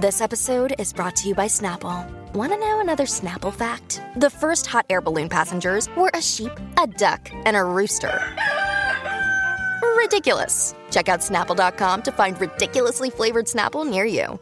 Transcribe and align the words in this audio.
This 0.00 0.20
episode 0.20 0.76
is 0.78 0.92
brought 0.92 1.16
to 1.16 1.28
you 1.28 1.34
by 1.34 1.48
Snapple. 1.48 2.06
Want 2.32 2.52
to 2.52 2.56
know 2.56 2.80
another 2.80 3.02
Snapple 3.02 3.52
fact? 3.52 4.00
The 4.14 4.30
first 4.30 4.64
hot 4.64 4.86
air 4.88 5.00
balloon 5.00 5.28
passengers 5.28 5.88
were 5.96 6.08
a 6.14 6.22
sheep, 6.22 6.52
a 6.80 6.86
duck, 6.86 7.28
and 7.44 7.56
a 7.56 7.64
rooster. 7.64 8.16
Ridiculous. 9.96 10.76
Check 10.92 11.08
out 11.08 11.18
snapple.com 11.18 12.02
to 12.02 12.12
find 12.12 12.40
ridiculously 12.40 13.10
flavored 13.10 13.46
Snapple 13.46 13.90
near 13.90 14.04
you. 14.04 14.38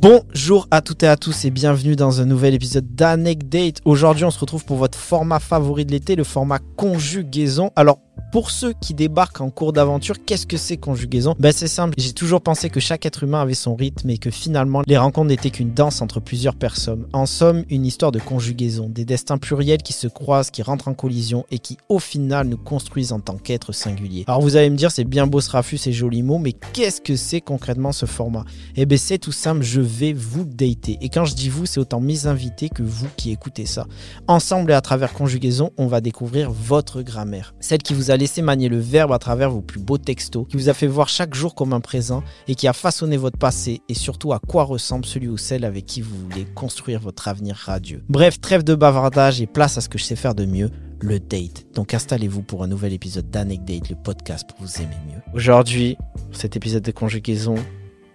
Bonjour 0.00 0.66
à 0.70 0.80
toutes 0.80 1.02
et 1.02 1.08
à 1.08 1.18
tous 1.18 1.44
et 1.44 1.50
bienvenue 1.50 1.94
dans 1.94 2.22
un 2.22 2.24
nouvel 2.24 2.54
épisode 2.54 2.94
d'Anecdate. 2.94 3.82
Aujourd'hui, 3.84 4.24
on 4.24 4.30
se 4.30 4.38
retrouve 4.38 4.64
pour 4.64 4.78
votre 4.78 4.96
format 4.96 5.40
favori 5.40 5.84
de 5.84 5.90
l'été, 5.90 6.16
le 6.16 6.24
format 6.24 6.60
conjugaison. 6.76 7.70
Alors, 7.76 7.98
pour 8.32 8.50
ceux 8.50 8.72
qui 8.80 8.94
débarquent 8.94 9.40
en 9.40 9.50
cours 9.50 9.72
d'aventure, 9.72 10.16
qu'est-ce 10.24 10.46
que 10.46 10.56
c'est 10.56 10.76
conjugaison 10.76 11.34
Ben 11.38 11.52
c'est 11.52 11.68
simple, 11.68 11.94
j'ai 11.98 12.12
toujours 12.12 12.40
pensé 12.40 12.70
que 12.70 12.78
chaque 12.78 13.04
être 13.04 13.24
humain 13.24 13.40
avait 13.40 13.54
son 13.54 13.74
rythme 13.74 14.08
et 14.10 14.18
que 14.18 14.30
finalement 14.30 14.82
les 14.86 14.96
rencontres 14.96 15.28
n'étaient 15.28 15.50
qu'une 15.50 15.72
danse 15.72 16.00
entre 16.00 16.20
plusieurs 16.20 16.54
personnes. 16.54 17.06
En 17.12 17.26
somme, 17.26 17.64
une 17.70 17.84
histoire 17.84 18.12
de 18.12 18.20
conjugaison, 18.20 18.88
des 18.88 19.04
destins 19.04 19.38
pluriels 19.38 19.82
qui 19.82 19.92
se 19.92 20.06
croisent, 20.06 20.50
qui 20.50 20.62
rentrent 20.62 20.88
en 20.88 20.94
collision 20.94 21.44
et 21.50 21.58
qui 21.58 21.78
au 21.88 21.98
final 21.98 22.46
nous 22.46 22.56
construisent 22.56 23.12
en 23.12 23.20
tant 23.20 23.36
qu'êtres 23.36 23.72
singuliers. 23.72 24.24
Alors 24.28 24.40
vous 24.40 24.56
allez 24.56 24.70
me 24.70 24.76
dire 24.76 24.92
c'est 24.92 25.04
bien 25.04 25.26
beau 25.26 25.40
ce 25.40 25.50
rafus, 25.50 25.78
ces 25.78 25.92
jolis 25.92 26.22
mots, 26.22 26.38
mais 26.38 26.52
qu'est-ce 26.52 27.00
que 27.00 27.16
c'est 27.16 27.40
concrètement 27.40 27.92
ce 27.92 28.06
format? 28.06 28.44
Eh 28.76 28.86
ben 28.86 28.98
c'est 28.98 29.18
tout 29.18 29.32
simple, 29.32 29.62
je 29.62 29.80
vais 29.80 30.12
vous 30.12 30.44
dater. 30.44 30.98
Et 31.00 31.08
quand 31.08 31.24
je 31.24 31.34
dis 31.34 31.48
vous, 31.48 31.66
c'est 31.66 31.80
autant 31.80 32.00
mes 32.00 32.26
invités 32.26 32.68
que 32.68 32.82
vous 32.82 33.08
qui 33.16 33.32
écoutez 33.32 33.66
ça. 33.66 33.86
Ensemble 34.28 34.70
et 34.70 34.74
à 34.74 34.80
travers 34.80 35.12
conjugaison, 35.12 35.72
on 35.78 35.88
va 35.88 36.00
découvrir 36.00 36.52
votre 36.52 37.02
grammaire, 37.02 37.54
celle 37.58 37.82
qui 37.82 37.94
vous 37.94 38.12
a 38.12 38.19
laissé 38.20 38.42
manier 38.42 38.68
le 38.68 38.78
verbe 38.78 39.12
à 39.12 39.18
travers 39.18 39.50
vos 39.50 39.62
plus 39.62 39.80
beaux 39.80 39.98
textos, 39.98 40.46
qui 40.48 40.56
vous 40.56 40.68
a 40.68 40.74
fait 40.74 40.86
voir 40.86 41.08
chaque 41.08 41.34
jour 41.34 41.54
comme 41.54 41.72
un 41.72 41.80
présent 41.80 42.22
et 42.46 42.54
qui 42.54 42.68
a 42.68 42.72
façonné 42.72 43.16
votre 43.16 43.38
passé 43.38 43.80
et 43.88 43.94
surtout 43.94 44.32
à 44.32 44.38
quoi 44.38 44.62
ressemble 44.62 45.04
celui 45.04 45.26
ou 45.26 45.36
celle 45.36 45.64
avec 45.64 45.86
qui 45.86 46.02
vous 46.02 46.16
voulez 46.16 46.44
construire 46.54 47.00
votre 47.00 47.26
avenir 47.26 47.56
radieux. 47.56 48.04
Bref, 48.08 48.40
trêve 48.40 48.62
de 48.62 48.74
bavardage 48.74 49.40
et 49.40 49.46
place 49.46 49.78
à 49.78 49.80
ce 49.80 49.88
que 49.88 49.98
je 49.98 50.04
sais 50.04 50.16
faire 50.16 50.34
de 50.34 50.44
mieux, 50.44 50.70
le 51.00 51.18
date. 51.18 51.66
Donc 51.74 51.94
installez-vous 51.94 52.42
pour 52.42 52.62
un 52.62 52.68
nouvel 52.68 52.92
épisode 52.92 53.30
d'Anecdate, 53.30 53.88
le 53.88 53.96
podcast 53.96 54.48
pour 54.48 54.64
vous 54.64 54.76
aimer 54.76 54.96
mieux. 55.08 55.22
Aujourd'hui, 55.34 55.96
cet 56.30 56.56
épisode 56.56 56.82
de 56.82 56.92
conjugaison, 56.92 57.54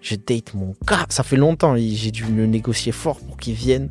je 0.02 0.16
date 0.16 0.54
mon 0.54 0.76
gars. 0.88 1.08
Ça 1.10 1.24
fait 1.24 1.36
longtemps, 1.36 1.76
j'ai 1.76 2.12
dû 2.12 2.26
le 2.26 2.46
négocier 2.46 2.92
fort 2.92 3.20
pour 3.20 3.38
qu'il 3.38 3.56
vienne. 3.56 3.90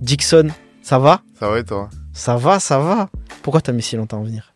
Dixon, 0.00 0.48
ça 0.80 0.98
va? 0.98 1.22
Ça 1.38 1.50
va 1.50 1.58
et 1.58 1.64
toi? 1.64 1.90
Ça 2.12 2.36
va, 2.36 2.60
ça 2.60 2.78
va. 2.78 3.10
Pourquoi 3.42 3.60
t'as 3.60 3.72
mis 3.72 3.82
si 3.82 3.96
longtemps 3.96 4.20
à 4.20 4.24
venir? 4.24 4.49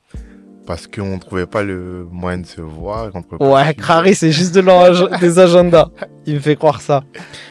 Parce 0.67 0.87
qu'on 0.87 1.19
trouvait 1.19 1.47
pas 1.47 1.63
le 1.63 2.07
moyen 2.11 2.39
de 2.39 2.47
se 2.47 2.61
voir. 2.61 3.11
Ouais, 3.41 3.75
Crary, 3.75 4.15
c'est 4.15 4.33
juste 4.33 4.55
de 4.55 4.65
des 5.21 5.39
agendas. 5.39 5.91
Il 6.27 6.35
me 6.35 6.41
fait 6.41 6.57
croire 6.57 6.81
ça. 6.81 7.05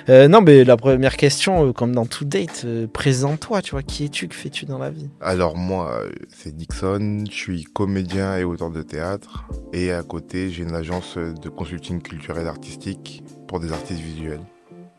Euh, 0.09 0.28
non, 0.28 0.42
mais 0.42 0.64
la 0.64 0.78
première 0.78 1.16
question, 1.16 1.67
euh, 1.67 1.73
comme 1.73 1.94
dans 1.94 2.05
tout 2.05 2.25
date, 2.25 2.64
euh, 2.66 2.88
présente-toi, 2.88 3.61
tu 3.61 3.72
vois, 3.72 3.83
qui 3.83 4.05
es-tu, 4.05 4.28
que 4.28 4.36
fais-tu 4.36 4.66
dans 4.66 4.80
la 4.80 4.89
vie? 4.89 5.09
Alors 5.22 5.55
moi, 5.55 6.02
c'est 6.30 6.55
Dixon, 6.55 7.26
je 7.30 7.36
suis 7.36 7.64
comédien 7.64 8.38
et 8.38 8.43
auteur 8.43 8.71
de 8.71 8.82
théâtre. 8.82 9.45
Et 9.73 9.92
à 9.92 10.02
côté, 10.02 10.49
j'ai 10.49 10.64
une 10.64 10.76
agence 10.76 11.17
de 11.17 11.49
consulting 11.49 12.02
culturel 12.02 12.48
artistique 12.48 13.23
pour 13.48 13.59
des 13.59 13.71
artistes 13.71 14.02
visuels. 14.02 14.42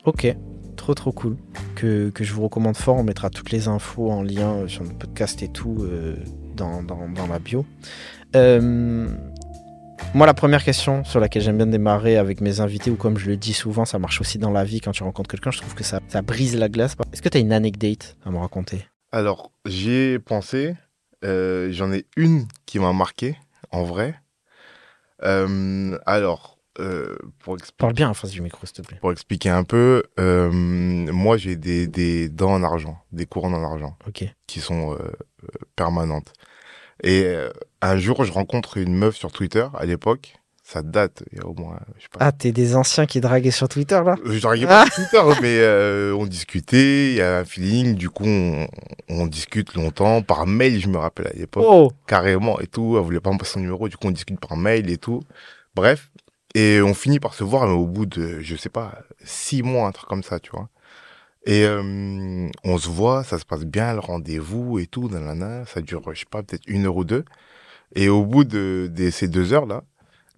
Ok, 0.05 0.35
trop 0.77 0.95
trop 0.95 1.13
cool. 1.13 1.37
Que, 1.75 2.11
que 2.11 2.23
je 2.23 2.33
vous 2.33 2.45
recommande 2.45 2.77
fort, 2.77 2.97
on 2.97 3.03
mettra 3.03 3.31
toutes 3.31 3.51
les 3.51 3.67
infos 3.67 4.11
en 4.11 4.23
lien 4.23 4.69
sur 4.69 4.85
le 4.85 4.91
podcast 4.91 5.43
et 5.43 5.49
tout 5.49 5.85
dans, 6.55 6.83
dans, 6.83 7.27
la 7.27 7.39
bio. 7.39 7.67
Euh, 8.37 9.09
moi, 10.15 10.27
la 10.27 10.35
première 10.35 10.65
question 10.65 11.05
sur 11.05 11.21
laquelle 11.21 11.43
j'aime 11.43 11.57
bien 11.57 11.67
démarrer 11.67 12.17
avec 12.17 12.41
mes 12.41 12.61
invités, 12.61 12.91
ou 12.91 12.97
comme 12.97 13.19
je 13.19 13.29
le 13.29 13.37
dis 13.37 13.53
souvent, 13.53 13.85
ça 13.85 13.99
marche 13.99 14.21
aussi 14.21 14.39
dans 14.39 14.51
la 14.51 14.65
vie 14.65 14.81
quand 14.81 14.93
tu 14.93 15.03
rencontres 15.03 15.31
quelqu'un, 15.31 15.51
je 15.51 15.59
trouve 15.59 15.75
que 15.75 15.85
ça, 15.85 16.01
ça 16.09 16.23
brise 16.23 16.57
la 16.57 16.69
glace. 16.69 16.97
Est-ce 17.13 17.23
que 17.23 17.29
tu 17.29 17.39
as 17.39 17.41
une 17.41 17.53
anecdote 17.53 18.17
à 18.25 18.31
me 18.31 18.39
raconter? 18.39 18.87
Alors, 19.13 19.53
j'y 19.67 19.93
ai 19.93 20.19
pensé. 20.19 20.75
Euh, 21.25 21.73
j'en 21.73 21.93
ai 21.93 22.07
une 22.17 22.47
qui 22.67 22.79
m'a 22.79 22.93
marqué, 22.93 23.37
en 23.71 23.85
vrai. 23.85 24.15
Euh, 25.23 25.99
alors, 26.05 26.59
pour 27.39 27.55
expliquer... 27.55 27.77
Parle 27.79 27.95
bien 27.95 28.11
en 28.11 28.15
face 28.15 28.31
du 28.31 28.43
micro, 28.43 28.67
s'il 28.67 28.77
te 28.77 28.83
plaît. 28.83 28.99
Pour 29.01 29.13
expliquer 29.13 29.49
un 29.49 29.65
peu, 29.65 30.03
moi, 30.19 31.37
j'ai 31.37 31.57
des, 31.57 31.87
des, 31.87 32.29
dents 32.29 32.53
en 32.53 32.63
argent, 32.63 32.99
des 33.13 33.27
couronnes 33.27 33.55
en 33.55 33.65
argent, 33.65 33.97
ok 34.07 34.25
qui 34.47 34.61
sont 34.61 34.97
permanentes. 35.77 36.33
Et 37.03 37.25
euh, 37.25 37.51
un 37.83 37.99
jour, 37.99 38.25
je 38.25 38.33
rencontre 38.33 38.79
une 38.79 38.95
meuf 38.95 39.17
sur 39.17 39.33
Twitter 39.33 39.67
à 39.75 39.85
l'époque. 39.85 40.37
Ça 40.67 40.81
date, 40.81 41.23
il 41.31 41.39
y 41.39 41.41
a 41.43 41.47
au 41.47 41.53
moins. 41.53 41.79
Je 41.99 42.05
sais 42.05 42.09
pas. 42.11 42.21
Ah, 42.21 42.33
t'es 42.33 42.51
des 42.51 42.75
anciens 42.75 43.05
qui 43.05 43.21
draguaient 43.21 43.51
sur 43.51 43.69
Twitter 43.69 44.01
là? 44.03 44.17
Je 44.25 44.41
draguais 44.41 44.67
pas 44.67 44.87
sur 44.87 44.95
Twitter, 44.95 45.23
mais 45.43 45.59
euh, 45.59 46.17
on 46.17 46.25
discutait, 46.25 47.11
il 47.11 47.17
y 47.17 47.21
a 47.21 47.41
un 47.41 47.45
feeling, 47.45 47.95
du 47.97 48.09
coup, 48.09 48.25
on, 48.27 49.27
discute 49.27 49.75
longtemps. 49.75 50.23
Par 50.23 50.47
mail, 50.47 50.81
je 50.81 50.89
me 50.89 50.97
rappelle 50.97 51.27
à 51.27 51.35
l'époque. 51.35 51.65
Oh. 51.69 51.93
Carrément 52.07 52.59
et 52.61 52.67
tout. 52.67 52.97
Elle 52.97 53.05
voulait 53.05 53.21
pas 53.21 53.31
me 53.31 53.37
passer 53.37 53.53
son 53.53 53.61
numéro, 53.61 53.91
du 53.91 53.99
coup, 53.99 54.07
on 54.07 54.11
discute 54.11 54.41
par 54.41 54.57
mail 54.57 54.89
et 54.89 54.97
tout. 54.97 55.21
Bref. 55.75 56.11
Et 56.55 56.81
on 56.81 56.95
finit 56.95 57.21
par 57.21 57.35
se 57.35 57.45
voir, 57.45 57.67
mais 57.67 57.75
au 57.75 57.87
bout 57.87 58.07
de, 58.07 58.41
je 58.41 58.57
sais 58.57 58.71
pas, 58.71 59.01
six 59.23 59.63
mois, 59.63 59.89
un 59.89 59.93
truc 59.93 60.09
comme 60.09 60.23
ça, 60.23 60.39
tu 60.39 60.51
vois. 60.53 60.71
Et 61.47 61.65
euh, 61.65 62.49
on 62.65 62.79
se 62.79 62.89
voit, 62.89 63.23
ça 63.25 63.39
se 63.39 63.45
passe 63.45 63.65
bien, 63.65 63.93
le 63.95 64.01
rendez-vous 64.01 64.79
et 64.79 64.87
tout, 64.87 65.09
nanana, 65.09 65.67
ça 65.67 65.83
dure, 65.83 66.03
je 66.15 66.21
sais 66.21 66.27
pas, 66.31 66.43
peut-être 66.43 66.67
une 66.67 66.87
heure 66.87 66.97
ou 66.97 67.05
deux. 67.05 67.25
Et 67.95 68.09
au 68.09 68.25
bout 68.27 68.45
de, 68.45 68.91
ces 69.13 69.29
deux 69.29 69.53
heures-là, 69.53 69.85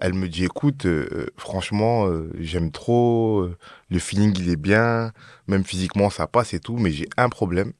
elle 0.00 0.14
me 0.14 0.28
dit, 0.28 0.44
écoute, 0.44 0.86
euh, 0.86 1.28
franchement, 1.36 2.06
euh, 2.08 2.30
j'aime 2.40 2.70
trop, 2.72 3.48
le 3.90 3.98
feeling 3.98 4.34
il 4.38 4.50
est 4.50 4.56
bien, 4.56 5.12
même 5.48 5.64
physiquement 5.64 6.10
ça 6.10 6.26
passe 6.26 6.54
et 6.54 6.60
tout, 6.60 6.76
mais 6.76 6.90
j'ai 6.92 7.08
un 7.16 7.28
problème. 7.28 7.72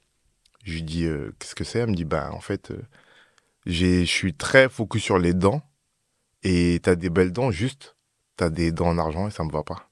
Je 0.65 0.75
lui 0.75 0.83
dis, 0.83 1.07
qu'est-ce 1.39 1.55
que 1.55 1.65
c'est? 1.65 1.81
Elle 1.81 1.91
me 1.91 1.95
dit, 1.95 2.05
bah 2.05 2.31
en 2.33 2.41
fait, 2.41 2.73
je 3.67 4.05
suis 4.05 4.35
très 4.35 4.69
focus 4.69 5.03
sur 5.03 5.19
les 5.19 5.35
dents, 5.35 5.63
et 6.43 6.81
t'as 6.83 6.95
des 6.97 7.11
belles 7.11 7.33
dents, 7.33 7.51
juste, 7.51 7.97
t'as 8.37 8.51
des 8.51 8.73
dents 8.73 8.89
en 8.89 8.99
argent 8.99 9.29
et 9.29 9.31
ça 9.31 9.45
me 9.45 9.51
va 9.51 9.65
pas. 9.65 9.86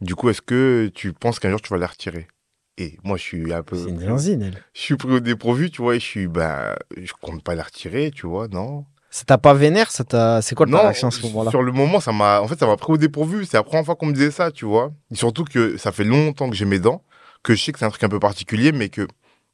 Du 0.00 0.14
coup, 0.14 0.28
est-ce 0.28 0.42
que 0.42 0.90
tu 0.94 1.12
penses 1.12 1.38
qu'un 1.38 1.50
jour 1.50 1.60
tu 1.60 1.70
vas 1.72 1.78
les 1.78 1.86
retirer? 1.86 2.28
Et 2.78 2.98
moi, 3.02 3.16
je 3.16 3.22
suis 3.22 3.52
un 3.52 3.62
peu. 3.62 3.76
C'est 3.76 3.90
une 3.90 4.42
elle. 4.42 4.62
Je 4.74 4.80
suis 4.80 4.96
pris 4.96 5.08
au 5.08 5.20
dépourvu, 5.20 5.70
tu 5.70 5.80
vois, 5.80 5.96
et 5.96 6.00
je 6.00 6.04
suis. 6.04 6.26
Ben, 6.28 6.76
je 6.96 7.12
compte 7.20 7.42
pas 7.42 7.54
les 7.54 7.62
retirer, 7.62 8.10
tu 8.10 8.26
vois, 8.26 8.48
non. 8.48 8.84
Ça 9.08 9.24
t'a 9.24 9.38
pas 9.38 9.54
vénère 9.54 9.90
ça 9.90 10.04
t'a... 10.04 10.42
C'est 10.42 10.54
quoi 10.54 10.66
ta 10.66 10.78
réaction 10.78 11.08
à 11.08 11.10
ce 11.10 11.22
moment-là? 11.22 11.50
Sur 11.50 11.62
le 11.62 11.72
moment, 11.72 12.00
ça 12.00 12.12
m'a. 12.12 12.42
En 12.42 12.48
fait, 12.48 12.58
ça 12.58 12.66
m'a 12.66 12.76
pris 12.76 12.92
au 12.92 12.96
dépourvu. 12.98 13.46
C'est 13.46 13.56
la 13.56 13.62
première 13.62 13.84
fois 13.84 13.96
qu'on 13.96 14.06
me 14.06 14.12
disait 14.12 14.30
ça, 14.30 14.50
tu 14.50 14.66
vois. 14.66 14.92
Et 15.10 15.14
surtout 15.14 15.44
que 15.44 15.78
ça 15.78 15.90
fait 15.90 16.04
longtemps 16.04 16.50
que 16.50 16.56
j'ai 16.56 16.66
mes 16.66 16.78
dents, 16.78 17.02
que 17.42 17.54
je 17.54 17.64
sais 17.64 17.72
que 17.72 17.78
c'est 17.78 17.86
un 17.86 17.90
truc 17.90 18.04
un 18.04 18.10
peu 18.10 18.20
particulier, 18.20 18.72
mais 18.72 18.90
que 18.90 19.06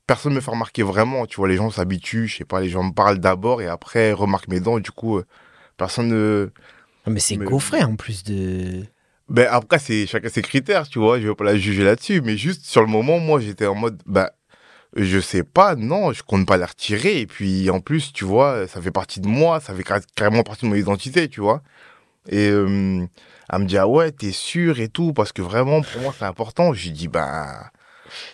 personne 0.09 0.35
me 0.35 0.41
fait 0.41 0.51
remarquer 0.51 0.83
vraiment. 0.83 1.27
Tu 1.27 1.37
vois, 1.37 1.47
les 1.47 1.57
gens 1.57 1.71
s'habituent, 1.71 2.27
je 2.27 2.39
sais 2.39 2.45
pas, 2.45 2.61
les 2.61 2.71
gens 2.71 2.83
me 2.83 2.93
parlent 2.93 3.19
d'abord 3.19 3.63
et 3.63 3.69
après 3.69 4.13
remarquent 4.13 4.49
mes 4.49 4.59
dents, 4.59 4.79
et 4.79 4.81
du 4.81 4.91
coup, 4.91 5.19
euh, 5.19 5.27
personne 5.77 6.09
ne. 6.09 6.51
Mais 7.07 7.21
c'est 7.21 7.37
gaufré 7.37 7.85
en 7.85 7.95
plus 7.95 8.25
de. 8.25 8.85
Ben 9.33 9.49
après, 9.51 9.79
c'est 9.79 10.07
chacun 10.07 10.29
ses 10.29 10.43
critères, 10.43 10.87
tu 10.87 10.99
vois. 10.99 11.19
Je 11.19 11.27
vais 11.27 11.35
pas 11.35 11.45
la 11.45 11.57
juger 11.57 11.83
là-dessus, 11.85 12.21
mais 12.21 12.37
juste 12.37 12.67
sur 12.67 12.83
le 12.83 12.87
moment, 12.87 13.19
moi, 13.19 13.41
j'étais 13.41 13.67
en 13.67 13.75
mode, 13.75 13.99
ben, 14.05 14.29
je 14.95 15.19
sais 15.21 15.43
pas, 15.43 15.75
non, 15.75 16.13
je 16.13 16.23
compte 16.23 16.47
pas 16.47 16.59
la 16.59 16.67
retirer. 16.67 17.21
Et 17.21 17.27
puis, 17.27 17.71
en 17.71 17.81
plus, 17.81 18.13
tu 18.13 18.27
vois, 18.27 18.69
ça 18.69 18.83
fait 18.83 18.91
partie 18.91 19.21
de 19.21 19.29
moi, 19.29 19.59
ça 19.61 19.75
fait 19.75 19.85
carrément 20.15 20.43
partie 20.43 20.67
de 20.67 20.71
mon 20.71 20.77
identité, 20.77 21.31
tu 21.31 21.41
vois. 21.41 21.63
Et 22.29 22.51
euh, 22.51 23.07
elle 23.51 23.59
me 23.59 23.65
dit, 23.65 23.79
ah 23.79 23.89
ouais, 23.89 24.13
t'es 24.13 24.33
sûr 24.33 24.81
et 24.81 24.89
tout, 24.89 25.15
parce 25.15 25.33
que 25.33 25.41
vraiment, 25.41 25.81
pour 25.81 26.03
moi, 26.03 26.15
c'est 26.19 26.27
important. 26.27 26.75
J'ai 26.75 26.91
dit, 26.91 27.09
ben. 27.09 27.47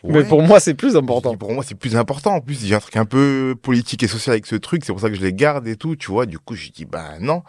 mais 0.03 0.25
pour 0.25 0.43
moi, 0.43 0.59
c'est 0.59 0.75
plus 0.75 0.97
important. 0.97 1.37
pour 1.37 1.53
moi, 1.53 1.63
c'est 1.63 1.77
plus 1.77 1.95
important. 1.95 2.35
En 2.35 2.41
plus, 2.41 2.67
j'ai 2.67 2.75
un 2.75 2.81
truc 2.81 2.97
un 2.97 3.05
peu 3.05 3.55
politique 3.63 4.03
et 4.03 4.09
social 4.09 4.33
avec 4.33 4.47
ce 4.47 4.57
truc, 4.57 4.85
c'est 4.85 4.93
pour 4.93 5.01
ça 5.01 5.11
que 5.11 5.15
je 5.15 5.23
les 5.23 5.33
garde 5.33 5.69
et 5.69 5.77
tout, 5.77 5.95
tu 5.95 6.11
vois. 6.11 6.27
Du 6.27 6.41
coup, 6.41 6.57
j'ai 6.57 6.71
dit, 6.71 6.87
ben 6.87 7.19
non. 7.21 7.45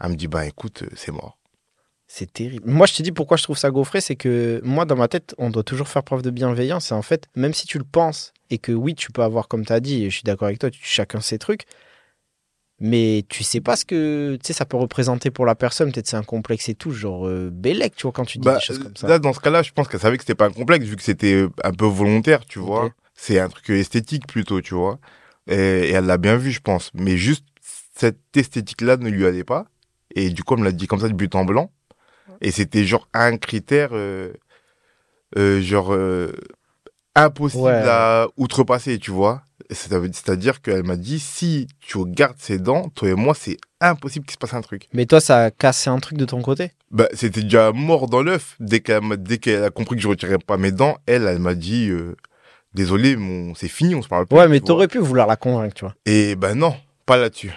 Elle 0.00 0.10
me 0.10 0.16
dit, 0.16 0.28
ben 0.28 0.42
écoute, 0.42 0.84
c'est 0.94 1.10
mort. 1.10 1.36
C'est 2.14 2.30
terrible. 2.30 2.70
Moi, 2.70 2.86
je 2.86 2.92
te 2.92 3.02
dis 3.02 3.10
pourquoi 3.10 3.38
je 3.38 3.42
trouve 3.42 3.56
ça 3.56 3.70
gaufré, 3.70 4.02
c'est 4.02 4.16
que 4.16 4.60
moi, 4.64 4.84
dans 4.84 4.96
ma 4.96 5.08
tête, 5.08 5.34
on 5.38 5.48
doit 5.48 5.62
toujours 5.62 5.88
faire 5.88 6.02
preuve 6.02 6.20
de 6.20 6.28
bienveillance. 6.28 6.90
Et 6.90 6.94
en 6.94 7.00
fait, 7.00 7.26
même 7.36 7.54
si 7.54 7.66
tu 7.66 7.78
le 7.78 7.84
penses, 7.84 8.34
et 8.50 8.58
que 8.58 8.70
oui, 8.70 8.94
tu 8.94 9.10
peux 9.10 9.22
avoir, 9.22 9.48
comme 9.48 9.64
tu 9.64 9.72
as 9.72 9.80
dit, 9.80 10.04
et 10.04 10.10
je 10.10 10.16
suis 10.16 10.22
d'accord 10.22 10.48
avec 10.48 10.58
toi, 10.58 10.68
chacun 10.78 11.22
ses 11.22 11.38
trucs, 11.38 11.64
Mais 12.78 13.24
tu 13.30 13.44
sais 13.44 13.62
pas 13.62 13.76
ce 13.76 13.86
que 13.86 14.34
tu 14.34 14.48
sais, 14.48 14.52
ça 14.52 14.66
peut 14.66 14.76
représenter 14.76 15.30
pour 15.30 15.46
la 15.46 15.54
personne. 15.54 15.90
Peut-être 15.90 16.06
c'est 16.06 16.16
un 16.18 16.22
complexe 16.22 16.68
et 16.68 16.74
tout, 16.74 16.90
genre 16.90 17.26
euh, 17.26 17.48
Bélec, 17.50 17.94
tu 17.96 18.02
vois, 18.02 18.12
quand 18.12 18.26
tu 18.26 18.36
dis 18.36 18.44
Bah, 18.44 18.56
des 18.56 18.60
choses 18.60 18.80
comme 18.80 18.96
ça. 18.96 19.08
Là, 19.08 19.18
dans 19.18 19.32
ce 19.32 19.40
cas-là, 19.40 19.62
je 19.62 19.72
pense 19.72 19.88
qu'elle 19.88 20.00
savait 20.00 20.18
que 20.18 20.24
c'était 20.24 20.34
pas 20.34 20.46
un 20.46 20.52
complexe, 20.52 20.84
vu 20.84 20.96
que 20.96 21.02
c'était 21.02 21.46
un 21.64 21.72
peu 21.72 21.86
volontaire, 21.86 22.44
tu 22.44 22.58
vois. 22.58 22.90
C'est 23.14 23.38
un 23.38 23.48
truc 23.48 23.70
esthétique 23.70 24.26
plutôt, 24.26 24.60
tu 24.60 24.74
vois. 24.74 24.98
Et, 25.46 25.54
et 25.54 25.92
elle 25.92 26.04
l'a 26.04 26.18
bien 26.18 26.36
vu, 26.36 26.50
je 26.50 26.60
pense. 26.60 26.90
Mais 26.92 27.16
juste, 27.16 27.46
cette 27.96 28.36
esthétique-là 28.36 28.98
ne 28.98 29.08
lui 29.08 29.24
allait 29.24 29.44
pas. 29.44 29.64
Et 30.14 30.28
du 30.28 30.42
coup, 30.44 30.54
elle 30.54 30.60
me 30.60 30.64
l'a 30.66 30.72
dit 30.72 30.86
comme 30.86 31.00
ça 31.00 31.08
de 31.08 31.14
but 31.14 31.34
en 31.34 31.46
blanc. 31.46 31.70
Et 32.42 32.50
c'était 32.50 32.84
genre 32.84 33.08
un 33.14 33.36
critère, 33.38 33.90
euh, 33.92 34.32
euh, 35.38 35.60
genre, 35.62 35.92
euh, 35.94 36.32
impossible 37.14 37.62
Ouais. 37.64 37.88
à 37.88 38.26
outrepasser, 38.36 38.98
tu 38.98 39.10
vois. 39.10 39.42
C'est-à-dire 39.70 40.60
qu'elle 40.60 40.82
m'a 40.82 40.96
dit, 40.96 41.18
si 41.18 41.66
tu 41.80 41.98
gardes 42.06 42.36
ses 42.38 42.58
dents, 42.58 42.88
toi 42.90 43.08
et 43.10 43.14
moi, 43.14 43.34
c'est 43.34 43.56
impossible 43.80 44.26
qu'il 44.26 44.32
se 44.34 44.38
passe 44.38 44.54
un 44.54 44.60
truc. 44.60 44.88
Mais 44.92 45.06
toi, 45.06 45.20
ça 45.20 45.44
a 45.44 45.50
cassé 45.50 45.88
un 45.88 45.98
truc 45.98 46.18
de 46.18 46.24
ton 46.24 46.42
côté? 46.42 46.72
Bah, 46.90 47.08
c'était 47.14 47.42
déjà 47.42 47.72
mort 47.72 48.08
dans 48.08 48.22
l'œuf. 48.22 48.56
Dès 48.60 48.80
qu'elle 48.80 49.02
m'a- 49.02 49.16
dès 49.16 49.38
qu'elle 49.38 49.64
a 49.64 49.70
compris 49.70 49.96
que 49.96 50.02
je 50.02 50.08
retirais 50.08 50.38
pas 50.38 50.56
mes 50.58 50.72
dents, 50.72 50.98
elle, 51.06 51.24
elle 51.26 51.38
m'a 51.38 51.54
dit, 51.54 51.88
euh, 51.88 52.16
désolé, 52.74 53.16
mon, 53.16 53.54
c'est 53.54 53.68
fini, 53.68 53.94
on 53.94 54.02
se 54.02 54.08
parle 54.08 54.26
plus. 54.26 54.36
Ouais, 54.36 54.48
mais 54.48 54.60
t'aurais 54.60 54.88
pu 54.88 54.98
vouloir 54.98 55.26
la 55.26 55.36
convaincre, 55.36 55.74
tu 55.74 55.84
vois. 55.84 55.94
Et 56.06 56.34
ben 56.36 56.54
non, 56.54 56.74
pas 57.06 57.16
là-dessus. 57.16 57.52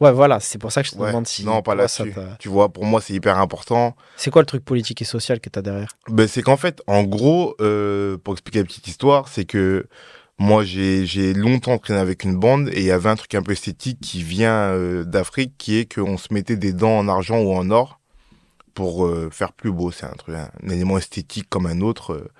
Ouais, 0.00 0.12
voilà, 0.12 0.40
c'est 0.40 0.56
pour 0.58 0.72
ça 0.72 0.80
que 0.82 0.88
je 0.88 0.94
te 0.94 0.98
Ouais. 0.98 1.08
demande 1.08 1.26
si. 1.26 1.44
non, 1.44 1.60
pas 1.60 1.74
là-dessus. 1.74 2.14
Tu 2.38 2.48
vois, 2.48 2.70
pour 2.70 2.84
moi, 2.86 3.00
c'est 3.02 3.12
hyper 3.12 3.38
important. 3.38 3.94
C'est 4.16 4.30
quoi 4.30 4.40
le 4.42 4.46
truc 4.46 4.64
politique 4.64 5.02
et 5.02 5.04
social 5.04 5.40
que 5.40 5.50
t'as 5.50 5.60
derrière? 5.60 5.90
Ben, 6.08 6.26
c'est 6.26 6.40
qu'en 6.42 6.56
fait, 6.56 6.82
en 6.86 7.02
gros, 7.02 7.54
euh, 7.60 8.16
pour 8.16 8.32
expliquer 8.34 8.60
la 8.60 8.64
petite 8.64 8.88
histoire, 8.88 9.28
c'est 9.28 9.44
que 9.44 9.86
moi, 10.38 10.64
j'ai 10.64 11.34
longtemps 11.34 11.76
traîné 11.76 12.00
avec 12.00 12.24
une 12.24 12.38
bande 12.38 12.70
et 12.70 12.78
il 12.80 12.84
y 12.86 12.90
avait 12.90 13.10
un 13.10 13.16
truc 13.16 13.34
un 13.34 13.42
peu 13.42 13.52
esthétique 13.52 14.00
qui 14.00 14.22
vient 14.22 14.70
euh, 14.72 15.04
d'Afrique, 15.04 15.52
qui 15.58 15.76
est 15.78 15.94
qu'on 15.94 16.16
se 16.16 16.32
mettait 16.32 16.56
des 16.56 16.72
dents 16.72 16.96
en 16.98 17.06
argent 17.08 17.38
ou 17.38 17.52
en 17.52 17.70
or 17.70 18.00
pour 18.72 19.04
euh, 19.04 19.28
faire 19.30 19.52
plus 19.52 19.70
beau. 19.70 19.90
C'est 19.90 20.06
un 20.06 20.12
truc, 20.16 20.34
un, 20.34 20.48
un 20.64 20.68
élément 20.70 20.96
esthétique 20.96 21.48
comme 21.50 21.66
un 21.66 21.80
autre 21.82 22.30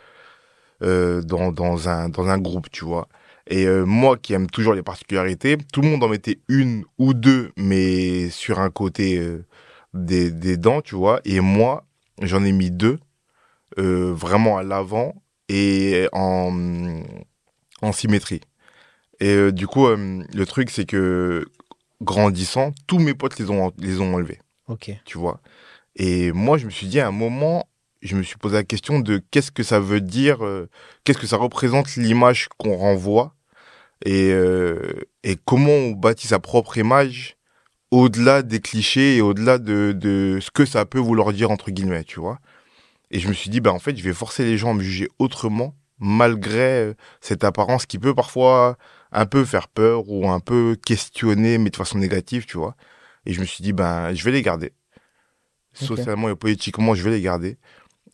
dans, 0.81 1.53
dans, 1.53 1.89
un, 1.91 2.09
dans 2.09 2.27
un 2.27 2.39
groupe, 2.39 2.71
tu 2.71 2.87
vois. 2.87 3.07
Et 3.47 3.67
euh, 3.67 3.85
moi 3.85 4.17
qui 4.17 4.33
aime 4.33 4.49
toujours 4.49 4.75
les 4.75 4.83
particularités, 4.83 5.57
tout 5.73 5.81
le 5.81 5.89
monde 5.89 6.05
en 6.05 6.09
mettait 6.09 6.41
une 6.49 6.85
ou 6.99 7.15
deux, 7.15 7.53
mais 7.57 8.31
sur 8.31 8.61
un 8.61 8.71
côté 8.71 9.19
euh, 9.19 9.45
des, 9.95 10.31
des 10.31 10.57
dents, 10.57 10.83
tu 10.83 10.95
vois. 10.95 11.21
Et 11.25 11.41
moi, 11.41 11.85
j'en 12.23 12.45
ai 12.45 12.53
mis 12.53 12.71
deux, 12.71 12.99
euh, 13.79 14.13
vraiment 14.13 14.59
à 14.59 14.63
l'avant 14.63 15.15
et 15.49 16.09
en, 16.13 17.03
en 17.83 17.93
symétrie. 17.93 18.41
Et 19.21 19.53
du 19.53 19.67
coup, 19.67 19.87
le 19.87 20.45
truc, 20.47 20.71
c'est 20.71 20.87
que 20.87 21.45
grandissant, 22.01 22.73
tous 22.87 22.99
mes 22.99 23.15
potes 23.15 23.39
les 23.39 23.51
ont, 23.51 23.73
les 23.79 24.01
ont 24.01 24.15
enlevés 24.15 24.39
Ok. 24.69 24.91
tu 25.05 25.19
vois. 25.19 25.41
Et 25.97 26.33
moi, 26.33 26.57
je 26.57 26.65
me 26.67 26.71
suis 26.71 26.87
dit 26.87 27.01
à 27.01 27.09
un 27.09 27.13
moment, 27.13 27.69
je 28.03 28.17
me 28.17 28.23
suis 28.23 28.37
posé 28.37 28.57
la 28.57 28.65
question 28.65 29.01
de 29.01 29.23
qu'est-ce 29.31 29.51
que 29.51 29.63
ça 29.63 29.81
veut 29.81 30.01
dire, 30.01 30.45
euh, 30.45 30.69
qu'est-ce 31.05 31.19
que 31.19 31.27
ça 31.27 31.37
représente 31.37 31.97
l'image 31.97 32.49
qu'on 32.59 32.77
renvoie 32.77 33.35
et, 34.05 34.31
euh, 34.33 34.93
et 35.23 35.37
comment 35.37 35.71
on 35.71 35.91
bâtit 35.93 36.29
sa 36.29 36.39
propre 36.39 36.79
image 36.79 37.37
au-delà 37.91 38.43
des 38.43 38.61
clichés 38.61 39.17
et 39.17 39.21
au-delà 39.21 39.59
de, 39.59 39.93
de 39.93 40.39
ce 40.41 40.51
que 40.51 40.65
ça 40.65 40.87
peut 40.87 40.99
vouloir 40.99 41.33
dire, 41.33 41.51
entre 41.51 41.71
guillemets, 41.71 42.05
tu 42.05 42.21
vois. 42.21 42.39
Et 43.11 43.19
je 43.19 43.29
me 43.29 43.33
suis 43.33 43.51
dit, 43.51 43.61
bah, 43.61 43.73
en 43.73 43.79
fait, 43.79 43.97
je 43.97 44.03
vais 44.03 44.13
forcer 44.15 44.45
les 44.45 44.57
gens 44.57 44.71
à 44.71 44.75
me 44.75 44.83
juger 44.83 45.09
autrement, 45.19 45.75
malgré 45.99 46.61
euh, 46.61 46.95
cette 47.21 47.45
apparence 47.45 47.87
qui 47.87 47.99
peut 47.99 48.15
parfois 48.15 48.79
un 49.13 49.27
peu 49.27 49.45
faire 49.45 49.69
peur 49.69 50.09
ou 50.09 50.31
un 50.31 50.41
peu 50.41 50.77
questionner, 50.87 51.59
mais 51.59 51.71
de 51.71 51.77
façon 51.77 51.99
négative, 51.99 52.47
tu 52.47 52.57
vois. 52.57 52.77
Et 53.27 53.33
je 53.33 53.41
me 53.41 53.45
suis 53.45 53.63
dit, 53.63 53.73
ben, 53.73 54.15
je 54.15 54.25
vais 54.25 54.31
les 54.31 54.43
garder. 54.43 54.73
Socialement 55.73 56.29
et 56.29 56.35
politiquement, 56.35 56.95
je 56.95 57.03
vais 57.03 57.11
les 57.11 57.21
garder. 57.21 57.59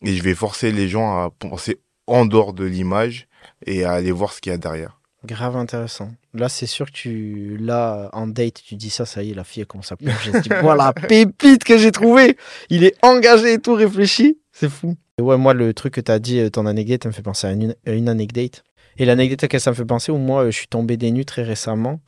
Et 0.03 0.15
je 0.15 0.23
vais 0.23 0.35
forcer 0.35 0.71
les 0.71 0.87
gens 0.87 1.17
à 1.17 1.29
penser 1.29 1.79
en 2.05 2.25
dehors 2.25 2.53
de 2.53 2.63
l'image 2.63 3.27
et 3.65 3.83
à 3.83 3.91
aller 3.93 4.11
voir 4.11 4.33
ce 4.33 4.41
qu'il 4.41 4.51
y 4.51 4.55
a 4.55 4.57
derrière. 4.57 4.99
Grave 5.25 5.57
intéressant. 5.57 6.11
Là, 6.33 6.47
c'est 6.47 6.67
sûr 6.67 6.85
que 6.85 6.91
tu. 6.91 7.57
Là, 7.59 8.09
en 8.13 8.27
date, 8.27 8.61
tu 8.63 8.75
dis 8.75 8.91
ça, 8.91 9.05
ça 9.05 9.23
y 9.23 9.31
est, 9.31 9.33
la 9.33 9.43
fille, 9.43 9.61
elle 9.61 9.67
commence 9.67 9.91
à 9.91 9.97
plonger. 9.97 10.15
Elle 10.27 10.43
se 10.43 10.47
dit, 10.47 10.55
voilà, 10.61 10.93
pépite 10.93 11.63
que 11.63 11.77
j'ai 11.77 11.91
trouvé. 11.91 12.37
Il 12.69 12.83
est 12.83 12.95
engagé 13.03 13.53
et 13.53 13.59
tout, 13.59 13.73
réfléchi. 13.73 14.39
C'est 14.51 14.69
fou. 14.69 14.95
Et 15.17 15.23
ouais, 15.23 15.37
moi, 15.37 15.53
le 15.55 15.73
truc 15.73 15.95
que 15.95 16.01
t'as 16.01 16.19
dit, 16.19 16.39
euh, 16.39 16.49
ton 16.49 16.67
anecdote, 16.67 17.03
ça 17.03 17.09
me 17.09 17.13
fait 17.13 17.23
penser 17.23 17.47
à 17.47 17.51
une, 17.51 17.75
à 17.87 17.91
une 17.91 18.07
anecdote. 18.07 18.63
Et 18.97 19.05
l'anecdote 19.05 19.43
à 19.43 19.45
laquelle 19.45 19.59
ça 19.61 19.71
me 19.71 19.75
fait 19.75 19.85
penser, 19.85 20.11
où 20.11 20.17
moi, 20.17 20.43
euh, 20.43 20.51
je 20.51 20.57
suis 20.57 20.67
tombé 20.67 20.95
des 20.95 21.11
nues 21.11 21.25
très 21.25 21.43
récemment. 21.43 21.99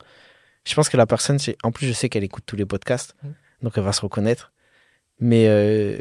Je 0.64 0.74
pense 0.74 0.88
que 0.88 0.96
la 0.96 1.06
personne, 1.06 1.38
c'est. 1.40 1.56
En 1.64 1.72
plus, 1.72 1.88
je 1.88 1.92
sais 1.92 2.08
qu'elle 2.08 2.24
écoute 2.24 2.44
tous 2.46 2.56
les 2.56 2.66
podcasts. 2.66 3.16
Donc, 3.62 3.72
elle 3.76 3.82
va 3.84 3.92
se 3.92 4.00
reconnaître. 4.02 4.52
Mais. 5.18 5.46
euh, 5.48 5.98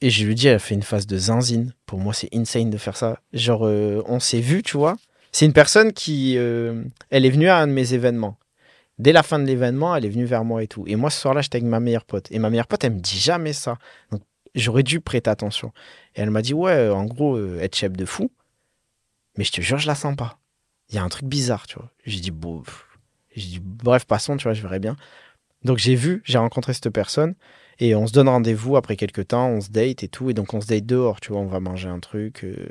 Et 0.00 0.10
je 0.10 0.24
lui 0.24 0.34
dis, 0.34 0.46
elle 0.46 0.60
fait 0.60 0.74
une 0.74 0.82
phase 0.82 1.06
de 1.06 1.18
zinzine. 1.18 1.74
Pour 1.86 1.98
moi, 1.98 2.14
c'est 2.14 2.28
insane 2.34 2.70
de 2.70 2.78
faire 2.78 2.96
ça. 2.96 3.20
Genre, 3.32 3.66
euh, 3.66 4.02
on 4.06 4.20
s'est 4.20 4.40
vu, 4.40 4.62
tu 4.62 4.76
vois. 4.76 4.96
C'est 5.32 5.44
une 5.44 5.52
personne 5.52 5.92
qui. 5.92 6.36
euh, 6.38 6.84
elle 7.10 7.26
est 7.26 7.30
venue 7.30 7.48
à 7.48 7.58
un 7.58 7.66
de 7.66 7.72
mes 7.72 7.94
événements. 7.94 8.38
Dès 8.98 9.12
la 9.12 9.22
fin 9.22 9.38
de 9.38 9.44
l'événement, 9.44 9.94
elle 9.94 10.04
est 10.04 10.08
venue 10.08 10.24
vers 10.24 10.44
moi 10.44 10.62
et 10.62 10.68
tout. 10.68 10.84
Et 10.86 10.96
moi, 10.96 11.10
ce 11.10 11.20
soir-là, 11.20 11.40
j'étais 11.40 11.56
avec 11.56 11.68
ma 11.68 11.80
meilleure 11.80 12.04
pote. 12.04 12.30
Et 12.30 12.38
ma 12.38 12.50
meilleure 12.50 12.66
pote, 12.66 12.82
elle 12.84 12.94
me 12.94 13.00
dit 13.00 13.18
jamais 13.18 13.52
ça. 13.52 13.78
Donc, 14.10 14.22
j'aurais 14.54 14.82
dû 14.82 15.00
prêter 15.00 15.30
attention. 15.30 15.72
Et 16.14 16.20
elle 16.20 16.30
m'a 16.30 16.42
dit, 16.42 16.54
ouais, 16.54 16.72
euh, 16.72 16.94
en 16.94 17.04
gros, 17.04 17.38
être 17.58 17.76
chef 17.76 17.92
de 17.92 18.04
fou. 18.04 18.30
Mais 19.36 19.44
je 19.44 19.52
te 19.52 19.60
jure, 19.60 19.78
je 19.78 19.86
la 19.86 19.94
sens 19.94 20.16
pas. 20.16 20.38
Il 20.88 20.94
y 20.94 20.98
a 20.98 21.02
un 21.02 21.08
truc 21.08 21.26
bizarre, 21.26 21.66
tu 21.66 21.76
vois. 21.76 21.90
J'ai 22.04 22.20
dit, 22.20 22.30
bon. 22.30 22.62
J'ai 23.34 23.46
dit, 23.46 23.60
bref, 23.62 24.04
passons, 24.04 24.36
tu 24.36 24.44
vois, 24.44 24.54
je 24.54 24.62
verrai 24.62 24.78
bien. 24.78 24.96
Donc, 25.64 25.78
j'ai 25.78 25.94
vu, 25.96 26.22
j'ai 26.24 26.38
rencontré 26.38 26.72
cette 26.72 26.90
personne. 26.90 27.34
Et 27.80 27.94
on 27.94 28.06
se 28.06 28.12
donne 28.12 28.28
rendez-vous 28.28 28.76
après 28.76 28.96
quelques 28.96 29.28
temps, 29.28 29.48
on 29.48 29.60
se 29.60 29.70
date 29.70 30.02
et 30.02 30.08
tout. 30.08 30.30
Et 30.30 30.34
donc, 30.34 30.52
on 30.54 30.60
se 30.60 30.66
date 30.66 30.84
dehors, 30.86 31.20
tu 31.20 31.32
vois, 31.32 31.40
on 31.40 31.46
va 31.46 31.60
manger 31.60 31.88
un 31.88 32.00
truc. 32.00 32.44
euh, 32.44 32.68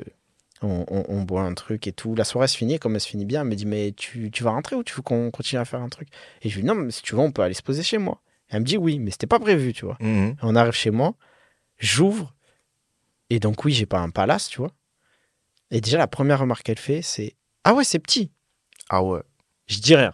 on, 0.60 0.84
on- 0.88 1.04
on 1.08 1.22
boit 1.22 1.42
un 1.42 1.54
truc 1.54 1.86
et 1.86 1.92
tout. 1.92 2.14
La 2.14 2.24
soirée 2.24 2.48
se 2.48 2.56
finit, 2.56 2.74
et 2.74 2.78
comme 2.78 2.94
elle 2.94 3.00
se 3.00 3.08
finit 3.08 3.24
bien, 3.24 3.42
elle 3.42 3.48
me 3.48 3.54
dit 3.54 3.64
Mais 3.66 3.92
tu, 3.92 4.30
tu 4.30 4.42
vas 4.42 4.50
rentrer 4.50 4.76
ou 4.76 4.82
tu 4.82 4.94
veux 4.94 5.02
qu'on 5.02 5.30
continue 5.30 5.60
à 5.60 5.64
faire 5.64 5.80
un 5.80 5.88
truc? 5.88 6.08
Et 6.42 6.48
je 6.48 6.56
lui 6.56 6.62
dis 6.62 6.68
Non, 6.68 6.74
mais 6.74 6.90
si 6.90 7.00
tu 7.02 7.14
veux, 7.14 7.20
on 7.20 7.30
peut 7.32 7.42
aller 7.42 7.54
se 7.54 7.62
poser 7.62 7.82
chez 7.82 7.98
moi. 7.98 8.20
Elle 8.48 8.60
me 8.60 8.64
dit 8.66 8.76
Oui, 8.76 8.98
mais 8.98 9.10
c'était 9.10 9.26
pas 9.26 9.38
prévu, 9.38 9.72
tu 9.72 9.84
vois. 9.84 9.96
Mhm. 10.00 10.36
On 10.42 10.56
arrive 10.56 10.72
chez 10.72 10.90
moi, 10.90 11.14
j'ouvre, 11.78 12.34
et 13.30 13.40
donc, 13.40 13.64
oui, 13.64 13.72
j'ai 13.72 13.86
pas 13.86 14.00
un 14.00 14.10
palace, 14.10 14.48
tu 14.48 14.58
vois. 14.58 14.72
Et 15.70 15.80
déjà, 15.80 15.98
la 15.98 16.06
première 16.08 16.40
remarque 16.40 16.62
qu'elle 16.64 16.78
fait, 16.78 17.02
c'est 17.02 17.34
Ah 17.64 17.74
ouais, 17.74 17.84
c'est 17.84 17.98
petit. 17.98 18.30
Ah 18.88 19.02
ouais. 19.02 19.20
Je 19.66 19.78
dis 19.80 19.94
rien. 19.94 20.12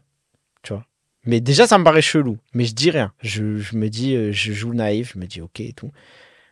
Mais 1.27 1.41
déjà, 1.41 1.67
ça 1.67 1.79
me 1.79 1.85
paraît 1.85 2.03
chelou, 2.03 2.39
mais 2.53 2.65
je 2.65 2.75
dis 2.75 2.91
rien. 2.91 3.13
Je, 3.21 3.43
me 3.77 3.89
dis, 3.89 4.15
euh, 4.15 4.33
je 4.33 4.53
joue 4.53 4.75
naïf, 4.75 5.13
je 5.15 5.19
me 5.19 5.27
dis 5.27 5.41
ok 5.41 5.61
et 5.61 5.73
tout. 5.73 5.91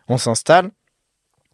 On 0.09 0.19
s'installe, 0.19 0.71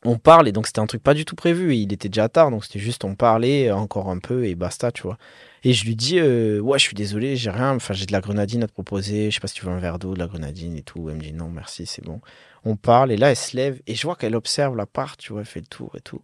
on 0.05 0.19
parle, 0.19 0.49
et 0.49 0.53
donc 0.53 0.67
c'était 0.67 0.81
un 0.81 0.87
truc 0.87 1.03
pas 1.03 1.15
du 1.15 1.25
tout 1.25 1.35
prévu. 1.37 1.75
Et 1.75 1.79
il 1.79 1.93
était 1.93 2.09
déjà 2.09 2.29
tard, 2.29 2.51
donc 2.51 2.65
c'était 2.65 2.79
juste 2.79 3.05
on 3.05 3.15
parlait 3.15 3.71
encore 3.71 4.11
un 4.11 4.19
peu 4.19 4.45
et 4.47 4.55
basta, 4.55 4.93
tu 4.93 5.03
vois. 5.03 5.19
Et 5.65 5.73
je 5.73 5.85
lui 5.85 5.97
dis, 5.97 6.19
euh, 6.21 6.61
ouais, 6.61 6.79
je 6.79 6.85
suis 6.85 6.95
désolé, 6.95 7.37
j'ai 7.37 7.51
rien, 7.51 7.75
enfin 7.75 7.95
j'ai 7.95 8.07
de 8.07 8.13
la 8.13 8.21
grenadine 8.21 8.63
à 8.63 8.69
te 8.69 8.73
proposer, 8.73 9.31
je 9.31 9.35
sais 9.35 9.41
pas 9.41 9.49
si 9.49 9.55
tu 9.55 9.65
veux 9.67 9.73
un 9.73 9.81
verre 9.81 9.99
d'eau, 9.99 10.15
de 10.15 10.19
la 10.21 10.29
grenadine 10.29 10.77
et 10.77 10.83
tout. 10.83 11.09
Elle 11.11 11.17
me 11.17 11.21
dit 11.21 11.33
non, 11.33 11.49
merci, 11.49 11.87
c'est 11.87 12.05
bon. 12.05 12.21
On 12.65 12.77
parle, 12.77 13.13
et 13.13 13.17
là 13.17 13.31
elle 13.31 13.37
se 13.37 13.57
lève, 13.57 13.81
et 13.87 13.95
je 13.95 14.03
vois 14.03 14.17
qu'elle 14.17 14.37
observe 14.37 14.77
l'appart, 14.77 15.19
tu 15.19 15.33
vois, 15.33 15.41
elle 15.43 15.47
fait 15.47 15.61
le 15.61 15.67
tour 15.67 15.93
et 15.97 16.01
tout. 16.01 16.23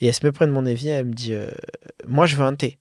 Et 0.00 0.08
elle 0.08 0.14
se 0.14 0.26
met 0.26 0.32
près 0.32 0.46
de 0.46 0.52
mon 0.52 0.66
évier, 0.66 0.90
elle 0.92 1.06
me 1.06 1.14
dit, 1.14 1.32
euh, 1.34 1.50
moi 2.06 2.26
je 2.26 2.36
veux 2.36 2.44
un 2.44 2.54
thé. 2.54 2.78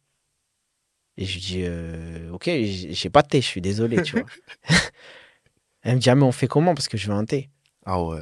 Et 1.18 1.25
je 1.25 1.34
lui 1.34 1.41
dis, 1.41 1.62
euh, 1.65 2.32
ok, 2.32 2.50
j'ai 2.50 3.10
pas 3.10 3.22
de 3.22 3.27
thé, 3.27 3.41
je 3.41 3.48
suis 3.48 3.62
désolé, 3.62 4.01
tu 4.01 4.18
vois. 4.18 4.25
Elle 5.84 5.96
me 5.96 6.00
dit, 6.00 6.10
ah, 6.10 6.15
mais 6.15 6.24
on 6.24 6.32
fait 6.32 6.48
comment? 6.48 6.74
Parce 6.74 6.88
que 6.88 6.98
je 6.98 7.08
veux 7.08 7.13
un 7.13 7.25
thé. 7.25 7.50
Ah 7.86 8.01
ouais. 8.01 8.22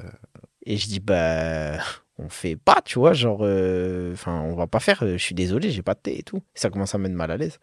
Et 0.66 0.78
je 0.78 0.88
dis, 0.88 1.00
bah, 1.00 1.78
on 2.18 2.30
fait 2.30 2.56
pas, 2.56 2.82
tu 2.84 3.00
vois, 3.00 3.14
genre, 3.14 3.40
euh, 3.42 4.14
enfin, 4.14 4.42
on 4.42 4.56
va 4.56 4.68
pas 4.68 4.80
faire, 4.80 5.04
euh, 5.04 5.14
je 5.14 5.24
suis 5.24 5.36
désolé, 5.36 5.72
j'ai 5.72 5.82
pas 5.82 5.94
de 5.94 6.00
thé 6.00 6.20
et 6.20 6.24
tout. 6.24 6.42
ça 6.54 6.70
commence 6.70 6.94
à 6.96 6.98
me 6.98 7.04
mettre 7.04 7.16
mal 7.16 7.32
à 7.32 7.38
l'aise. 7.38 7.60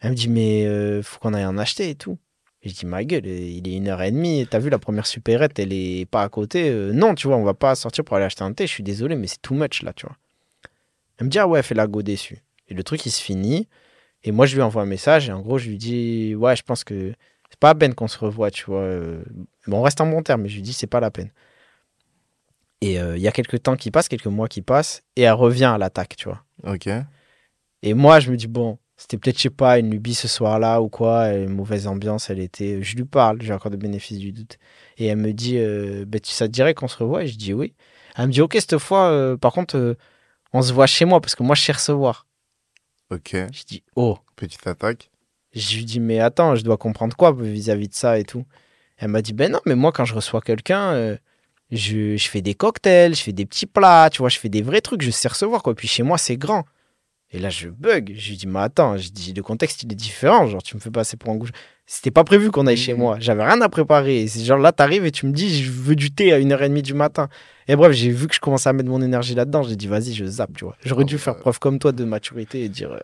Elle 0.00 0.10
me 0.12 0.16
dit, 0.16 0.28
mais 0.28 0.66
euh, 0.66 1.02
faut 1.02 1.18
qu'on 1.20 1.34
aille 1.34 1.46
en 1.46 1.58
acheter 1.58 1.90
et 1.90 1.94
tout. 1.94 2.18
Et 2.62 2.68
je 2.68 2.74
dis, 2.74 2.86
ma 2.86 3.04
gueule, 3.04 3.26
euh, 3.26 3.38
il 3.38 3.68
est 3.68 3.76
une 3.76 3.88
heure 3.88 4.02
et 4.02 4.10
demie, 4.10 4.46
t'as 4.50 4.58
vu 4.58 4.70
la 4.70 4.78
première 4.78 5.06
supérette, 5.06 5.58
elle 5.58 5.72
est 5.72 6.06
pas 6.10 6.22
à 6.22 6.28
côté. 6.28 6.70
euh, 6.70 6.92
non, 6.92 7.14
tu 7.14 7.26
vois, 7.26 7.36
on 7.36 7.44
va 7.44 7.54
pas 7.54 7.74
sortir 7.74 8.04
pour 8.04 8.16
aller 8.16 8.26
acheter 8.26 8.42
un 8.42 8.52
thé, 8.52 8.66
je 8.66 8.72
suis 8.72 8.82
désolé, 8.82 9.16
mais 9.16 9.26
c'est 9.26 9.42
too 9.42 9.54
much 9.54 9.82
là, 9.82 9.92
tu 9.92 10.06
vois. 10.06 10.16
Elle 11.18 11.26
me 11.26 11.30
dit, 11.30 11.38
ah 11.38 11.46
ouais, 11.46 11.62
fais 11.62 11.74
la 11.74 11.86
go 11.86 12.02
déçue. 12.02 12.38
Et 12.68 12.74
le 12.74 12.82
truc, 12.82 13.04
il 13.06 13.10
se 13.10 13.22
finit. 13.22 13.68
Et 14.24 14.32
moi, 14.32 14.46
je 14.46 14.54
lui 14.54 14.62
envoie 14.62 14.82
un 14.82 14.86
message, 14.86 15.28
et 15.28 15.32
en 15.32 15.40
gros, 15.40 15.58
je 15.58 15.68
lui 15.68 15.78
dis, 15.78 16.34
ouais, 16.36 16.54
je 16.56 16.62
pense 16.62 16.84
que 16.84 17.12
c'est 17.50 17.58
pas 17.58 17.68
la 17.68 17.74
peine 17.74 17.94
qu'on 17.94 18.08
se 18.08 18.18
revoie, 18.18 18.50
tu 18.50 18.64
vois. 18.66 18.80
euh, 18.80 19.22
Bon, 19.66 19.78
on 19.78 19.82
reste 19.82 20.00
en 20.00 20.06
bon 20.06 20.22
terme, 20.22 20.42
mais 20.42 20.48
je 20.48 20.56
lui 20.56 20.62
dis, 20.62 20.72
c'est 20.72 20.86
pas 20.86 21.00
la 21.00 21.10
peine. 21.10 21.30
Et 22.80 22.98
euh, 22.98 23.16
il 23.16 23.22
y 23.22 23.28
a 23.28 23.32
quelques 23.32 23.62
temps 23.62 23.76
qui 23.76 23.90
passent, 23.90 24.08
quelques 24.08 24.26
mois 24.26 24.48
qui 24.48 24.62
passent, 24.62 25.02
et 25.16 25.22
elle 25.22 25.32
revient 25.34 25.66
à 25.66 25.78
l'attaque, 25.78 26.16
tu 26.16 26.28
vois. 26.28 26.42
Ok. 26.64 26.88
Et 27.82 27.94
moi, 27.94 28.20
je 28.20 28.30
me 28.30 28.36
dis, 28.36 28.46
bon, 28.48 28.78
c'était 28.96 29.16
peut-être, 29.18 29.36
je 29.38 29.42
sais 29.42 29.50
pas, 29.50 29.78
une 29.78 29.90
lubie 29.90 30.14
ce 30.14 30.28
soir-là 30.28 30.80
ou 30.80 30.88
quoi, 30.88 31.28
une 31.34 31.48
mauvaise 31.50 31.86
ambiance, 31.86 32.30
elle 32.30 32.40
était. 32.40 32.82
Je 32.82 32.96
lui 32.96 33.04
parle, 33.04 33.40
j'ai 33.42 33.52
encore 33.52 33.70
de 33.70 33.76
bénéfice 33.76 34.18
du 34.18 34.32
doute. 34.32 34.58
Et 34.98 35.06
elle 35.06 35.18
me 35.18 35.32
dit, 35.32 35.58
euh, 35.58 36.04
Ben, 36.06 36.20
tu- 36.20 36.30
ça 36.32 36.46
te 36.46 36.52
dirait 36.52 36.74
qu'on 36.74 36.88
se 36.88 36.96
revoit 36.96 37.24
Et 37.24 37.26
je 37.26 37.36
dis 37.36 37.52
oui. 37.52 37.74
Elle 38.16 38.28
me 38.28 38.32
dit, 38.32 38.40
ok, 38.40 38.54
cette 38.54 38.78
fois, 38.78 39.10
euh, 39.10 39.36
par 39.36 39.52
contre, 39.52 39.96
on 40.52 40.62
se 40.62 40.72
voit 40.72 40.86
chez 40.86 41.04
moi 41.04 41.20
parce 41.20 41.34
que 41.34 41.42
moi, 41.42 41.54
je 41.54 41.62
sais 41.62 41.72
recevoir. 41.72 42.26
Ok. 43.12 43.30
Je 43.52 43.62
dis, 43.64 43.82
oh. 43.96 44.18
Petite 44.36 44.66
attaque. 44.66 45.10
Je 45.54 45.76
lui 45.76 45.84
dis, 45.84 46.00
mais 46.00 46.18
attends, 46.20 46.56
je 46.56 46.62
dois 46.62 46.76
comprendre 46.78 47.14
quoi 47.16 47.32
vis-à-vis 47.32 47.88
de 47.88 47.94
ça 47.94 48.18
et 48.18 48.24
tout. 48.24 48.44
Elle 48.96 49.08
m'a 49.08 49.20
dit, 49.22 49.32
ben 49.32 49.52
non, 49.52 49.60
mais 49.66 49.74
moi, 49.74 49.92
quand 49.92 50.04
je 50.04 50.14
reçois 50.14 50.40
quelqu'un, 50.40 50.92
euh, 50.94 51.16
je, 51.70 52.16
je 52.16 52.28
fais 52.28 52.40
des 52.40 52.54
cocktails, 52.54 53.14
je 53.14 53.22
fais 53.22 53.32
des 53.32 53.44
petits 53.46 53.66
plats, 53.66 54.08
tu 54.10 54.18
vois, 54.18 54.28
je 54.30 54.38
fais 54.38 54.48
des 54.48 54.62
vrais 54.62 54.80
trucs, 54.80 55.02
je 55.02 55.10
sais 55.10 55.28
recevoir, 55.28 55.62
quoi. 55.62 55.74
Puis 55.74 55.88
chez 55.88 56.02
moi, 56.02 56.16
c'est 56.18 56.36
grand. 56.36 56.64
Et 57.32 57.38
là, 57.38 57.50
je 57.50 57.68
bug. 57.68 58.14
Je 58.16 58.30
lui 58.30 58.36
dis, 58.36 58.46
mais 58.46 58.60
attends, 58.60 58.96
je 58.98 59.08
dis, 59.10 59.32
le 59.32 59.42
contexte, 59.42 59.82
il 59.82 59.92
est 59.92 59.96
différent. 59.96 60.46
Genre, 60.46 60.62
tu 60.62 60.74
me 60.76 60.80
fais 60.80 60.90
passer 60.90 61.16
pour 61.16 61.30
un 61.30 61.36
gouge. 61.36 61.50
C'était 61.86 62.10
pas 62.10 62.24
prévu 62.24 62.50
qu'on 62.50 62.66
aille 62.66 62.76
chez 62.76 62.92
Mhm. 62.94 62.98
moi. 63.00 63.16
J'avais 63.20 63.44
rien 63.44 63.60
à 63.60 63.68
préparer. 63.68 64.26
C'est 64.28 64.44
genre 64.44 64.58
là, 64.58 64.72
t'arrives 64.72 65.04
et 65.04 65.10
tu 65.10 65.26
me 65.26 65.32
dis, 65.32 65.62
je 65.62 65.70
veux 65.70 65.96
du 65.96 66.10
thé 66.14 66.32
à 66.32 66.38
1h30 66.38 66.82
du 66.82 66.94
matin. 66.94 67.28
Et 67.68 67.76
bref, 67.76 67.92
j'ai 67.92 68.10
vu 68.10 68.26
que 68.28 68.34
je 68.34 68.40
commençais 68.40 68.68
à 68.68 68.72
mettre 68.72 68.88
mon 68.88 69.00
énergie 69.02 69.34
là-dedans. 69.34 69.62
J'ai 69.62 69.76
dit, 69.76 69.86
vas-y, 69.86 70.12
je 70.14 70.24
zappe, 70.24 70.56
tu 70.56 70.64
vois. 70.64 70.76
J'aurais 70.84 71.02
Ah 71.02 71.06
dû 71.06 71.16
bah. 71.16 71.20
faire 71.22 71.36
preuve 71.36 71.58
comme 71.58 71.78
toi 71.78 71.92
de 71.92 72.04
maturité 72.04 72.64
et 72.64 72.68
dire, 72.68 72.92
euh, 72.92 72.98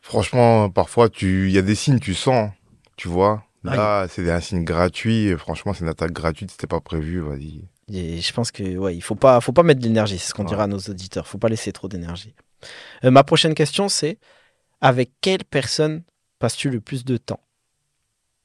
Franchement, 0.00 0.70
parfois, 0.70 1.08
il 1.20 1.50
y 1.50 1.58
a 1.58 1.62
des 1.62 1.74
signes, 1.74 1.98
tu 1.98 2.14
sens, 2.14 2.50
tu 2.96 3.08
vois. 3.08 3.44
Là, 3.64 4.06
c'est 4.08 4.30
un 4.30 4.40
signe 4.40 4.64
gratuit. 4.64 5.34
Franchement, 5.36 5.74
c'est 5.74 5.80
une 5.84 5.90
attaque 5.90 6.12
gratuite. 6.12 6.50
C'était 6.50 6.66
pas 6.66 6.80
prévu. 6.80 7.20
Vas-y. 7.20 7.62
Et 7.92 8.20
je 8.20 8.32
pense 8.32 8.50
que 8.50 8.76
ouais, 8.78 8.96
il 8.96 9.02
faut 9.02 9.14
pas, 9.16 9.40
faut 9.42 9.52
pas 9.52 9.62
mettre 9.62 9.80
de 9.80 9.86
l'énergie. 9.86 10.18
C'est 10.18 10.28
ce 10.30 10.34
qu'on 10.34 10.42
Ouais. 10.44 10.48
dira 10.48 10.62
à 10.64 10.66
nos 10.66 10.78
auditeurs. 10.78 11.26
Faut 11.26 11.36
pas 11.38 11.48
laisser 11.48 11.72
trop 11.72 11.88
d'énergie. 11.88 12.34
Euh, 13.04 13.10
ma 13.10 13.24
prochaine 13.24 13.54
question, 13.54 13.88
c'est 13.90 14.18
avec 14.80 15.10
quelle 15.20 15.44
personne 15.44 16.02
passes-tu 16.38 16.70
le 16.70 16.80
plus 16.80 17.04
de 17.04 17.16
temps 17.18 17.40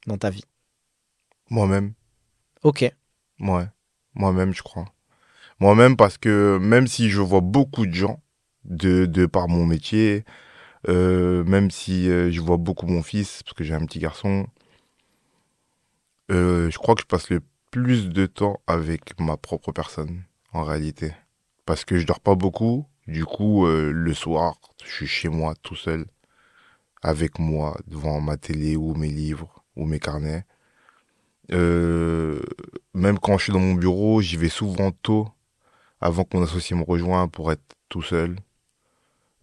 dans 0.08 0.17
ta 0.17 0.29
vie? 0.29 0.43
Moi-même. 1.50 1.93
Ok. 2.63 2.82
Ouais. 3.39 3.65
Moi-même, 4.15 4.53
je 4.53 4.63
crois. 4.63 4.86
Moi-même, 5.63 5.96
parce 5.96 6.17
que 6.17 6.58
même 6.58 6.88
si 6.88 7.10
je 7.10 7.22
vois 7.22 7.39
beaucoup 7.39 7.86
de 7.86 7.93
gens 7.93 8.22
de, 8.65 9.25
par 9.25 9.48
mon 9.48 9.65
métier, 9.65 10.25
euh, 10.89 11.46
même 11.46 11.72
si 11.72 12.10
euh, 12.10 12.29
je 12.32 12.41
vois 12.41 12.58
beaucoup 12.58 12.86
mon 12.86 13.01
fils, 13.01 13.43
parce 13.43 13.53
que 13.53 13.63
j'ai 13.63 13.74
un 13.74 13.86
petit 13.86 14.00
garçon, 14.00 14.46
euh, 16.32 16.70
je 16.70 16.77
crois 16.77 16.96
que 16.96 17.01
je 17.03 17.05
passe 17.05 17.29
le 17.29 17.39
plus 17.72 18.10
de 18.10 18.25
temps 18.25 18.60
avec 18.67 19.17
ma 19.22 19.38
propre 19.38 19.72
personne, 19.72 20.24
en 20.51 20.63
réalité. 20.63 21.13
Parce 21.65 21.86
que 21.86 21.98
je 21.98 22.05
dors 22.05 22.20
pas 22.20 22.36
beaucoup. 22.36 22.86
Du 23.08 23.24
coup, 23.24 23.65
le 23.65 24.13
soir, 24.13 24.60
je 24.84 24.91
suis 24.91 25.08
chez 25.08 25.29
moi 25.29 25.53
tout 25.62 25.77
seul, 25.77 26.08
avec 27.01 27.39
moi, 27.39 27.77
devant 27.88 28.20
ma 28.20 28.36
télé 28.36 28.75
ou 28.75 28.96
mes 28.96 29.08
livres 29.08 29.63
ou 29.77 29.86
mes 29.86 30.00
carnets. 30.00 30.43
Même 31.50 33.17
quand 33.22 33.38
je 33.38 33.43
suis 33.43 33.53
dans 33.53 33.62
mon 33.62 33.75
bureau, 33.75 34.22
j'y 34.22 34.36
vais 34.36 34.50
souvent 34.50 34.91
tôt, 34.91 35.29
avant 36.03 36.24
que 36.25 36.36
mon 36.38 36.43
associé 36.43 36.75
me 36.75 36.83
rejoigne 36.83 37.29
pour 37.29 37.51
être 37.51 37.63
tout 37.89 38.01
seul. 38.03 38.36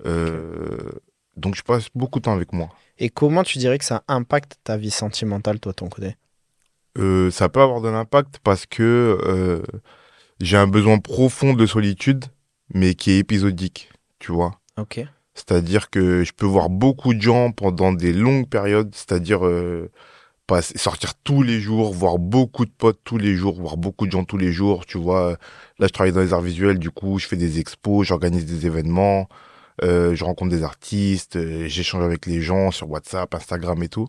Euh, 0.06 0.92
Donc 1.36 1.54
je 1.54 1.62
passe 1.62 1.88
beaucoup 1.94 2.18
de 2.18 2.24
temps 2.24 2.34
avec 2.34 2.52
moi. 2.52 2.68
Et 2.98 3.08
comment 3.08 3.42
tu 3.42 3.58
dirais 3.58 3.78
que 3.78 3.84
ça 3.84 4.02
impacte 4.08 4.58
ta 4.62 4.76
vie 4.76 4.90
sentimentale, 4.90 5.58
toi, 5.58 5.72
ton 5.72 5.88
côté? 5.88 6.16
Euh, 6.98 7.30
ça 7.30 7.48
peut 7.48 7.62
avoir 7.62 7.80
de 7.80 7.88
l'impact 7.88 8.40
parce 8.42 8.66
que 8.66 9.18
euh, 9.24 9.62
j'ai 10.40 10.56
un 10.58 10.66
besoin 10.66 10.98
profond 10.98 11.54
de 11.54 11.64
solitude, 11.66 12.24
mais 12.74 12.94
qui 12.94 13.12
est 13.12 13.18
épisodique, 13.18 13.90
tu 14.18 14.32
vois. 14.32 14.60
Ok. 14.76 15.00
C'est-à-dire 15.34 15.88
que 15.88 16.24
je 16.24 16.32
peux 16.32 16.46
voir 16.46 16.68
beaucoup 16.68 17.14
de 17.14 17.22
gens 17.22 17.52
pendant 17.52 17.92
des 17.92 18.12
longues 18.12 18.48
périodes, 18.48 18.94
c'est-à-dire 18.94 19.46
euh, 19.46 19.90
sortir 20.74 21.14
tous 21.22 21.42
les 21.42 21.60
jours, 21.60 21.92
voir 21.92 22.18
beaucoup 22.18 22.64
de 22.64 22.70
potes 22.70 23.00
tous 23.04 23.18
les 23.18 23.34
jours, 23.34 23.60
voir 23.60 23.76
beaucoup 23.76 24.06
de 24.06 24.12
gens 24.12 24.24
tous 24.24 24.36
les 24.36 24.52
jours, 24.52 24.84
tu 24.84 24.98
vois. 24.98 25.38
Là, 25.80 25.86
je 25.86 25.92
travaille 25.92 26.12
dans 26.12 26.20
les 26.20 26.34
arts 26.34 26.42
visuels, 26.42 26.78
du 26.78 26.90
coup, 26.90 27.18
je 27.18 27.26
fais 27.26 27.36
des 27.36 27.58
expos, 27.58 28.06
j'organise 28.06 28.44
des 28.44 28.66
événements, 28.66 29.28
euh, 29.82 30.14
je 30.14 30.24
rencontre 30.24 30.50
des 30.50 30.62
artistes, 30.62 31.36
euh, 31.36 31.68
j'échange 31.68 32.04
avec 32.04 32.26
les 32.26 32.42
gens 32.42 32.70
sur 32.70 32.90
WhatsApp, 32.90 33.34
Instagram 33.34 33.82
et 33.82 33.88
tout. 33.88 34.06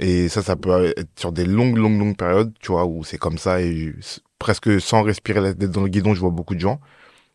Et 0.00 0.28
ça, 0.28 0.42
ça 0.42 0.56
peut 0.56 0.94
être 0.96 1.18
sur 1.18 1.32
des 1.32 1.46
longues, 1.46 1.76
longues, 1.78 1.98
longues 1.98 2.16
périodes, 2.16 2.52
tu 2.60 2.72
vois, 2.72 2.86
où 2.86 3.04
c'est 3.04 3.18
comme 3.18 3.38
ça 3.38 3.60
et 3.60 3.92
presque 4.38 4.80
sans 4.80 5.02
respirer 5.02 5.40
la 5.40 5.54
tête 5.54 5.70
dans 5.72 5.82
le 5.82 5.88
guidon, 5.88 6.14
je 6.14 6.20
vois 6.20 6.30
beaucoup 6.30 6.54
de 6.54 6.60
gens. 6.60 6.80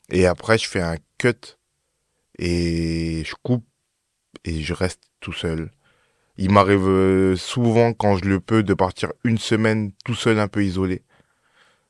Et 0.09 0.25
après, 0.25 0.57
je 0.57 0.67
fais 0.69 0.81
un 0.81 0.97
cut 1.17 1.57
et 2.39 3.23
je 3.25 3.35
coupe 3.43 3.65
et 4.45 4.61
je 4.61 4.73
reste 4.73 5.01
tout 5.19 5.33
seul. 5.33 5.71
Il 6.37 6.51
m'arrive 6.51 6.87
euh, 6.87 7.35
souvent, 7.35 7.93
quand 7.93 8.17
je 8.17 8.25
le 8.25 8.39
peux, 8.39 8.63
de 8.63 8.73
partir 8.73 9.11
une 9.25 9.37
semaine 9.37 9.91
tout 10.05 10.15
seul, 10.15 10.39
un 10.39 10.47
peu 10.47 10.63
isolé. 10.63 11.03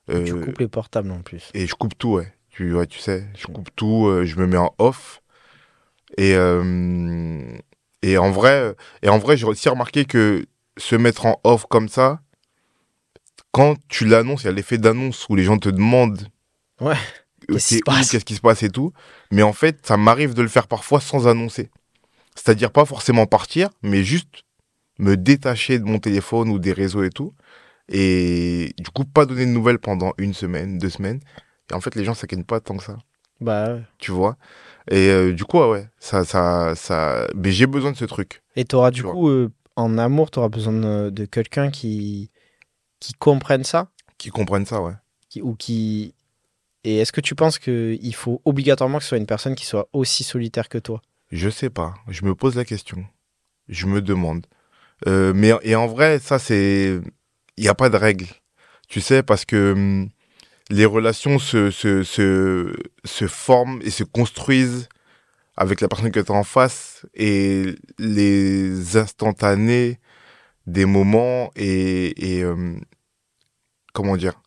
Euh, 0.10 0.24
Tu 0.26 0.34
coupes 0.36 0.58
les 0.60 0.68
portables 0.68 1.12
en 1.12 1.22
plus. 1.22 1.50
et 1.54 1.68
je 1.68 1.76
coupe 1.76 1.98
tout, 1.98 2.14
ouais. 2.14 2.34
Tu, 2.50 2.74
ouais, 2.74 2.88
tu 2.88 3.00
sais, 3.00 3.26
je 3.38 3.48
coupe 3.48 3.70
tout, 3.76 4.08
euh, 4.08 4.26
je 4.26 4.36
me 4.38 4.46
mets 4.48 4.58
en 4.58 4.74
off. 4.80 5.22
Et, 6.18 6.34
euh, 6.36 7.42
et 8.02 8.18
en 8.18 8.32
vrai, 8.32 8.76
et 9.04 9.10
en 9.10 9.18
vrai, 9.20 9.38
j'ai 9.38 9.46
aussi 9.46 9.70
remarqué 9.70 10.06
que 10.06 10.46
se 10.78 10.96
mettre 10.96 11.26
en 11.26 11.40
off 11.44 11.66
comme 11.70 11.88
ça, 11.90 12.20
quand 13.52 13.76
tu 13.88 14.06
l'annonces, 14.06 14.44
il 14.44 14.46
y 14.46 14.50
a 14.50 14.52
l'effet 14.54 14.78
d'annonce 14.78 15.28
où 15.30 15.36
les 15.36 15.44
gens 15.44 15.58
te 15.58 15.70
demandent 15.70 16.28
Ouais. 16.82 16.94
euh, 17.50 17.54
Qu'est-ce 17.54 17.68
qui 17.70 18.24
qui 18.26 18.36
se 18.36 18.42
passe 18.42 18.64
et 18.64 18.70
tout. 18.70 18.94
Mais 19.32 19.42
en 19.44 19.54
fait, 19.54 19.86
ça 19.86 19.98
m'arrive 19.98 20.34
de 20.34 20.42
le 20.42 20.48
faire 20.48 20.68
parfois 20.68 21.00
sans 21.02 21.28
annoncer. 21.28 21.70
C'est-à-dire 22.36 22.72
pas 22.72 22.86
forcément 22.86 23.26
partir, 23.26 23.70
mais 23.82 24.04
juste 24.04 24.44
me 24.98 25.16
détacher 25.18 25.80
de 25.80 25.84
mon 25.84 26.00
téléphone 26.00 26.50
ou 26.50 26.60
des 26.60 26.74
réseaux 26.74 27.04
et 27.04 27.10
tout. 27.10 27.34
Et 27.92 28.74
du 28.78 28.90
coup, 28.92 29.04
pas 29.04 29.26
donner 29.26 29.46
de 29.46 29.52
nouvelles 29.52 29.80
pendant 29.80 30.14
une 30.18 30.34
semaine, 30.34 30.78
deux 30.78 30.90
semaines. 30.90 31.20
Et 31.72 31.74
en 31.74 31.82
fait, 31.82 31.96
les 31.96 32.04
gens 32.04 32.14
s'inquiètent 32.14 32.46
pas 32.46 32.60
tant 32.60 32.78
que 32.78 32.84
ça, 32.84 32.98
Bah, 33.42 33.74
ouais. 33.74 33.82
tu 33.98 34.12
vois? 34.12 34.38
Et 34.92 35.10
euh, 35.10 35.34
du 35.34 35.44
coup, 35.44 35.60
ouais, 35.60 35.70
ouais, 35.70 35.88
ça, 36.00 36.24
ça, 36.26 36.74
ça. 36.76 37.28
Mais 37.36 37.52
j'ai 37.52 37.68
besoin 37.68 37.92
de 37.92 37.98
ce 37.98 38.06
truc. 38.06 38.42
Et 38.56 38.66
tu 38.66 38.76
auras 38.76 38.92
du 38.92 39.02
Tu 39.02 39.08
coup, 39.08 39.30
euh, 39.30 39.52
en 39.76 39.98
amour, 39.98 40.32
tu 40.32 40.40
auras 40.40 40.50
besoin 40.50 40.74
de, 41.12 41.26
quelqu'un 41.26 41.70
qui, 41.70 42.32
qui 43.00 43.14
comprenne 43.14 43.64
ça? 43.64 43.90
Qui 44.18 44.30
comprennent 44.30 44.66
ça, 44.66 44.82
ouais. 44.82 44.94
qui, 45.30 45.42
ou 45.42 45.56
qui... 45.56 46.14
Et 46.84 46.98
est-ce 47.00 47.12
que 47.12 47.22
tu 47.22 47.36
penses 47.36 47.60
qu'il 47.60 48.16
faut 48.16 48.42
obligatoirement 48.46 48.98
que 48.98 49.04
ce 49.04 49.10
soit 49.10 49.18
une 49.18 49.26
personne 49.26 49.56
qui 49.56 49.66
soit 49.66 49.90
aussi 49.94 50.24
solitaire 50.24 50.70
que 50.70 50.78
toi? 50.78 51.02
Je 51.32 51.50
sais 51.50 51.70
pas. 51.70 51.94
Je 52.08 52.24
me 52.26 52.34
pose 52.36 52.56
la 52.56 52.66
question. 52.66 53.06
Je 53.68 53.86
me 53.86 54.02
demande. 54.02 54.46
Euh, 55.08 55.34
mais 55.36 55.52
et 55.62 55.76
en 55.76 55.88
vrai, 55.88 56.20
ça 56.20 56.40
c'est, 56.40 57.00
il 57.60 57.64
n'y 57.64 57.68
a 57.68 57.76
pas 57.76 57.90
de 57.90 57.98
règle. 57.98 58.26
Tu 58.88 59.02
sais 59.02 59.22
parce 59.22 59.44
que 59.44 59.74
hum, 59.74 60.10
les 60.70 60.86
relations 60.86 61.40
se, 61.40 61.72
se, 61.72 62.04
se, 62.04 62.74
se 63.04 63.28
forment 63.28 63.82
et 63.84 63.90
se 63.90 64.06
construisent 64.06 64.88
avec 65.58 65.82
la 65.82 65.90
personne 65.90 66.12
que 66.12 66.22
tu 66.22 66.32
as 66.32 66.36
en 66.36 66.46
face 66.46 67.06
et 67.14 67.76
les 67.98 68.96
instantanés 68.96 70.00
des 70.68 70.86
moments 70.86 71.52
et, 71.58 72.38
et 72.38 72.46
hum, 72.46 72.80
comment 73.94 74.16
dire 74.16 74.42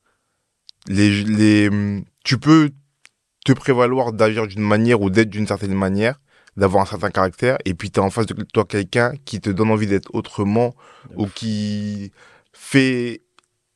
les, 0.89 1.23
les 1.23 1.69
hum, 1.69 2.05
tu 2.25 2.39
peux 2.39 2.71
te 3.45 3.53
prévaloir 3.53 4.13
d'agir 4.15 4.47
d'une 4.47 4.63
manière 4.63 5.03
ou 5.03 5.11
d'être 5.11 5.29
d'une 5.29 5.47
certaine 5.47 5.75
manière 5.75 6.19
d'avoir 6.57 6.83
un 6.83 6.87
certain 6.87 7.11
caractère 7.11 7.59
et 7.67 7.75
puis 7.75 7.91
tu 7.91 8.01
as 8.01 8.03
en 8.03 8.11
face 8.11 8.27
de 8.27 8.35
toi 8.43 8.65
quelqu'un 8.65 9.13
qui 9.27 9.41
te 9.41 9.51
donne 9.51 9.71
envie 9.71 9.87
d'être 9.87 10.15
autrement 10.15 10.75
ou 11.17 11.27
qui 11.27 12.13
fait 12.65 13.23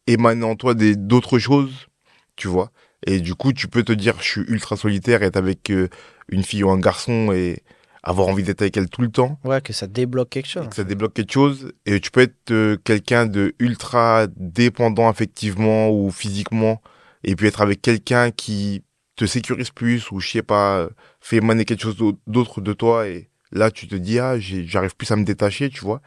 émaner 0.07 0.45
en 0.45 0.55
toi 0.55 0.75
des 0.75 0.95
d'autres 0.95 1.39
choses 1.41 1.89
tu 2.37 2.47
vois. 2.49 2.71
Et 3.07 3.21
du 3.21 3.35
coup 3.35 3.53
tu 3.53 3.67
peux 3.67 3.83
te 3.83 3.93
dire 3.93 4.15
je 4.21 4.25
suis 4.31 4.41
ultra 4.43 4.77
solitaire 4.77 5.23
être 5.25 5.37
avec 5.37 5.71
euh, 5.71 5.89
une 6.29 6.45
fille 6.45 6.63
ou 6.63 6.71
un 6.71 6.79
garçon 6.79 7.33
et 7.33 7.63
avoir 8.05 8.29
envie 8.29 8.45
d'être 8.45 8.63
avec 8.63 8.77
elle 8.77 8.89
tout 8.89 9.03
le 9.03 9.11
temps. 9.11 9.41
Ouais, 9.45 9.61
que 9.61 9.73
ça 9.73 9.89
débloque 9.89 10.31
quelque 10.31 10.49
chose. 10.49 10.69
que 10.69 10.77
ça 10.77 10.85
débloque 10.85 11.15
quelque 11.15 11.33
chose. 11.33 11.73
Et 11.87 11.99
tu 11.99 12.13
peux 12.13 12.21
être 12.21 12.53
euh, 12.53 12.77
quelqu'un 12.85 13.27
de 13.27 13.55
ultra 13.59 14.29
dépendant 14.37 15.09
affectivement 15.09 15.91
ou 15.91 16.13
physiquement 16.13 16.81
et 17.25 17.35
puis 17.35 17.49
être 17.49 17.63
avec 17.63 17.83
quelqu'un 17.83 18.31
qui 18.31 18.85
te 19.17 19.25
sécurise 19.27 19.71
plus 19.71 20.11
ou 20.13 20.21
je 20.21 20.29
sais 20.31 20.43
pas 20.43 20.89
fait 21.21 21.39
émaner 21.39 21.65
quelque 21.65 21.83
chose 21.83 21.97
d'au- 21.97 22.19
d'autre 22.29 22.61
de 22.61 22.73
toi 22.73 23.09
et 23.09 23.31
là 23.51 23.71
tu 23.73 23.89
te 23.89 23.97
dis 23.97 24.21
ah 24.21 24.39
j'arrive 24.39 24.95
plus 24.95 25.11
à 25.11 25.17
me 25.17 25.25
détacher 25.25 25.71
tu 25.71 25.81
vois 25.81 26.01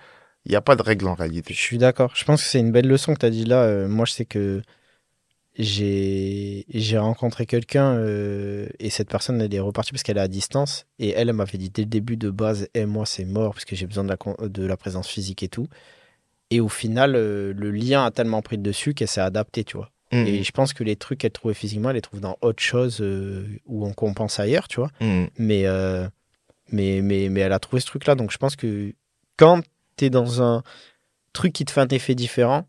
il 0.49 0.53
n'y 0.53 0.55
a 0.55 0.61
pas 0.61 0.75
de 0.75 0.81
règle 0.81 1.07
en 1.07 1.13
réalité 1.13 1.53
Je 1.53 1.61
suis 1.61 1.77
d'accord. 1.77 2.11
Je 2.15 2.25
pense 2.25 2.41
que 2.41 2.49
c'est 2.49 2.59
une 2.59 2.71
belle 2.71 2.87
leçon 2.87 3.13
que 3.13 3.19
tu 3.19 3.25
as 3.27 3.29
dit 3.29 3.45
là. 3.45 3.61
Euh, 3.61 3.87
moi, 3.87 4.05
je 4.05 4.13
sais 4.13 4.25
que 4.25 4.63
j'ai 5.55 6.65
j'ai 6.69 6.97
rencontré 6.97 7.45
quelqu'un 7.45 7.93
euh, 7.93 8.67
et 8.79 8.89
cette 8.89 9.09
personne, 9.09 9.39
elle 9.41 9.53
est 9.53 9.59
repartie 9.59 9.91
parce 9.91 10.01
qu'elle 10.01 10.17
est 10.17 10.21
à 10.21 10.27
distance. 10.27 10.87
Et 10.97 11.09
elle, 11.09 11.29
elle 11.29 11.35
m'avait 11.35 11.59
dit 11.59 11.69
dès 11.69 11.83
le 11.83 11.87
début 11.87 12.17
de 12.17 12.31
base, 12.31 12.67
et 12.73 12.87
moi, 12.87 13.05
c'est 13.05 13.25
mort 13.25 13.53
parce 13.53 13.63
que 13.63 13.75
j'ai 13.75 13.85
besoin 13.85 14.03
de 14.03 14.09
la, 14.09 14.47
de 14.47 14.65
la 14.65 14.75
présence 14.75 15.07
physique 15.07 15.43
et 15.43 15.49
tout. 15.49 15.67
Et 16.49 16.59
au 16.59 16.67
final, 16.67 17.15
euh, 17.15 17.53
le 17.55 17.69
lien 17.69 18.03
a 18.03 18.09
tellement 18.09 18.41
pris 18.41 18.55
le 18.55 18.63
dessus 18.63 18.95
qu'elle 18.95 19.07
s'est 19.07 19.21
adaptée, 19.21 19.63
tu 19.63 19.77
vois. 19.77 19.91
Mhm. 20.11 20.25
Et 20.25 20.41
je 20.41 20.51
pense 20.51 20.73
que 20.73 20.83
les 20.83 20.95
trucs 20.95 21.19
qu'elle 21.19 21.31
trouvait 21.31 21.53
physiquement, 21.53 21.91
elle 21.91 21.95
les 21.97 22.01
trouve 22.01 22.21
dans 22.21 22.39
autre 22.41 22.63
chose 22.63 23.01
où 23.67 23.85
on 23.85 23.93
compense 23.93 24.39
ailleurs, 24.39 24.67
tu 24.67 24.79
vois. 24.79 24.89
Mhm. 24.99 25.29
Mais, 25.37 25.65
mais, 26.71 27.01
mais, 27.03 27.29
mais 27.29 27.41
elle 27.41 27.53
a 27.53 27.59
trouvé 27.59 27.81
ce 27.81 27.85
truc-là. 27.85 28.15
Donc 28.15 28.31
je 28.31 28.39
pense 28.39 28.55
que 28.55 28.95
quand 29.37 29.61
tu 29.99 30.05
es 30.05 30.09
dans 30.09 30.41
un 30.41 30.63
truc 31.33 31.53
qui 31.53 31.65
te 31.65 31.71
fait 31.71 31.81
un 31.81 31.87
effet 31.87 32.15
différent, 32.15 32.67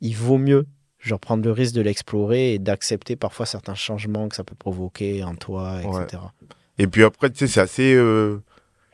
il 0.00 0.16
vaut 0.16 0.38
mieux 0.38 0.66
genre 0.98 1.18
prendre 1.20 1.44
le 1.44 1.50
risque 1.52 1.74
de 1.74 1.80
l'explorer 1.80 2.54
et 2.54 2.58
d'accepter 2.58 3.16
parfois 3.16 3.44
certains 3.46 3.74
changements 3.74 4.28
que 4.28 4.36
ça 4.36 4.44
peut 4.44 4.54
provoquer 4.56 5.24
en 5.24 5.34
toi, 5.34 5.80
etc. 6.02 6.22
Et 6.78 6.86
puis 6.86 7.02
après, 7.04 7.30
tu 7.30 7.38
sais, 7.38 7.46
c'est 7.48 7.60
assez, 7.60 7.94
euh, 7.94 8.38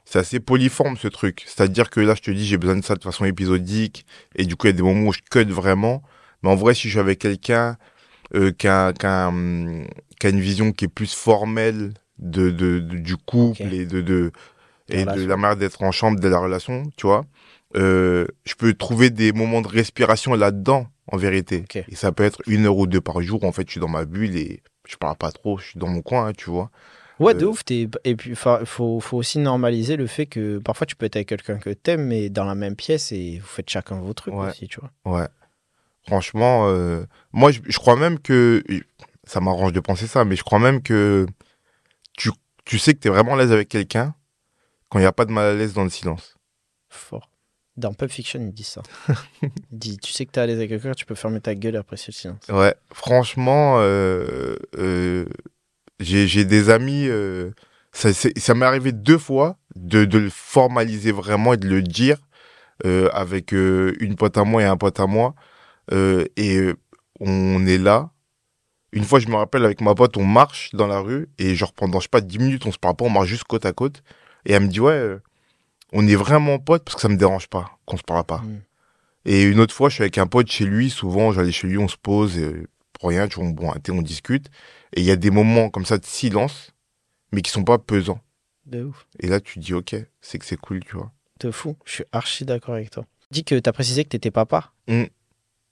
c'est 0.06 0.18
assez 0.18 0.40
polyforme 0.40 0.96
ce 0.96 1.08
truc. 1.08 1.44
C'est-à-dire 1.46 1.90
que 1.90 2.00
là, 2.00 2.14
je 2.14 2.22
te 2.22 2.30
dis, 2.30 2.46
j'ai 2.46 2.56
besoin 2.58 2.76
de 2.76 2.84
ça 2.84 2.94
de 2.96 3.02
façon 3.02 3.24
épisodique. 3.26 4.06
Et 4.36 4.44
du 4.46 4.56
coup, 4.56 4.66
il 4.66 4.70
y 4.70 4.74
a 4.74 4.76
des 4.76 4.82
moments 4.82 5.08
où 5.08 5.12
je 5.12 5.20
cut 5.30 5.44
vraiment. 5.44 6.02
Mais 6.42 6.50
en 6.50 6.56
vrai, 6.56 6.74
si 6.74 6.82
je 6.88 6.92
suis 6.92 6.98
avec 6.98 7.18
quelqu'un 7.18 7.76
euh, 8.34 8.52
qui, 8.52 8.68
a, 8.68 8.92
qui, 8.94 9.06
a, 9.06 9.28
hum, 9.28 9.86
qui 10.18 10.26
a 10.26 10.30
une 10.30 10.40
vision 10.40 10.72
qui 10.72 10.86
est 10.86 10.88
plus 10.88 11.14
formelle 11.14 11.92
de, 12.18 12.50
de, 12.50 12.78
de- 12.78 12.96
du 12.98 13.16
couple 13.16 13.62
et 13.74 13.86
de, 13.86 14.00
de, 14.00 14.32
et 14.88 15.04
de 15.04 15.24
la 15.26 15.36
manière 15.36 15.56
d'être 15.58 15.82
en 15.82 15.92
chambre, 15.92 16.18
de 16.18 16.28
la 16.28 16.38
relation, 16.38 16.84
tu 16.96 17.06
vois, 17.06 17.24
euh, 17.76 18.26
je 18.44 18.54
peux 18.54 18.72
trouver 18.74 19.10
des 19.10 19.32
moments 19.32 19.60
de 19.60 19.68
respiration 19.68 20.34
là-dedans, 20.34 20.86
en 21.10 21.16
vérité. 21.16 21.64
Et 21.88 21.94
ça 21.94 22.12
peut 22.12 22.24
être 22.24 22.40
une 22.46 22.66
heure 22.66 22.76
ou 22.76 22.86
deux 22.86 23.00
par 23.00 23.20
jour. 23.22 23.44
En 23.44 23.52
fait, 23.52 23.66
je 23.66 23.72
suis 23.72 23.80
dans 23.80 23.88
ma 23.88 24.04
bulle 24.04 24.36
et 24.36 24.62
je 24.86 24.96
parle 24.96 25.16
pas 25.16 25.30
trop, 25.32 25.58
je 25.58 25.64
suis 25.70 25.78
dans 25.78 25.88
mon 25.88 26.02
coin, 26.02 26.28
hein, 26.28 26.32
tu 26.36 26.50
vois. 26.50 26.70
Ouais, 27.18 27.34
de 27.34 27.44
Euh, 27.44 27.48
ouf. 27.48 27.64
t'es- 27.64 27.88
Et 28.04 28.14
puis, 28.14 28.30
il 28.30 28.36
faut, 28.36 29.00
faut 29.00 29.16
aussi 29.16 29.38
normaliser 29.38 29.96
le 29.96 30.06
fait 30.06 30.26
que 30.26 30.58
parfois 30.58 30.86
tu 30.86 30.94
peux 30.96 31.06
être 31.06 31.16
avec 31.16 31.28
quelqu'un 31.28 31.58
que 31.58 31.70
t'aimes, 31.70 32.06
mais 32.06 32.28
dans 32.30 32.44
la 32.44 32.54
même 32.54 32.76
pièce 32.76 33.10
et 33.12 33.38
vous 33.38 33.46
faites 33.46 33.68
chacun 33.68 33.96
vos 34.00 34.12
trucs 34.14 34.34
Ouais. 34.34 34.48
aussi, 34.50 34.68
tu 34.68 34.78
vois. 34.80 35.18
Ouais. 35.20 35.26
Franchement, 36.06 36.68
euh, 36.68 37.04
moi, 37.32 37.50
je, 37.50 37.60
je 37.66 37.78
crois 37.78 37.96
même 37.96 38.18
que. 38.18 38.62
Ça 39.24 39.40
m'arrange 39.40 39.74
de 39.74 39.80
penser 39.80 40.06
ça, 40.06 40.24
mais 40.24 40.36
je 40.36 40.42
crois 40.42 40.58
même 40.58 40.80
que 40.80 41.26
tu, 42.16 42.30
tu 42.64 42.78
sais 42.78 42.94
que 42.94 43.00
tu 43.00 43.08
es 43.08 43.10
vraiment 43.10 43.34
à 43.34 43.36
l'aise 43.36 43.52
avec 43.52 43.68
quelqu'un 43.68 44.14
quand 44.88 44.98
il 44.98 45.02
n'y 45.02 45.06
a 45.06 45.12
pas 45.12 45.26
de 45.26 45.32
mal 45.32 45.44
à 45.44 45.54
l'aise 45.54 45.74
dans 45.74 45.84
le 45.84 45.90
silence. 45.90 46.36
Fort. 46.88 47.28
Dans 47.78 47.94
Pulp 47.94 48.10
Fiction, 48.10 48.40
ils 48.40 48.52
disent 48.52 48.66
ça. 48.66 48.82
Ils 49.42 49.78
disent, 49.78 49.98
tu 49.98 50.12
sais 50.12 50.26
que 50.26 50.32
t'es 50.32 50.40
à 50.40 50.46
l'aise 50.46 50.56
avec 50.56 50.68
quelqu'un, 50.70 50.90
tu 50.92 51.06
peux 51.06 51.14
fermer 51.14 51.40
ta 51.40 51.54
gueule 51.54 51.76
apprécier 51.76 52.10
le 52.10 52.16
silence. 52.16 52.48
Ouais, 52.48 52.74
franchement, 52.92 53.76
euh, 53.78 54.56
euh, 54.76 55.24
j'ai 56.00 56.44
des 56.44 56.70
amis. 56.70 57.06
euh, 57.06 57.52
ça 57.92 58.54
m'est 58.54 58.66
arrivé 58.66 58.90
deux 58.90 59.16
fois 59.16 59.58
de, 59.76 60.04
de 60.04 60.18
le 60.18 60.28
formaliser 60.28 61.12
vraiment 61.12 61.54
et 61.54 61.56
de 61.56 61.68
le 61.68 61.82
dire 61.82 62.18
avec 63.12 63.52
une 63.52 64.16
pote 64.16 64.36
à 64.36 64.44
moi 64.44 64.62
et 64.62 64.66
un 64.66 64.76
pote 64.76 64.98
à 64.98 65.06
moi. 65.06 65.34
Et 65.92 66.72
on 67.20 67.64
est 67.66 67.78
là. 67.78 68.10
Une 68.92 69.04
fois, 69.04 69.20
je 69.20 69.28
me 69.28 69.36
rappelle, 69.36 69.64
avec 69.64 69.80
ma 69.80 69.94
pote, 69.94 70.16
on 70.16 70.24
marche 70.24 70.70
dans 70.72 70.86
la 70.88 70.98
rue 70.98 71.28
et 71.38 71.54
genre 71.54 71.72
pendant, 71.72 72.00
je 72.00 72.04
sais 72.04 72.08
pas, 72.08 72.20
10 72.22 72.38
minutes, 72.38 72.66
on 72.66 72.72
se 72.72 72.78
parle 72.78 72.96
pas, 72.96 73.04
on 73.04 73.10
marche 73.10 73.28
juste 73.28 73.44
côte 73.44 73.66
à 73.66 73.72
côte. 73.72 74.02
Et 74.46 74.52
elle 74.52 74.62
me 74.62 74.68
dit, 74.68 74.80
ouais, 74.80 75.18
on 75.92 76.06
est 76.06 76.14
vraiment 76.14 76.58
potes 76.58 76.84
parce 76.84 76.96
que 76.96 77.00
ça 77.00 77.08
me 77.08 77.16
dérange 77.16 77.48
pas 77.48 77.78
qu'on 77.86 77.96
se 77.96 78.02
parle 78.02 78.24
pas. 78.24 78.38
Mm. 78.38 78.60
Et 79.24 79.42
une 79.42 79.60
autre 79.60 79.74
fois, 79.74 79.88
je 79.88 79.94
suis 79.94 80.02
avec 80.02 80.18
un 80.18 80.26
pote 80.26 80.50
chez 80.50 80.64
lui. 80.64 80.90
Souvent, 80.90 81.32
j'allais 81.32 81.52
chez 81.52 81.66
lui, 81.66 81.78
on 81.78 81.88
se 81.88 81.96
pose 81.96 82.38
et, 82.38 82.66
pour 82.98 83.10
rien, 83.10 83.28
tu 83.28 83.36
vois, 83.36 83.44
on 83.44 83.50
boit 83.50 83.74
un 83.76 83.80
thé, 83.80 83.92
on 83.92 84.02
discute. 84.02 84.46
Et 84.94 85.00
il 85.00 85.06
y 85.06 85.10
a 85.10 85.16
des 85.16 85.30
moments 85.30 85.70
comme 85.70 85.84
ça 85.84 85.98
de 85.98 86.04
silence, 86.04 86.72
mais 87.32 87.42
qui 87.42 87.50
sont 87.50 87.64
pas 87.64 87.78
pesants. 87.78 88.20
De 88.66 88.84
ouf. 88.84 89.06
Et 89.20 89.28
là, 89.28 89.40
tu 89.40 89.58
dis, 89.58 89.74
ok, 89.74 89.96
c'est 90.20 90.38
que 90.38 90.44
c'est 90.44 90.56
cool, 90.56 90.80
tu 90.84 90.96
vois. 90.96 91.12
De 91.40 91.50
fou. 91.50 91.76
Je 91.84 91.92
suis 91.92 92.04
archi 92.12 92.44
d'accord 92.44 92.74
avec 92.74 92.90
toi. 92.90 93.04
Dis 93.30 93.44
que 93.44 93.58
t'as 93.58 93.72
précisé 93.72 94.04
que 94.04 94.08
t'étais 94.10 94.30
papa. 94.30 94.72
Mm. 94.88 95.04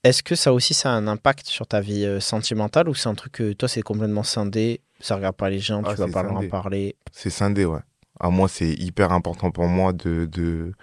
Est-ce 0.03 0.23
que 0.23 0.35
ça 0.35 0.53
aussi, 0.53 0.73
ça 0.73 0.91
a 0.91 0.93
un 0.93 1.07
impact 1.07 1.47
sur 1.47 1.67
ta 1.67 1.81
vie 1.81 2.05
euh, 2.05 2.19
sentimentale 2.19 2.87
ou 2.87 2.95
c'est 2.95 3.09
un 3.09 3.15
truc 3.15 3.33
que 3.33 3.53
toi, 3.53 3.67
c'est 3.67 3.81
complètement 3.81 4.23
scindé 4.23 4.81
Ça 4.99 5.15
regarde 5.15 5.35
pas 5.35 5.49
les 5.49 5.59
gens, 5.59 5.81
Ah, 5.83 5.93
tu 5.93 5.99
vas 5.99 6.07
pas 6.07 6.23
leur 6.23 6.37
en 6.37 6.47
parler? 6.47 6.95
C'est 7.11 7.29
scindé, 7.29 7.65
ouais. 7.65 7.81
À 8.19 8.29
moi, 8.29 8.47
c'est 8.47 8.69
hyper 8.73 9.11
important 9.11 9.51
pour 9.51 9.67
moi 9.67 9.93
de, 9.93 10.25
de, 10.25 10.73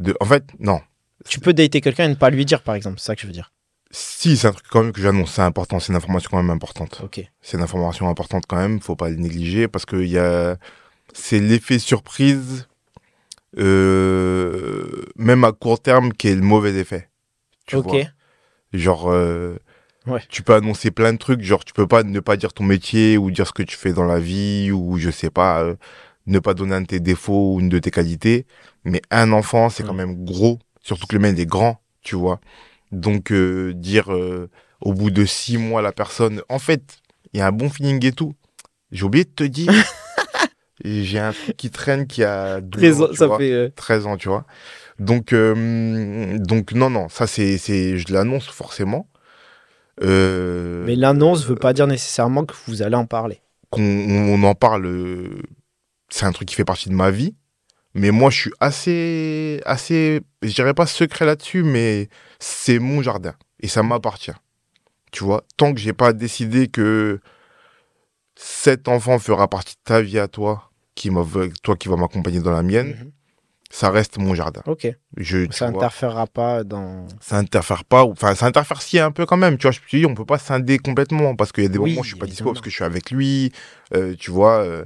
de. 0.00 0.14
En 0.20 0.24
fait, 0.24 0.44
non. 0.58 0.80
Tu 1.28 1.40
peux 1.40 1.52
dater 1.52 1.80
quelqu'un 1.80 2.04
et 2.04 2.08
ne 2.08 2.14
pas 2.14 2.30
lui 2.30 2.44
dire, 2.44 2.62
par 2.62 2.74
exemple. 2.74 2.98
C'est 2.98 3.06
ça 3.06 3.14
que 3.16 3.22
je 3.22 3.26
veux 3.26 3.32
dire. 3.32 3.52
Si, 3.90 4.36
c'est 4.36 4.48
un 4.48 4.52
truc 4.52 4.66
quand 4.68 4.82
même 4.82 4.92
que 4.92 5.00
j'annonce, 5.00 5.32
c'est 5.32 5.42
important, 5.42 5.80
c'est 5.80 5.92
une 5.92 5.96
information 5.96 6.28
quand 6.30 6.36
même 6.42 6.50
importante. 6.50 7.00
Ok. 7.02 7.26
C'est 7.40 7.56
une 7.56 7.62
information 7.62 8.08
importante 8.08 8.44
quand 8.46 8.58
même, 8.58 8.80
faut 8.80 8.96
pas 8.96 9.08
le 9.08 9.16
négliger 9.16 9.66
parce 9.66 9.86
que 9.86 9.96
il 9.96 10.10
y 10.10 10.18
a, 10.18 10.58
c'est 11.14 11.40
l'effet 11.40 11.78
surprise, 11.78 12.68
euh, 13.58 15.04
même 15.16 15.44
à 15.44 15.52
court 15.52 15.80
terme, 15.80 16.12
qui 16.12 16.28
est 16.28 16.34
le 16.34 16.42
mauvais 16.42 16.74
effet. 16.74 17.08
Tu 17.66 17.76
ok. 17.76 17.84
vois 17.88 18.02
Genre, 18.72 19.10
euh, 19.10 19.56
Ouais. 20.06 20.22
tu 20.28 20.42
peux 20.42 20.54
annoncer 20.54 20.90
plein 20.90 21.12
de 21.12 21.18
trucs, 21.18 21.42
genre 21.42 21.64
tu 21.64 21.72
peux 21.74 21.86
pas 21.86 22.02
ne 22.02 22.20
pas 22.20 22.36
dire 22.38 22.52
ton 22.54 22.64
métier 22.64 23.18
ou 23.18 23.30
dire 23.30 23.46
ce 23.46 23.52
que 23.52 23.62
tu 23.62 23.76
fais 23.76 23.92
dans 23.92 24.04
la 24.06 24.18
vie 24.18 24.70
ou 24.72 24.96
je 24.96 25.10
sais 25.10 25.28
pas, 25.30 25.62
euh, 25.62 25.74
ne 26.28 26.38
pas 26.40 26.54
donner 26.54 26.74
un 26.76 26.82
de 26.82 26.86
tes 26.86 27.00
défauts 27.00 27.54
ou 27.54 27.60
une 27.60 27.70
de 27.70 27.78
tes 27.80 27.90
qualités. 27.92 28.46
Mais 28.84 29.02
un 29.10 29.32
enfant, 29.32 29.70
c'est 29.70 29.84
quand 29.84 29.94
même 29.94 30.24
gros, 30.24 30.58
surtout 30.82 31.06
que 31.08 31.16
le 31.16 31.28
il 31.28 31.40
est 31.40 31.46
grand, 31.46 31.80
tu 32.02 32.16
vois. 32.16 32.40
Donc 32.92 33.32
euh, 33.32 33.74
dire 33.74 34.12
euh, 34.12 34.50
au 34.82 34.94
bout 34.94 35.10
de 35.10 35.24
six 35.26 35.58
mois 35.58 35.82
la 35.82 35.92
personne, 35.92 36.42
en 36.48 36.58
fait, 36.60 36.98
il 37.34 37.40
y 37.40 37.42
a 37.42 37.48
un 37.48 37.52
bon 37.52 37.70
feeling 37.70 38.04
et 38.06 38.12
tout. 38.12 38.34
J'ai 38.92 39.04
oublié 39.04 39.24
de 39.24 39.30
te 39.30 39.44
dire, 39.44 39.72
j'ai 40.84 41.18
un 41.18 41.32
truc 41.32 41.56
qui 41.56 41.70
traîne 41.70 42.06
qui 42.06 42.24
a 42.24 42.60
12 42.60 43.02
ans, 43.02 43.08
tu 43.10 43.16
ça 43.16 43.26
vois. 43.26 43.38
fait. 43.38 43.52
euh, 43.52 43.68
13 43.76 44.06
ans, 44.06 44.16
tu 44.16 44.28
vois. 44.28 44.46
Donc, 44.98 45.32
euh, 45.32 46.38
donc 46.38 46.72
non, 46.72 46.90
non, 46.90 47.08
ça 47.08 47.26
c'est, 47.26 47.58
c'est, 47.58 47.98
je 47.98 48.12
l'annonce 48.12 48.48
forcément. 48.48 49.08
Mais 50.00 50.96
l'annonce 50.96 51.44
veut 51.46 51.56
pas 51.56 51.72
dire 51.72 51.86
nécessairement 51.86 52.44
que 52.44 52.54
vous 52.66 52.82
allez 52.82 52.96
en 52.96 53.06
parler. 53.06 53.40
qu'on 53.70 53.82
on 53.82 54.42
en 54.44 54.54
parle, 54.54 54.86
c'est 56.08 56.24
un 56.26 56.32
truc 56.32 56.48
qui 56.48 56.54
fait 56.54 56.64
partie 56.64 56.88
de 56.88 56.94
ma 56.94 57.10
vie. 57.10 57.34
Mais 57.94 58.10
moi, 58.10 58.30
je 58.30 58.38
suis 58.38 58.52
assez, 58.60 59.60
assez, 59.64 60.20
je 60.42 60.52
dirais 60.54 60.74
pas 60.74 60.86
secret 60.86 61.24
là-dessus, 61.24 61.62
mais 61.62 62.08
c'est 62.38 62.78
mon 62.78 63.02
jardin 63.02 63.34
et 63.60 63.66
ça 63.68 63.82
m'appartient. 63.82 64.32
Tu 65.10 65.24
vois, 65.24 65.42
tant 65.56 65.72
que 65.72 65.80
j'ai 65.80 65.94
pas 65.94 66.12
décidé 66.12 66.68
que 66.68 67.18
cet 68.36 68.88
enfant 68.88 69.18
fera 69.18 69.48
partie 69.48 69.74
de 69.74 69.80
ta 69.84 70.00
vie 70.00 70.18
à 70.18 70.28
toi, 70.28 70.70
qui 70.94 71.10
toi 71.62 71.76
qui 71.76 71.88
va 71.88 71.96
m'accompagner 71.96 72.40
dans 72.40 72.52
la 72.52 72.62
mienne, 72.62 72.88
Mhm. 72.90 73.10
ça 73.70 73.90
reste 73.90 74.18
mon 74.18 74.34
jardin. 74.34 74.62
Ok. 74.66 74.86
Je, 75.16 75.46
Ça 75.50 75.70
vois. 75.70 75.78
interférera 75.78 76.26
pas 76.26 76.62
dans. 76.64 77.06
ça 77.20 77.36
interfère 77.38 77.84
pas, 77.84 78.04
enfin 78.04 78.34
ça 78.34 78.46
interfère 78.46 78.80
si 78.82 78.98
un 78.98 79.10
peu 79.10 79.26
quand 79.26 79.36
même, 79.36 79.56
tu 79.58 79.62
vois, 79.62 79.72
je 79.72 79.80
suis 79.80 80.00
dit, 80.00 80.06
on 80.06 80.14
peut 80.14 80.24
pas 80.26 80.38
scinder 80.38 80.78
complètement, 80.78 81.34
parce 81.36 81.52
qu'il 81.52 81.64
y 81.64 81.66
a 81.66 81.70
des 81.70 81.78
Oui, 81.78 81.90
moments 81.90 82.00
où 82.02 82.04
je 82.04 82.10
suis 82.10 82.18
pas 82.18 82.26
dispo, 82.26 82.52
parce 82.52 82.60
que 82.60 82.70
je 82.70 82.74
suis 82.76 82.84
avec 82.84 83.10
lui, 83.10 83.50
euh, 83.94 84.14
tu 84.16 84.30
vois, 84.30 84.58
euh, 84.62 84.84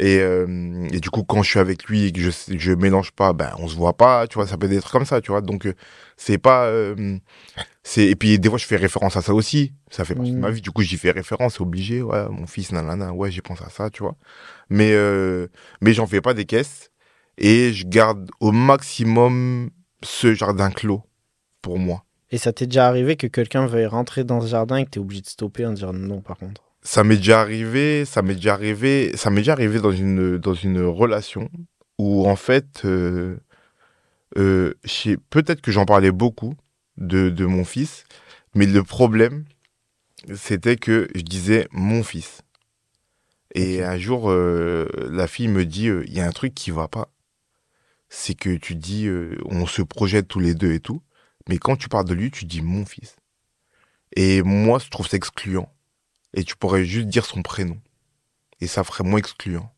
et, 0.00 0.18
euh, 0.18 0.88
et 0.92 0.98
du 0.98 1.10
coup 1.10 1.22
quand 1.24 1.42
je 1.42 1.50
suis 1.50 1.58
avec 1.58 1.84
lui 1.84 2.06
et 2.06 2.12
que 2.12 2.20
je, 2.20 2.30
je 2.48 2.72
mélange 2.72 3.12
pas, 3.12 3.34
ben 3.34 3.52
on 3.58 3.68
se 3.68 3.76
voit 3.76 3.96
pas, 3.96 4.26
tu 4.26 4.36
vois, 4.36 4.46
ça 4.46 4.56
peut 4.56 4.64
être 4.64 4.72
des 4.72 4.80
trucs 4.80 4.92
comme 4.92 5.04
ça, 5.04 5.20
tu 5.20 5.30
vois, 5.30 5.42
donc 5.42 5.66
euh, 5.66 5.74
c'est 6.16 6.38
pas, 6.38 6.64
euh, 6.64 7.18
c'est, 7.82 8.06
et 8.06 8.16
puis 8.16 8.38
des 8.38 8.48
fois 8.48 8.56
je 8.56 8.64
fais 8.64 8.76
référence 8.76 9.16
à 9.16 9.22
ça 9.22 9.34
aussi, 9.34 9.74
ça 9.90 10.06
fait 10.06 10.14
partie 10.14 10.32
de 10.32 10.38
ma 10.38 10.50
vie, 10.50 10.62
du 10.62 10.70
coup 10.70 10.82
j'y 10.82 10.96
fais 10.96 11.10
référence, 11.10 11.54
c'est 11.54 11.60
obligé, 11.60 12.00
ouais, 12.00 12.28
mon 12.30 12.46
fils, 12.46 12.72
nanana, 12.72 13.12
ouais, 13.12 13.30
j'ai 13.30 13.42
pensé 13.42 13.62
à 13.62 13.68
ça, 13.68 13.90
tu 13.90 14.02
vois, 14.02 14.16
mais, 14.70 14.92
euh, 14.94 15.48
mais 15.82 15.92
j'en 15.92 16.06
fais 16.06 16.22
pas 16.22 16.32
des 16.32 16.46
caisses, 16.46 16.90
et 17.36 17.74
je 17.74 17.86
garde 17.86 18.30
au 18.40 18.52
maximum 18.52 19.68
ce 20.02 20.32
jardin 20.32 20.70
clos 20.70 21.02
pour 21.60 21.78
moi. 21.78 22.04
Et 22.30 22.38
ça 22.38 22.54
t'est 22.54 22.66
déjà 22.66 22.86
arrivé 22.86 23.16
que 23.16 23.26
quelqu'un 23.26 23.66
veuille 23.66 23.86
rentrer 23.86 24.24
dans 24.24 24.40
ce 24.40 24.46
jardin 24.46 24.76
et 24.76 24.84
que 24.86 24.90
t'es 24.90 25.00
obligé 25.00 25.20
de 25.20 25.26
stopper 25.26 25.66
en 25.66 25.72
disant 25.72 25.92
non, 25.92 26.22
par 26.22 26.38
contre? 26.38 26.69
Ça 26.82 27.04
m'est 27.04 27.16
déjà 27.16 27.40
arrivé, 27.40 28.04
ça 28.04 28.22
m'est 28.22 28.34
déjà 28.34 28.54
arrivé, 28.54 29.16
ça 29.16 29.30
m'est 29.30 29.40
déjà 29.40 29.52
arrivé 29.52 29.80
dans 29.80 29.92
une 29.92 30.38
dans 30.38 30.54
une 30.54 30.82
relation 30.82 31.50
où 31.98 32.26
en 32.28 32.36
fait, 32.36 32.82
euh, 32.84 33.36
euh, 34.38 34.74
je 34.84 34.90
sais- 34.90 35.16
peut-être 35.30 35.60
que 35.60 35.72
j'en 35.72 35.86
parlais 35.86 36.12
beaucoup 36.12 36.54
de 36.98 37.30
de 37.30 37.46
mon 37.46 37.64
fils, 37.64 38.04
mais 38.54 38.66
le 38.66 38.82
problème 38.84 39.44
c'était 40.34 40.76
que 40.76 41.08
je 41.14 41.22
disais 41.22 41.68
mon 41.72 42.02
fils. 42.02 42.42
Et 43.54 43.82
un 43.82 43.98
jour, 43.98 44.30
euh, 44.30 44.88
la 45.10 45.26
fille 45.26 45.48
me 45.48 45.64
dit, 45.64 45.88
euh, 45.88 46.04
il 46.06 46.14
y 46.14 46.20
a 46.20 46.26
un 46.26 46.32
truc 46.32 46.54
qui 46.54 46.70
va 46.70 46.88
pas. 46.88 47.08
C'est 48.08 48.34
que 48.34 48.56
tu 48.56 48.74
dis, 48.76 49.06
euh, 49.06 49.38
on 49.46 49.66
se 49.66 49.82
projette 49.82 50.28
tous 50.28 50.40
les 50.40 50.54
deux 50.54 50.72
et 50.72 50.80
tout, 50.80 51.02
mais 51.48 51.58
quand 51.58 51.76
tu 51.76 51.88
parles 51.88 52.06
de 52.06 52.14
lui, 52.14 52.30
tu 52.30 52.44
dis 52.44 52.62
mon 52.62 52.84
fils. 52.84 53.16
Et 54.16 54.42
moi, 54.42 54.78
je 54.78 54.88
trouve 54.90 55.08
ça 55.08 55.16
excluant 55.16 55.72
et 56.34 56.44
tu 56.44 56.56
pourrais 56.56 56.84
juste 56.84 57.08
dire 57.08 57.24
son 57.24 57.42
prénom. 57.42 57.78
Et 58.60 58.66
ça 58.66 58.84
ferait 58.84 59.04
moins 59.04 59.18
excluant. 59.18 59.72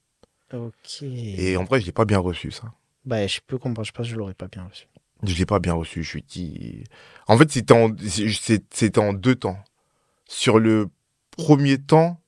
Ok. 0.53 1.03
Et 1.03 1.57
en 1.57 1.65
vrai, 1.65 1.81
je 1.81 1.87
l'ai 1.87 1.93
pas 1.93 2.05
bien 2.05 2.19
reçu, 2.19 2.51
ça. 2.51 2.73
Bah, 3.05 3.27
je 3.27 3.41
peux 3.47 3.59
comprendre, 3.59 3.87
je 3.87 3.93
pense 3.93 4.07
que 4.07 4.13
je 4.13 4.17
l'aurais 4.17 4.35
pas 4.35 4.49
bien 4.49 4.65
reçu. 4.65 4.87
Je 5.23 5.35
l'ai 5.37 5.47
pas 5.47 5.61
bien 5.61 5.75
reçu. 5.75 6.03
Je 6.03 6.15
lui 6.15 6.25
dis. 6.29 6.85
En 7.29 7.39
fait, 7.39 7.51
c'était 7.51 7.75
en, 7.75 7.91
c'était 8.71 8.99
en 8.99 9.13
deux 9.13 9.37
temps. 9.37 9.59
Sur 10.29 10.59
le 10.59 10.89
premier 11.37 11.79
temps, 11.79 12.21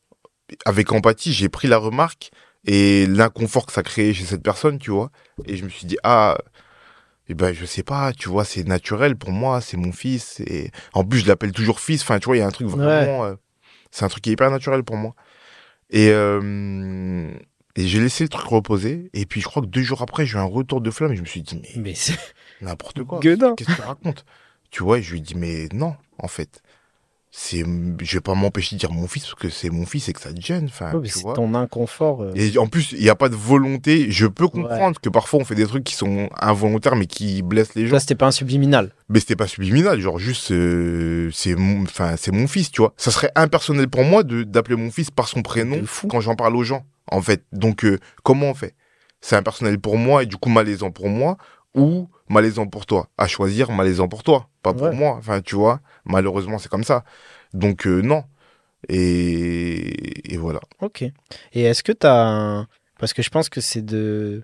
avec 0.64 0.92
empathie, 0.92 1.32
j'ai 1.32 1.48
pris 1.48 1.68
la 1.68 1.78
remarque 1.78 2.30
et 2.66 3.06
l'inconfort 3.06 3.66
que 3.66 3.72
ça 3.72 3.82
créait 3.82 4.14
chez 4.14 4.24
cette 4.24 4.42
personne, 4.42 4.78
tu 4.78 4.90
vois. 4.90 5.10
Et 5.46 5.56
je 5.56 5.64
me 5.64 5.68
suis 5.68 5.86
dit, 5.86 5.96
ah, 6.04 6.38
eh 7.28 7.34
ben, 7.34 7.52
je 7.52 7.64
sais 7.66 7.82
pas, 7.82 8.12
tu 8.12 8.28
vois, 8.28 8.44
c'est 8.44 8.64
naturel 8.64 9.16
pour 9.16 9.32
moi, 9.32 9.60
c'est 9.60 9.76
mon 9.76 9.92
fils. 9.92 10.40
Et 10.40 10.70
en 10.92 11.04
plus, 11.04 11.20
je 11.20 11.26
l'appelle 11.26 11.52
toujours 11.52 11.80
fils. 11.80 12.02
Enfin, 12.02 12.18
tu 12.18 12.26
vois, 12.26 12.36
il 12.36 12.40
y 12.40 12.42
a 12.42 12.46
un 12.46 12.50
truc 12.50 12.68
vraiment. 12.68 13.24
euh, 13.24 13.34
c'est 13.94 14.04
un 14.04 14.08
truc 14.08 14.24
qui 14.24 14.30
est 14.30 14.32
hyper 14.32 14.50
naturel 14.50 14.82
pour 14.82 14.96
moi. 14.96 15.14
Et, 15.90 16.08
euh, 16.10 17.30
et 17.76 17.86
j'ai 17.86 18.00
laissé 18.00 18.24
le 18.24 18.28
truc 18.28 18.44
reposer. 18.44 19.08
Et 19.14 19.24
puis, 19.24 19.40
je 19.40 19.46
crois 19.46 19.62
que 19.62 19.68
deux 19.68 19.82
jours 19.82 20.02
après, 20.02 20.26
j'ai 20.26 20.34
eu 20.34 20.40
un 20.40 20.42
retour 20.42 20.80
de 20.80 20.90
flamme 20.90 21.12
et 21.12 21.16
je 21.16 21.20
me 21.20 21.26
suis 21.26 21.42
dit, 21.42 21.60
mais 21.62 21.68
Mais 21.76 21.94
c'est. 21.94 22.18
n'importe 22.60 23.04
quoi. 23.04 23.20
Qu'est-ce 23.22 23.38
que 23.38 23.72
tu 23.76 23.80
racontes? 23.82 24.24
Tu 24.72 24.82
vois, 24.82 25.00
je 25.00 25.12
lui 25.12 25.20
dis, 25.20 25.36
mais 25.36 25.68
non, 25.72 25.94
en 26.18 26.26
fait. 26.26 26.60
C'est, 27.36 27.64
je 28.00 28.16
vais 28.16 28.20
pas 28.20 28.34
m'empêcher 28.34 28.76
de 28.76 28.78
dire 28.78 28.92
mon 28.92 29.08
fils 29.08 29.24
parce 29.24 29.34
que 29.34 29.48
c'est 29.48 29.68
mon 29.68 29.86
fils 29.86 30.08
et 30.08 30.12
que 30.12 30.20
ça 30.20 30.32
te 30.32 30.40
gêne. 30.40 30.66
Enfin, 30.66 30.92
mais 30.94 31.08
tu 31.08 31.14
c'est 31.14 31.22
vois. 31.22 31.34
ton 31.34 31.52
inconfort. 31.54 32.22
euh, 32.22 32.32
Et 32.36 32.56
en 32.58 32.68
plus, 32.68 32.92
il 32.92 33.00
n'y 33.00 33.08
a 33.08 33.16
pas 33.16 33.28
de 33.28 33.34
volonté. 33.34 34.08
Je 34.12 34.28
peux 34.28 34.46
comprendre 34.46 35.00
que 35.00 35.08
parfois 35.08 35.40
on 35.40 35.44
fait 35.44 35.56
des 35.56 35.66
trucs 35.66 35.82
qui 35.82 35.96
sont 35.96 36.28
involontaires 36.40 36.94
mais 36.94 37.06
qui 37.06 37.42
blessent 37.42 37.74
les 37.74 37.88
gens. 37.88 37.94
Là, 37.94 37.98
c'était 38.00 38.14
pas 38.14 38.28
un 38.28 38.30
subliminal. 38.30 38.92
Mais 39.08 39.18
c'était 39.18 39.34
pas 39.34 39.48
subliminal, 39.48 39.98
genre 40.00 40.20
juste 40.20 40.52
euh, 40.52 41.28
c'est 41.32 41.56
mon, 41.56 41.82
enfin 41.82 42.14
c'est 42.16 42.30
mon 42.30 42.46
fils, 42.46 42.70
tu 42.70 42.82
vois. 42.82 42.94
Ça 42.96 43.10
serait 43.10 43.32
impersonnel 43.34 43.88
pour 43.88 44.04
moi 44.04 44.22
de 44.22 44.44
d'appeler 44.44 44.76
mon 44.76 44.92
fils 44.92 45.10
par 45.10 45.26
son 45.26 45.42
prénom 45.42 45.82
quand 46.08 46.20
j'en 46.20 46.36
parle 46.36 46.54
aux 46.54 46.62
gens, 46.62 46.84
en 47.10 47.20
fait. 47.20 47.42
Donc 47.50 47.84
euh, 47.84 47.98
comment 48.22 48.50
on 48.50 48.54
fait? 48.54 48.74
C'est 49.20 49.34
impersonnel 49.34 49.80
pour 49.80 49.98
moi 49.98 50.22
et 50.22 50.26
du 50.26 50.36
coup 50.36 50.50
malaisant 50.50 50.92
pour 50.92 51.08
moi 51.08 51.36
ou 51.74 52.08
malaisant 52.28 52.66
pour 52.66 52.86
toi. 52.86 53.08
À 53.18 53.26
choisir, 53.26 53.70
malaisant 53.70 54.08
pour 54.08 54.22
toi, 54.22 54.48
pas 54.62 54.72
pour 54.72 54.88
Ouais. 54.88 54.94
moi. 54.94 55.16
Enfin 55.18 55.40
tu 55.40 55.54
vois, 55.54 55.80
malheureusement 56.04 56.58
c'est 56.58 56.68
comme 56.70 56.84
ça. 56.84 57.04
Donc 57.52 57.86
euh, 57.86 58.00
non. 58.02 58.24
Et, 58.88 60.32
et 60.34 60.36
voilà. 60.36 60.60
Ok. 60.80 61.02
Et 61.02 61.62
est-ce 61.62 61.82
que 61.82 61.92
tu 61.92 62.06
as 62.06 62.26
un... 62.26 62.66
Parce 62.98 63.12
que 63.12 63.22
je 63.22 63.30
pense 63.30 63.48
que 63.48 63.60
c'est 63.60 63.82
de... 63.84 64.42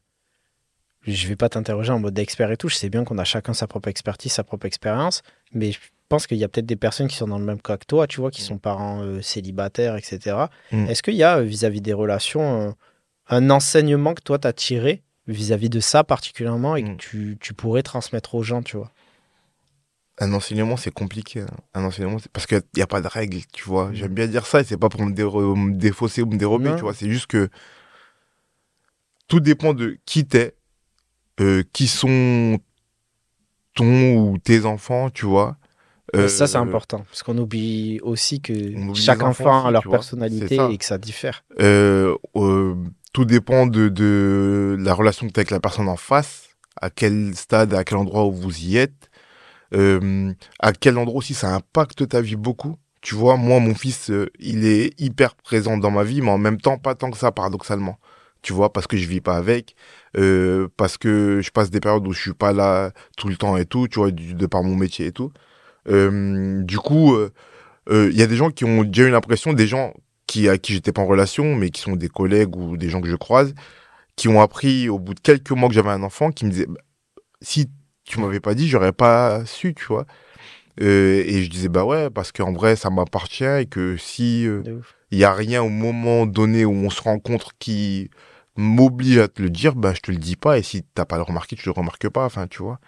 Je 1.03 1.29
vais 1.29 1.37
pas 1.37 1.49
t'interroger 1.49 1.93
en 1.93 1.99
mode 1.99 2.19
expert 2.19 2.51
et 2.51 2.57
tout. 2.57 2.69
Je 2.69 2.75
sais 2.77 2.91
bien 2.91 3.05
qu'on 3.05 3.19
a 3.19 3.25
chacun 3.25 3.55
sa 3.55 3.67
propre 3.67 3.89
expertise, 3.89 4.33
sa 4.33 4.45
propre 4.45 4.67
expérience. 4.67 5.23
Mais 5.53 5.73
je 5.73 5.79
pense 6.09 6.27
qu'il 6.27 6.37
y 6.39 6.45
a 6.45 6.49
peut-être 6.49 6.67
des 6.67 6.77
personnes 6.77 7.09
qui 7.09 7.17
sont 7.17 7.29
dans 7.29 7.39
le 7.39 7.45
même 7.45 7.61
cas 7.61 7.77
que 7.79 7.87
toi, 7.87 8.07
tu 8.07 8.21
vois, 8.21 8.31
qui 8.31 8.43
sont 8.43 8.59
parents 8.59 9.01
euh, 9.03 9.23
célibataires, 9.23 9.97
etc. 9.97 10.37
Mm. 10.73 10.87
Est-ce 10.89 11.03
qu'il 11.03 11.15
y 11.15 11.23
a, 11.23 11.39
euh, 11.39 11.43
vis-à-vis 11.43 11.81
des 11.81 11.93
relations, 11.95 12.69
euh, 12.69 12.73
un 13.29 13.49
enseignement 13.51 14.13
que 14.15 14.21
toi, 14.23 14.39
tu 14.39 14.47
as 14.49 14.53
tiré 14.53 15.03
vis-à-vis 15.33 15.71
de 15.71 15.81
ça 15.81 16.05
particulièrement 16.05 16.77
et 16.77 16.83
que 16.85 16.89
Mm. 16.91 16.97
tu, 16.97 17.39
tu 17.41 17.55
pourrais 17.55 17.83
transmettre 17.83 18.35
aux 18.35 18.43
gens, 18.43 18.63
tu 18.63 18.77
vois 18.77 18.91
Un 20.19 20.33
enseignement, 20.35 20.77
c'est 20.77 20.91
compliqué. 20.91 21.41
hein. 21.41 21.47
Un 21.75 21.85
enseignement, 21.85 22.19
c'est- 22.19 22.31
parce 22.31 22.47
qu'il 22.47 22.61
n'y 22.77 22.83
a 22.83 22.87
pas 22.87 23.01
de 23.01 23.07
règles, 23.09 23.39
tu 23.53 23.65
vois. 23.65 23.89
Mm. 23.91 23.95
J'aime 23.95 24.15
bien 24.15 24.27
dire 24.27 24.45
ça 24.47 24.61
et 24.61 24.65
c'est 24.65 24.77
pas 24.77 24.89
pour 24.91 25.03
me, 25.05 25.13
dé- 25.13 25.25
me 25.25 25.73
défausser 25.75 26.21
ou 26.23 26.27
me 26.27 26.37
dérober, 26.37 26.71
Non. 26.71 26.77
tu 26.77 26.83
vois. 26.83 26.93
C'est 26.95 27.09
juste 27.11 27.27
que 27.29 27.49
tout 29.29 29.41
dépend 29.41 29.73
de 29.75 29.99
qui 30.05 30.27
t'es, 30.27 30.55
euh, 31.41 31.63
qui 31.73 31.87
sont 31.87 32.59
ton 33.75 34.17
ou 34.17 34.39
tes 34.39 34.65
enfants, 34.67 35.11
tu 35.11 35.27
vois. 35.27 35.57
Et 36.15 36.29
ça, 36.29 36.47
c'est 36.47 36.57
Euh, 36.59 36.63
important. 36.63 37.05
Parce 37.09 37.23
qu'on 37.23 37.39
oublie 37.39 38.01
aussi 38.03 38.41
que 38.41 38.53
oublie 38.53 39.01
chaque 39.01 39.23
enfant 39.23 39.67
a 39.67 39.71
leur 39.71 39.83
vois. 39.85 39.93
personnalité 39.93 40.59
et 40.71 40.79
que 40.79 40.85
ça 40.85 40.99
diffère. 40.99 41.45
Euh, 41.61 42.17
euh, 42.37 42.75
tout 43.13 43.25
dépend 43.25 43.67
de, 43.67 43.89
de 43.89 44.77
la 44.81 44.95
relation 44.95 45.27
que 45.27 45.33
tu 45.33 45.39
as 45.39 45.43
avec 45.43 45.51
la 45.51 45.61
personne 45.61 45.89
en 45.89 45.97
face, 45.97 46.49
à 46.81 46.91
quel 46.91 47.35
stade, 47.37 47.75
à 47.75 47.85
quel 47.85 47.99
endroit 47.99 48.25
où 48.27 48.33
vous 48.33 48.59
y 48.61 48.77
êtes, 48.77 49.11
euh, 49.75 50.33
à 50.59 50.73
quel 50.73 50.99
endroit 50.99 51.19
aussi 51.19 51.35
ça 51.35 51.55
impacte 51.55 52.09
ta 52.09 52.21
vie 52.21 52.37
beaucoup. 52.37 52.77
Tu 53.03 53.15
vois, 53.15 53.37
moi, 53.37 53.61
mon 53.61 53.75
fils, 53.75 54.11
euh, 54.11 54.27
il 54.39 54.67
est 54.67 54.93
hyper 55.01 55.35
présent 55.35 55.79
dans 55.79 55.91
ma 55.91 56.05
vie, 56.05 56.21
mais 56.21 56.31
en 56.31 56.39
même 56.39 56.61
temps, 56.61 56.77
pas 56.77 56.95
tant 56.95 57.11
que 57.11 57.17
ça, 57.17 57.33
paradoxalement. 57.33 57.99
Tu 58.43 58.53
vois, 58.53 58.73
parce 58.73 58.87
que 58.87 58.97
je 58.97 59.07
vis 59.07 59.21
pas 59.21 59.37
avec, 59.37 59.75
euh, 60.17 60.69
parce 60.77 60.99
que 60.99 61.41
je 61.43 61.51
passe 61.51 61.71
des 61.71 61.81
périodes 61.81 62.07
où 62.07 62.13
je 62.13 62.21
suis 62.21 62.33
pas 62.35 62.53
là 62.53 62.91
tout 63.17 63.29
le 63.29 63.37
temps 63.37 63.57
et 63.57 63.65
tout, 63.67 63.87
tu 63.89 63.99
vois, 64.01 64.11
de 64.11 64.47
par 64.47 64.63
mon 64.63 64.77
métier 64.77 65.07
et 65.07 65.13
tout. 65.13 65.31
Euh, 65.89 66.63
du 66.63 66.79
coup, 66.79 67.15
euh, 67.15 67.33
euh, 67.91 68.11
il 68.13 68.19
y 68.19 68.23
a 68.23 68.27
des 68.27 68.37
gens 68.37 68.51
qui 68.51 68.65
ont 68.65 68.85
déjà 68.85 69.05
eu 69.09 69.11
l'impression, 69.11 69.53
des 69.53 69.67
gens 69.67 69.95
qui, 70.27 70.49
à 70.49 70.59
qui 70.59 70.73
j'étais 70.75 70.93
pas 70.93 71.03
en 71.03 71.07
relation, 71.07 71.55
mais 71.57 71.71
qui 71.71 71.81
sont 71.81 71.97
des 71.97 72.09
collègues 72.09 72.57
ou 72.57 72.77
des 72.77 72.89
gens 72.91 73.01
que 73.01 73.09
je 73.09 73.17
croise, 73.17 73.55
qui 74.17 74.29
ont 74.29 74.41
appris 74.41 74.89
au 74.89 74.99
bout 74.99 75.15
de 75.15 75.21
quelques 75.21 75.51
mois 75.53 75.69
que 75.69 75.75
j'avais 75.75 75.91
un 75.91 76.03
enfant, 76.03 76.31
qui 76.31 76.45
me 76.45 76.51
disaient, 76.51 76.67
Bah, 76.67 76.81
si 77.43 77.71
tu 78.05 78.21
m'avais 78.21 78.41
pas 78.41 78.55
dit, 78.55 78.69
j'aurais 78.69 78.93
pas 78.93 79.45
su, 79.47 79.75
tu 79.75 79.87
vois. 79.87 80.07
Euh, 80.81 81.23
et 81.27 81.43
je 81.43 81.51
disais, 81.51 81.69
bah 81.69 81.85
ouais, 81.85 82.11
parce 82.11 82.33
qu'en 82.33 82.53
vrai, 82.53 82.77
ça 82.77 82.91
m'appartient 82.91 83.45
et 83.45 83.67
que 83.67 83.97
si 83.97 84.47
euh, 84.47 84.63
il 85.11 85.19
y 85.19 85.25
a 85.25 85.35
rien 85.35 85.63
au 85.63 85.69
moment 85.69 86.27
donné 86.27 86.65
où 86.65 86.73
on 86.73 86.91
se 86.91 87.03
rencontre 87.03 87.53
qui 87.59 88.11
m'oblige 88.57 89.19
à 89.19 89.29
te 89.29 89.43
le 89.43 89.51
dire, 89.51 89.75
bah 89.75 89.93
je 89.95 90.01
te 90.01 90.11
le 90.11 90.19
dis 90.19 90.37
pas. 90.37 90.59
Et 90.59 90.63
si 90.63 90.83
t'as 90.95 91.05
pas 91.05 91.17
le 91.17 91.23
remarqué, 91.23 91.57
tu 91.57 91.67
le 91.67 91.73
remarques 91.73 92.09
pas, 92.09 92.25
enfin, 92.25 92.47
tu 92.47 92.63
vois. 92.63 92.81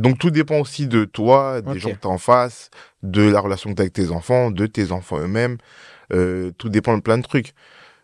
Donc 0.00 0.18
tout 0.18 0.30
dépend 0.30 0.58
aussi 0.58 0.86
de 0.86 1.04
toi, 1.04 1.60
des 1.60 1.78
gens 1.78 1.90
que 1.90 1.96
t'as 2.00 2.08
en 2.08 2.18
face, 2.18 2.70
de 3.02 3.22
la 3.22 3.40
relation 3.40 3.70
que 3.70 3.74
t'as 3.76 3.82
avec 3.82 3.92
tes 3.92 4.10
enfants, 4.10 4.50
de 4.50 4.66
tes 4.66 4.92
enfants 4.92 5.18
eux-mêmes. 5.18 5.58
Euh, 6.12 6.50
tout 6.58 6.68
dépend 6.68 6.96
de 6.96 7.02
plein 7.02 7.18
de 7.18 7.22
trucs. 7.22 7.54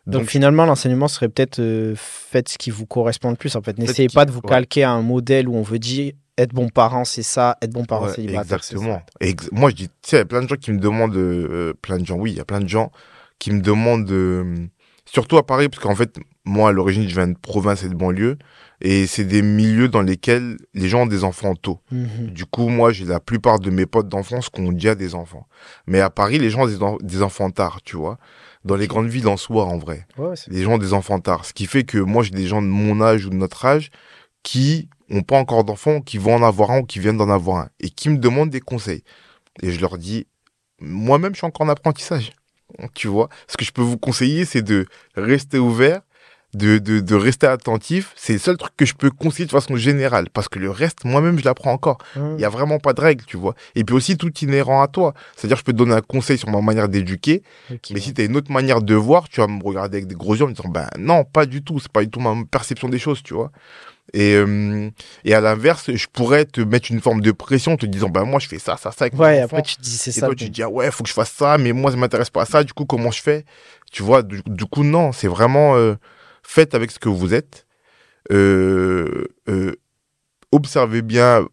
Donc, 0.06 0.26
finalement, 0.26 0.66
l'enseignement 0.66 1.08
serait 1.08 1.28
peut-être 1.28 1.58
euh, 1.58 1.94
faites 1.96 2.48
ce 2.48 2.58
qui 2.58 2.70
vous 2.70 2.86
correspond 2.86 3.30
le 3.30 3.36
plus. 3.36 3.56
En 3.56 3.62
fait, 3.62 3.76
n'essayez 3.78 4.08
pas 4.08 4.24
de 4.24 4.30
vous 4.30 4.38
ouais. 4.38 4.48
calquer 4.48 4.84
à 4.84 4.92
un 4.92 5.02
modèle 5.02 5.48
où 5.48 5.56
on 5.56 5.62
veut 5.62 5.80
dire 5.80 6.12
être 6.38 6.52
bon 6.52 6.68
parent, 6.68 7.04
c'est 7.04 7.24
ça, 7.24 7.56
être 7.60 7.72
bon 7.72 7.84
parent 7.84 8.06
Ouais, 8.06 8.14
célibataire. 8.14 8.62
c'est 8.62 8.74
Exactement. 8.74 9.02
Ex- 9.20 9.48
moi, 9.50 9.70
je 9.70 9.74
dis, 9.74 9.88
tu 9.88 9.94
sais, 10.02 10.16
il 10.16 10.20
y 10.20 10.22
a 10.22 10.26
plein 10.26 10.42
de 10.42 10.48
gens 10.48 10.54
qui 10.54 10.70
me 10.70 10.78
demandent, 10.78 11.16
euh, 11.16 11.72
plein 11.82 11.98
de 11.98 12.06
gens, 12.06 12.16
oui, 12.16 12.30
il 12.30 12.36
y 12.36 12.40
a 12.40 12.44
plein 12.44 12.60
de 12.60 12.68
gens 12.68 12.92
qui 13.40 13.50
me 13.50 13.60
demandent, 13.60 14.12
surtout 15.06 15.38
à 15.38 15.46
Paris, 15.46 15.68
parce 15.68 15.82
qu'en 15.82 15.96
fait, 15.96 16.16
moi, 16.44 16.68
à 16.68 16.72
l'origine, 16.72 17.08
je 17.08 17.14
viens 17.14 17.26
de 17.26 17.36
province 17.36 17.82
et 17.82 17.88
de 17.88 17.94
banlieue, 17.94 18.38
et 18.80 19.06
c'est 19.06 19.24
des 19.24 19.42
milieux 19.42 19.88
dans 19.88 20.02
lesquels 20.02 20.56
les 20.74 20.88
gens 20.88 21.02
ont 21.02 21.06
des 21.06 21.24
enfants 21.24 21.54
tôt. 21.54 21.80
Mhm. 21.90 22.28
Du 22.28 22.44
coup, 22.44 22.68
moi, 22.68 22.92
j'ai 22.92 23.04
la 23.04 23.20
plupart 23.20 23.58
de 23.58 23.70
mes 23.70 23.86
potes 23.86 24.08
d'enfance 24.08 24.48
qui 24.50 24.60
ont 24.60 24.72
déjà 24.72 24.94
des 24.94 25.14
enfants. 25.14 25.46
Mais 25.86 26.00
à 26.00 26.10
Paris, 26.10 26.38
les 26.38 26.50
gens 26.50 26.62
ont 26.62 26.66
des, 26.66 26.82
en- 26.82 26.98
des 27.00 27.22
enfants 27.22 27.50
tard, 27.50 27.80
tu 27.84 27.96
vois. 27.96 28.18
Dans 28.64 28.76
les 28.76 28.86
grandes 28.88 29.08
villes 29.08 29.28
en 29.28 29.36
soi, 29.36 29.64
en 29.64 29.78
vrai 29.78 30.06
Ouais, 30.18 30.34
les 30.48 30.62
gens 30.62 30.72
ont 30.74 30.78
des 30.78 30.92
enfants 30.92 31.20
tard. 31.20 31.44
Ce 31.44 31.52
qui 31.52 31.66
fait 31.66 31.84
que 31.84 31.98
moi, 31.98 32.22
j'ai 32.22 32.30
des 32.32 32.46
gens 32.46 32.60
de 32.60 32.66
mon 32.66 33.00
âge 33.00 33.24
ou 33.26 33.30
de 33.30 33.36
notre 33.36 33.64
âge 33.64 33.90
qui 34.42 34.88
ont 35.10 35.22
pas 35.22 35.38
encore 35.38 35.64
d'enfants, 35.64 36.00
qui 36.00 36.18
vont 36.18 36.34
en 36.34 36.42
avoir 36.42 36.70
un 36.72 36.80
ou 36.80 36.84
qui 36.84 36.98
viennent 36.98 37.16
d'en 37.16 37.30
avoir 37.30 37.58
un 37.58 37.68
et 37.80 37.90
qui 37.90 38.08
me 38.10 38.18
demandent 38.18 38.50
des 38.50 38.60
conseils. 38.60 39.04
Et 39.62 39.70
je 39.70 39.80
leur 39.80 39.98
dis, 39.98 40.26
moi-même, 40.80 41.32
je 41.32 41.38
suis 41.38 41.46
encore 41.46 41.66
en 41.66 41.70
apprentissage. 41.70 42.32
Tu 42.94 43.06
vois, 43.08 43.28
ce 43.46 43.56
que 43.56 43.64
je 43.64 43.70
peux 43.72 43.82
vous 43.82 43.96
conseiller, 43.96 44.44
c'est 44.44 44.62
de 44.62 44.86
rester 45.14 45.58
ouvert, 45.58 46.00
de, 46.54 46.78
de, 46.78 47.00
de 47.00 47.14
rester 47.14 47.46
attentif. 47.46 48.12
C'est 48.16 48.32
le 48.34 48.38
seul 48.38 48.56
truc 48.56 48.72
que 48.76 48.86
je 48.86 48.94
peux 48.94 49.10
conseiller 49.10 49.44
de 49.46 49.50
façon 49.50 49.76
générale. 49.76 50.28
Parce 50.32 50.48
que 50.48 50.58
le 50.58 50.70
reste, 50.70 51.04
moi-même, 51.04 51.38
je 51.38 51.44
l'apprends 51.44 51.72
encore. 51.72 51.98
Mhm. 52.16 52.30
Il 52.32 52.36
n'y 52.36 52.44
a 52.44 52.48
vraiment 52.48 52.78
pas 52.78 52.92
de 52.94 53.00
règles, 53.00 53.24
tu 53.26 53.36
vois. 53.36 53.54
Et 53.74 53.84
puis 53.84 53.94
aussi, 53.94 54.16
tout 54.16 54.32
inhérent 54.40 54.80
à 54.82 54.88
toi. 54.88 55.12
C'est-à-dire, 55.36 55.56
je 55.58 55.64
peux 55.64 55.72
te 55.72 55.76
donner 55.78 55.94
un 55.94 56.00
conseil 56.00 56.38
sur 56.38 56.48
ma 56.50 56.60
manière 56.62 56.88
d'éduquer, 56.88 57.42
mais 57.90 58.00
si 58.00 58.14
tu 58.14 58.22
as 58.22 58.24
une 58.24 58.36
autre 58.36 58.50
manière 58.52 58.80
de 58.80 58.94
voir, 58.94 59.28
tu 59.28 59.40
vas 59.40 59.46
me 59.48 59.62
regarder 59.62 59.98
avec 59.98 60.08
des 60.08 60.14
gros 60.14 60.34
yeux 60.34 60.44
en 60.44 60.48
me 60.48 60.52
disant, 60.54 60.68
ben 60.68 60.88
non, 60.98 61.24
pas 61.24 61.44
du 61.46 61.62
tout, 61.62 61.78
c'est 61.80 61.92
pas 61.92 62.02
du 62.02 62.10
tout 62.10 62.20
ma 62.20 62.34
perception 62.50 62.88
des 62.88 62.98
choses, 62.98 63.22
tu 63.22 63.34
vois. 63.34 63.50
Et, 64.14 64.34
euh, 64.36 64.88
et 65.24 65.34
à 65.34 65.40
l'inverse, 65.40 65.90
je 65.92 66.06
pourrais 66.12 66.44
te 66.44 66.60
mettre 66.60 66.92
une 66.92 67.00
forme 67.00 67.20
de 67.20 67.32
pression 67.32 67.72
en 67.72 67.76
te 67.76 67.86
disant, 67.86 68.08
ben 68.08 68.24
moi 68.24 68.38
je 68.38 68.46
fais 68.46 68.60
ça, 68.60 68.76
ça, 68.76 68.92
ça 68.92 69.06
avec 69.06 69.18
Ouais, 69.18 69.38
enfant. 69.42 69.56
après 69.56 69.62
tu 69.62 69.76
te 69.76 69.82
dis 69.82 69.90
c'est 69.90 70.10
Et 70.10 70.20
ça. 70.20 70.26
toi, 70.26 70.34
tu 70.36 70.44
te 70.46 70.50
dis, 70.50 70.62
ah 70.62 70.68
ouais, 70.70 70.90
faut 70.92 71.02
que 71.02 71.08
je 71.08 71.14
fasse 71.14 71.32
ça, 71.32 71.58
mais 71.58 71.72
moi, 71.72 71.90
ça 71.90 71.96
m'intéresse 71.96 72.30
pas 72.30 72.42
à 72.42 72.46
ça, 72.46 72.62
du 72.62 72.72
coup, 72.72 72.84
comment 72.84 73.10
je 73.10 73.20
fais? 73.20 73.44
Tu 73.90 74.04
vois, 74.04 74.22
du, 74.22 74.42
du 74.46 74.64
coup, 74.64 74.84
non, 74.84 75.10
c'est 75.10 75.26
vraiment, 75.26 75.74
euh, 75.76 75.96
faites 76.46 76.74
avec 76.74 76.90
ce 76.90 76.98
que 76.98 77.08
vous 77.08 77.34
êtes. 77.34 77.66
Euh, 78.32 79.26
euh, 79.48 79.74
observez 80.52 81.02
bien 81.02 81.46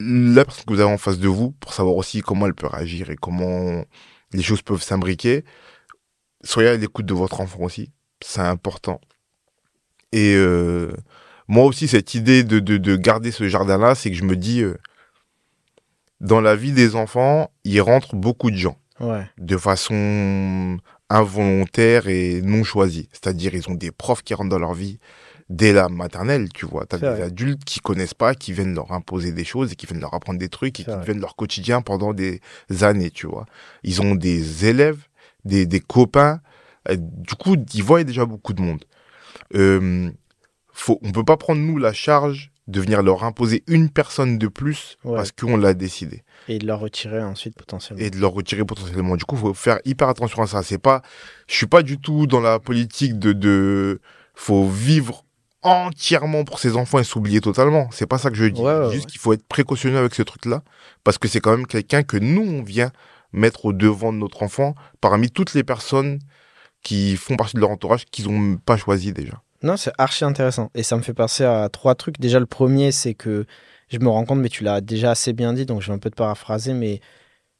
la 0.00 0.44
personne 0.44 0.64
que 0.64 0.72
vous 0.74 0.80
avez 0.80 0.92
en 0.92 0.98
face 0.98 1.18
de 1.18 1.28
vous 1.28 1.52
pour 1.52 1.72
savoir 1.72 1.96
aussi 1.96 2.20
comment 2.20 2.46
elle 2.46 2.54
peut 2.54 2.66
réagir 2.66 3.10
et 3.10 3.16
comment 3.16 3.84
les 4.32 4.42
choses 4.42 4.62
peuvent 4.62 4.82
s'imbriquer. 4.82 5.44
Soyez 6.44 6.68
à 6.68 6.76
l'écoute 6.76 7.06
de 7.06 7.14
votre 7.14 7.40
enfant 7.40 7.60
aussi, 7.60 7.90
c'est 8.22 8.40
important. 8.40 9.00
Et 10.12 10.34
euh, 10.36 10.92
moi 11.48 11.64
aussi, 11.64 11.88
cette 11.88 12.14
idée 12.14 12.44
de, 12.44 12.58
de, 12.58 12.76
de 12.76 12.96
garder 12.96 13.30
ce 13.32 13.48
jardin-là, 13.48 13.94
c'est 13.94 14.10
que 14.10 14.16
je 14.16 14.24
me 14.24 14.36
dis, 14.36 14.62
euh, 14.62 14.76
dans 16.20 16.40
la 16.40 16.56
vie 16.56 16.72
des 16.72 16.94
enfants, 16.96 17.50
il 17.64 17.80
rentre 17.80 18.14
beaucoup 18.16 18.50
de 18.50 18.56
gens 18.56 18.78
Ouais. 18.98 19.28
de 19.36 19.58
façon 19.58 20.78
involontaire 21.10 22.08
et 22.08 22.40
non 22.42 22.64
choisie. 22.64 23.08
C'est-à-dire, 23.12 23.54
ils 23.54 23.68
ont 23.68 23.74
des 23.74 23.90
profs 23.90 24.22
qui 24.22 24.34
rentrent 24.34 24.50
dans 24.50 24.58
leur 24.58 24.74
vie 24.74 24.98
dès 25.48 25.72
la 25.72 25.88
maternelle, 25.88 26.48
tu 26.52 26.66
vois. 26.66 26.86
T'as 26.86 26.98
des 26.98 27.06
vrai. 27.06 27.22
adultes 27.22 27.64
qui 27.64 27.80
connaissent 27.80 28.14
pas, 28.14 28.34
qui 28.34 28.52
viennent 28.52 28.74
leur 28.74 28.92
imposer 28.92 29.32
des 29.32 29.44
choses 29.44 29.72
et 29.72 29.76
qui 29.76 29.86
viennent 29.86 30.00
leur 30.00 30.14
apprendre 30.14 30.38
des 30.38 30.48
trucs 30.48 30.80
et 30.80 30.84
qui 30.84 30.90
vrai. 30.90 31.00
deviennent 31.00 31.20
leur 31.20 31.36
quotidien 31.36 31.82
pendant 31.82 32.12
des 32.12 32.40
années, 32.80 33.10
tu 33.10 33.26
vois. 33.26 33.46
Ils 33.84 34.02
ont 34.02 34.14
des 34.14 34.66
élèves, 34.66 35.06
des, 35.44 35.66
des 35.66 35.80
copains. 35.80 36.40
Du 36.90 37.34
coup, 37.34 37.56
ils 37.74 37.82
voient 37.82 38.02
déjà 38.04 38.26
beaucoup 38.26 38.52
de 38.52 38.62
monde. 38.62 38.84
Euh, 39.54 40.10
faut, 40.72 40.98
on 41.02 41.12
peut 41.12 41.24
pas 41.24 41.36
prendre, 41.36 41.60
nous, 41.60 41.78
la 41.78 41.92
charge 41.92 42.50
de 42.68 42.80
venir 42.80 43.02
leur 43.02 43.22
imposer 43.24 43.62
une 43.68 43.88
personne 43.90 44.38
de 44.38 44.48
plus 44.48 44.98
Ouais. 45.04 45.14
parce 45.16 45.30
qu'on 45.32 45.56
l'a 45.56 45.72
décidé 45.74 46.24
Et 46.48 46.58
de 46.58 46.66
leur 46.66 46.80
retirer 46.80 47.22
ensuite 47.22 47.54
potentiellement. 47.56 48.02
et 48.02 48.10
de 48.10 48.18
leur 48.18 48.32
retirer 48.32 48.64
potentiellement. 48.64 49.16
Du 49.16 49.24
coup, 49.24 49.36
faut 49.36 49.54
faire 49.54 49.78
hyper 49.84 50.08
attention 50.08 50.42
à 50.42 50.46
ça. 50.48 50.62
C'est 50.62 50.78
pas, 50.78 51.02
je 51.48 51.54
suis 51.54 51.66
pas 51.66 51.82
du 51.82 51.98
tout 51.98 52.26
dans 52.26 52.40
la 52.40 52.58
politique 52.58 53.18
de, 53.18 53.32
de, 53.32 54.00
faut 54.34 54.66
vivre 54.68 55.24
entièrement 55.62 56.44
pour 56.44 56.58
ses 56.58 56.76
enfants 56.76 56.98
et 56.98 57.04
s'oublier 57.04 57.40
totalement. 57.40 57.88
C'est 57.92 58.06
pas 58.06 58.18
ça 58.18 58.30
que 58.30 58.36
je 58.36 58.44
dis. 58.46 58.60
Ouais, 58.60 58.78
ouais, 58.78 58.92
Juste 58.92 59.06
qu'il 59.06 59.20
faut 59.20 59.32
être 59.32 59.46
précautionneux 59.46 59.98
avec 59.98 60.14
ce 60.14 60.22
truc-là 60.22 60.62
parce 61.04 61.18
que 61.18 61.28
c'est 61.28 61.40
quand 61.40 61.56
même 61.56 61.66
quelqu'un 61.66 62.02
que 62.02 62.16
nous 62.16 62.42
on 62.42 62.62
vient 62.62 62.90
mettre 63.32 63.64
au 63.66 63.72
devant 63.72 64.12
de 64.12 64.18
notre 64.18 64.42
enfant 64.42 64.74
parmi 65.00 65.30
toutes 65.30 65.54
les 65.54 65.64
personnes 65.64 66.18
qui 66.82 67.16
font 67.16 67.36
partie 67.36 67.56
de 67.56 67.60
leur 67.60 67.70
entourage 67.70 68.04
qu'ils 68.06 68.28
ont 68.28 68.56
pas 68.64 68.76
choisi 68.76 69.12
déjà. 69.12 69.42
Non, 69.62 69.76
c'est 69.76 69.92
archi 69.98 70.24
intéressant. 70.24 70.70
Et 70.74 70.82
ça 70.82 70.96
me 70.96 71.02
fait 71.02 71.14
penser 71.14 71.44
à 71.44 71.68
trois 71.68 71.94
trucs. 71.94 72.20
Déjà, 72.20 72.38
le 72.40 72.46
premier, 72.46 72.92
c'est 72.92 73.14
que 73.14 73.46
je 73.88 73.98
me 73.98 74.08
rends 74.08 74.24
compte, 74.24 74.40
mais 74.40 74.48
tu 74.48 74.64
l'as 74.64 74.80
déjà 74.80 75.12
assez 75.12 75.32
bien 75.32 75.52
dit, 75.52 75.66
donc 75.66 75.82
je 75.82 75.88
vais 75.88 75.94
un 75.94 75.98
peu 75.98 76.10
te 76.10 76.16
paraphraser, 76.16 76.74
mais 76.74 77.00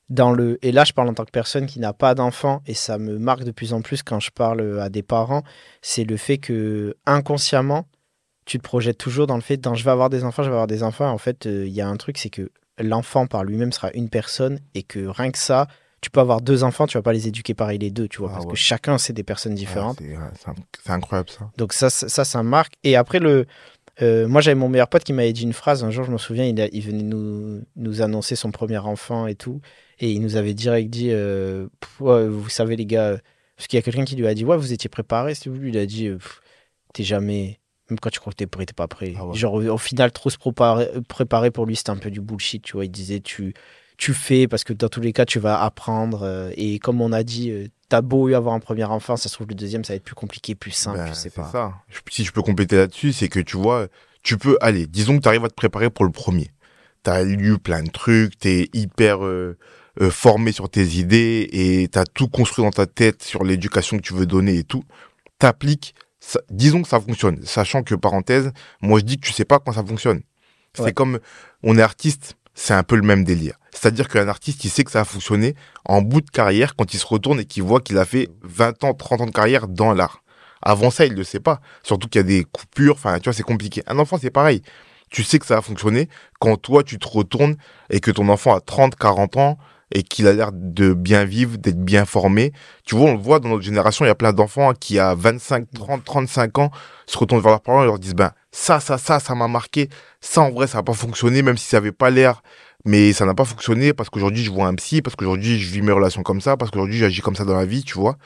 dans 0.09 0.33
le 0.33 0.59
et 0.65 0.73
là 0.73 0.85
je 0.85 0.93
parle 0.93 1.09
en 1.09 1.15
tant 1.15 1.25
que 1.25 1.33
personne 1.33 1.67
qui 1.67 1.81
n'a 1.81 1.93
pas 1.93 2.15
d'enfant 2.15 2.63
et 2.67 2.75
ça 2.75 2.97
me 2.99 3.19
marque 3.19 3.43
de 3.43 3.51
plus 3.51 3.73
en 3.73 3.83
plus 3.83 4.03
quand 4.05 4.21
je 4.21 4.31
parle 4.31 4.81
à 4.81 4.89
des 4.89 5.03
parents, 5.03 5.43
c'est 5.83 6.05
le 6.05 6.17
fait 6.17 6.39
que 6.39 6.97
inconsciemment 7.07 7.87
tu 8.45 8.59
te 8.59 8.63
projettes 8.63 8.99
toujours 8.99 9.27
dans 9.27 9.35
le 9.35 9.43
fait 9.43 9.57
dans 9.57 9.75
je 9.75 9.85
vais 9.85 9.91
avoir 9.91 10.09
des 10.11 10.25
enfants, 10.25 10.45
je 10.45 10.49
vais 10.49 10.55
avoir 10.55 10.69
des 10.69 10.85
enfants. 10.85 11.11
En 11.11 11.19
fait, 11.19 11.47
euh, 11.47 11.67
il 11.67 11.73
y 11.75 11.81
a 11.81 11.89
un 11.89 11.97
truc 11.97 12.19
c'est 12.19 12.31
que 12.31 12.51
l'enfant 12.79 13.27
par 13.27 13.45
lui-même 13.45 13.73
sera 13.73 13.91
une 13.95 14.09
personne 14.09 14.61
et 14.75 14.83
que 14.85 15.07
rien 15.07 15.33
que 15.33 15.39
ça, 15.39 15.67
tu 16.01 16.11
peux 16.11 16.21
avoir 16.21 16.41
deux 16.41 16.63
enfants, 16.63 16.87
tu 16.87 16.97
vas 16.99 17.03
pas 17.03 17.13
les 17.13 17.27
éduquer 17.29 17.55
pareil 17.55 17.79
les 17.79 17.91
deux, 17.91 18.07
tu 18.09 18.19
vois, 18.19 18.29
Ah 18.31 18.35
parce 18.35 18.45
ouais. 18.47 18.51
que 18.53 18.57
chacun 18.57 18.99
c'est 18.99 19.13
des 19.13 19.23
personnes 19.25 19.55
différentes. 19.55 20.01
Ouais, 20.01 20.17
c'est- 20.85 20.91
incroyable 20.91 21.31
ça. 21.31 21.51
Donc 21.57 21.73
ça, 21.73 21.91
ça, 21.91 22.09
ça, 22.09 22.25
ça 22.25 22.43
marque. 22.43 22.75
Et 22.85 22.97
après, 22.97 23.19
le, 23.19 23.47
euh, 24.03 24.29
moi, 24.29 24.41
j'avais 24.41 24.55
mon 24.55 24.69
meilleur 24.69 24.89
pote 24.89 25.05
qui 25.05 25.13
m'avait 25.13 25.33
dit 25.33 25.43
une 25.45 25.53
phrase. 25.55 25.83
Un 25.83 25.91
jour, 25.91 26.05
je 26.05 26.13
me 26.13 26.19
souviens, 26.19 26.45
il, 26.45 26.61
a- 26.61 26.69
il 26.71 26.83
venait 26.83 27.03
nous, 27.03 27.63
nous 27.77 28.03
annoncer 28.03 28.37
son 28.37 28.51
premier 28.51 28.79
enfant 28.79 29.27
et 29.27 29.35
tout. 29.35 29.61
Et 29.99 30.13
il 30.13 30.21
nous 30.21 30.37
avait 30.37 30.53
direct 30.55 30.91
dit, 30.91 31.09
euh, 31.11 31.67
ouais, 32.01 32.29
vous 32.29 32.51
savez, 32.51 32.77
les 32.77 32.85
gars, 32.87 33.19
parce 33.57 33.67
qu'il 33.67 33.79
y 33.79 33.81
a 33.81 33.83
quelqu'un 33.83 34.05
qui 34.05 34.15
lui 34.17 34.27
a 34.27 34.35
dit, 34.35 34.45
ouais, 34.45 34.59
vous 34.59 34.73
étiez 34.75 34.91
préparé, 34.91 35.35
si 35.35 35.49
vous. 35.49 35.57
Lui, 35.57 35.71
il 35.71 35.79
a 35.79 35.87
dit, 35.87 36.09
euh, 36.09 36.19
t'es 36.93 37.03
jamais... 37.05 37.59
Même 37.89 37.99
quand 38.01 38.11
tu 38.11 38.19
crois 38.21 38.33
que 38.33 38.37
t'es 38.37 38.47
prêt, 38.49 38.67
t'es 38.67 38.73
pas 38.75 38.89
prêt. 38.89 39.15
Ah 39.17 39.25
ouais. 39.27 39.35
Genre, 39.37 39.55
au 39.55 39.79
final, 39.79 40.11
trop 40.13 40.29
se 40.29 40.37
préparer, 40.39 40.89
préparer 41.09 41.51
pour 41.53 41.67
lui, 41.67 41.77
c'était 41.77 41.91
un 41.91 41.97
peu 41.97 42.11
du 42.11 42.21
bullshit, 42.21 42.63
tu 42.63 42.73
vois. 42.73 42.85
Il 42.85 42.91
disait, 42.91 43.21
tu, 43.21 43.55
tu 43.97 44.13
fais, 44.15 44.47
parce 44.49 44.63
que 44.65 44.73
dans 44.73 44.89
tous 44.89 45.01
les 45.01 45.13
cas, 45.13 45.25
tu 45.25 45.39
vas 45.39 45.63
apprendre. 45.63 46.23
euh, 46.23 46.51
et 46.57 46.79
comme 46.79 47.01
on 47.01 47.13
a 47.13 47.23
dit, 47.23 47.51
euh, 47.51 47.67
t'as 47.89 48.01
beau 48.03 48.29
eu 48.29 48.35
avoir 48.35 48.55
un 48.55 48.61
premier 48.61 48.85
enfant, 48.85 49.17
ça 49.17 49.29
se 49.29 49.35
trouve, 49.35 49.47
le 49.49 49.55
deuxième, 49.55 49.85
ça 49.85 49.93
va 49.93 49.97
être 49.97 50.05
plus 50.05 50.15
compliqué, 50.15 50.55
plus 50.55 50.71
simple, 50.73 50.99
Ben, 50.99 51.07
je 51.09 51.13
sais 51.15 51.31
c'est 51.31 51.35
pas. 51.35 51.51
ça. 51.51 51.75
Si 52.11 52.25
je 52.25 52.33
peux 52.33 52.43
compléter 52.43 52.77
là-dessus, 52.77 53.13
c'est 53.13 53.29
que 53.29 53.41
tu 53.41 53.57
vois, 53.57 53.87
tu 54.23 54.37
peux 54.39 54.59
aller. 54.61 54.87
Disons 54.87 55.17
que 55.17 55.23
tu 55.23 55.29
arrives 55.29 55.45
à 55.45 55.49
te 55.49 55.55
préparer 55.55 55.89
pour 55.91 56.05
le 56.05 56.11
premier. 56.11 56.51
Tu 57.05 57.11
as 57.11 57.23
lu 57.25 57.59
plein 57.59 57.83
de 57.83 57.91
trucs, 57.91 58.39
tu 58.39 58.49
es 58.49 58.69
hyper 58.75 59.25
euh, 59.25 59.57
euh, 60.01 60.11
formé 60.11 60.51
sur 60.53 60.69
tes 60.69 60.85
idées 60.99 61.49
et 61.53 61.89
tu 61.91 61.99
as 61.99 62.05
tout 62.05 62.29
construit 62.29 62.65
dans 62.65 62.71
ta 62.73 62.87
tête 62.87 63.23
sur 63.23 63.45
l'éducation 63.45 63.97
que 63.97 64.03
tu 64.03 64.13
veux 64.15 64.27
donner 64.27 64.57
et 64.59 64.65
tout. 64.65 64.83
T'appliques, 65.39 65.95
disons 66.51 66.83
que 66.83 66.89
ça 66.89 67.01
fonctionne. 67.01 67.41
Sachant 67.45 67.83
que, 67.83 67.95
parenthèse, 67.95 68.51
moi 68.81 68.99
je 68.99 69.05
dis 69.05 69.19
que 69.19 69.27
tu 69.27 69.33
sais 69.33 69.45
pas 69.45 69.59
quand 69.59 69.73
ça 69.73 69.85
fonctionne. 69.85 70.21
C'est 70.75 70.83
Ouais. 70.83 70.93
comme, 70.93 71.21
on 71.63 71.79
est 71.79 71.83
artiste, 71.83 72.37
c'est 72.57 72.75
un 72.75 72.83
peu 72.83 72.97
le 72.97 73.03
même 73.03 73.23
délire. 73.23 73.55
C'est-à-dire 73.71 74.09
qu'un 74.09 74.27
artiste, 74.27 74.65
il 74.65 74.71
sait 74.71 74.83
que 74.83 74.91
ça 74.91 75.03
a 75.03 75.05
fonctionné 75.05 75.55
en 75.85 76.01
bout 76.01 76.23
de 76.23 76.31
carrière 76.31 76.75
quand 76.75 76.95
il 76.95 76.99
se 76.99 77.07
retourne 77.07 77.39
et 77.39 77.45
qu'il 77.45 77.63
voit 77.63 77.81
qu'il 77.81 77.99
a 77.99 78.05
fait 78.05 78.31
20 78.43 78.83
ans, 78.83 78.95
30 78.95 79.21
ans 79.21 79.27
de 79.27 79.31
carrière 79.31 79.69
dans 79.69 79.93
l'art. 79.93 80.23
Avant 80.63 80.91
ça, 80.91 81.05
il 81.05 81.13
le 81.13 81.23
sait 81.23 81.39
pas. 81.39 81.61
Surtout 81.83 82.09
qu'il 82.09 82.19
y 82.19 82.25
a 82.25 82.27
des 82.27 82.45
coupures, 82.45 82.95
enfin, 82.95 83.19
tu 83.19 83.25
vois, 83.25 83.35
c'est 83.35 83.43
compliqué. 83.43 83.83
Un 83.87 83.99
enfant, 83.99 84.19
c'est 84.21 84.31
pareil. 84.31 84.63
Tu 85.11 85.23
sais 85.23 85.39
que 85.39 85.47
ça 85.47 85.59
a 85.59 85.63
fonctionné 85.63 86.09
quand 86.41 86.57
toi, 86.57 86.83
tu 86.83 86.99
te 86.99 87.07
retournes 87.07 87.57
et 87.91 88.01
que 88.01 88.11
ton 88.11 88.29
enfant 88.29 88.55
a 88.55 88.61
30, 88.61 88.97
40 88.97 89.37
ans 89.37 89.59
et 89.95 90.03
qu'il 90.03 90.27
a 90.27 90.33
l'air 90.33 90.51
de 90.53 90.95
bien 90.95 91.25
vivre, 91.25 91.59
d'être 91.59 91.83
bien 91.83 92.05
formé. 92.05 92.53
Tu 92.85 92.97
vois, 92.97 93.11
on 93.11 93.13
le 93.15 93.21
voit 93.21 93.39
dans 93.39 93.49
notre 93.51 93.63
génération, 93.63 94.05
il 94.05 94.09
y 94.09 94.11
a 94.11 94.15
plein 94.17 94.33
d'enfants 94.33 94.73
qui, 94.75 94.99
à 94.99 95.15
25, 95.15 95.67
30, 95.73 96.05
35 96.05 96.59
ans, 96.59 96.71
se 97.07 97.17
retournent 97.19 97.41
vers 97.41 97.53
leurs 97.53 97.61
parents 97.61 97.83
et 97.83 97.87
leur 97.87 97.99
disent, 97.99 98.15
ben, 98.15 98.33
ça, 98.51 98.81
ça, 98.81 98.99
ça, 98.99 99.21
ça 99.21 99.35
m'a 99.35 99.49
marqué. 99.49 99.89
Ça, 100.21 100.41
en 100.41 100.51
vrai, 100.51 100.67
ça 100.67 100.79
n'a 100.79 100.83
pas 100.83 100.93
fonctionné, 100.93 101.43
même 101.43 101.57
si 101.57 101.67
ça 101.67 101.77
n'avait 101.77 101.93
pas 101.93 102.11
l'air. 102.11 102.43
Mais 102.85 103.13
ça 103.13 103.27
n'a 103.27 103.35
pas 103.35 103.45
fonctionné 103.45 103.93
parce 103.93 104.11
qu'aujourd'hui, 104.11 104.45
je 104.45 104.51
vois 104.51 104.67
un 104.67 104.75
psy, 104.75 105.03
parce 105.03 105.17
qu'aujourd'hui, 105.17 105.59
je 105.59 105.73
vis 105.73 105.83
mes 105.83 105.93
relations 105.93 106.23
comme 106.23 106.41
ça, 106.41 106.57
parce 106.57 106.71
qu'aujourd'hui, 106.71 106.99
j'agis 106.99 107.21
comme 107.21 107.35
ça 107.37 107.45
dans 107.45 107.57
la 107.57 107.65
vie, 107.67 107.83
tu 107.83 107.95
vois. 107.95 108.17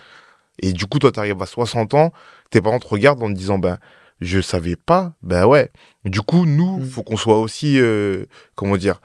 Et 0.62 0.72
du 0.72 0.86
coup, 0.86 0.98
toi, 0.98 1.12
tu 1.12 1.18
arrives 1.18 1.40
à 1.40 1.46
60 1.46 1.94
ans, 1.94 2.12
tes 2.50 2.60
parents 2.60 2.78
te 2.78 2.88
regardent 2.88 3.22
en 3.22 3.28
te 3.28 3.32
disant, 3.38 3.58
ben, 3.58 3.78
je 4.20 4.40
savais 4.40 4.76
pas, 4.76 5.14
ben 5.22 5.46
ouais. 5.46 5.70
Du 6.04 6.20
coup, 6.20 6.44
nous, 6.44 6.78
Mm. 6.78 6.84
faut 6.90 7.02
qu'on 7.02 7.16
soit 7.16 7.38
aussi, 7.38 7.80
euh, 7.80 8.26
comment 8.54 8.76
dire, 8.76 9.00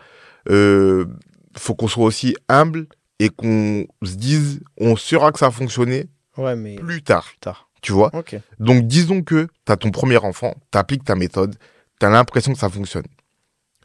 euh, 0.50 1.06
faut 1.58 1.76
qu'on 1.76 1.88
soit 1.88 2.06
aussi 2.06 2.36
humble 2.50 2.88
et 3.20 3.30
qu'on 3.30 3.86
se 4.04 4.16
dise, 4.16 4.62
on 4.78 4.96
saura 4.96 5.32
que 5.32 5.40
ça 5.40 5.48
a 5.48 5.52
fonctionné 5.52 6.08
Ouais, 6.38 6.56
mais 6.56 6.76
plus 6.76 7.02
tard, 7.02 7.26
plus 7.26 7.38
tard. 7.38 7.70
tu 7.82 7.94
vois? 7.94 8.12
Donc, 8.60 8.88
disons 8.88 9.22
que 9.24 9.48
tu 9.66 9.72
as 9.72 9.78
ton 9.78 9.90
premier 9.92 10.18
enfant, 10.18 10.54
tu 10.72 10.78
appliques 10.78 11.06
ta 11.06 11.16
méthode, 11.16 11.56
tu 12.00 12.06
as 12.06 12.10
l'impression 12.10 12.52
que 12.52 12.60
ça 12.60 12.70
fonctionne. 12.70 13.06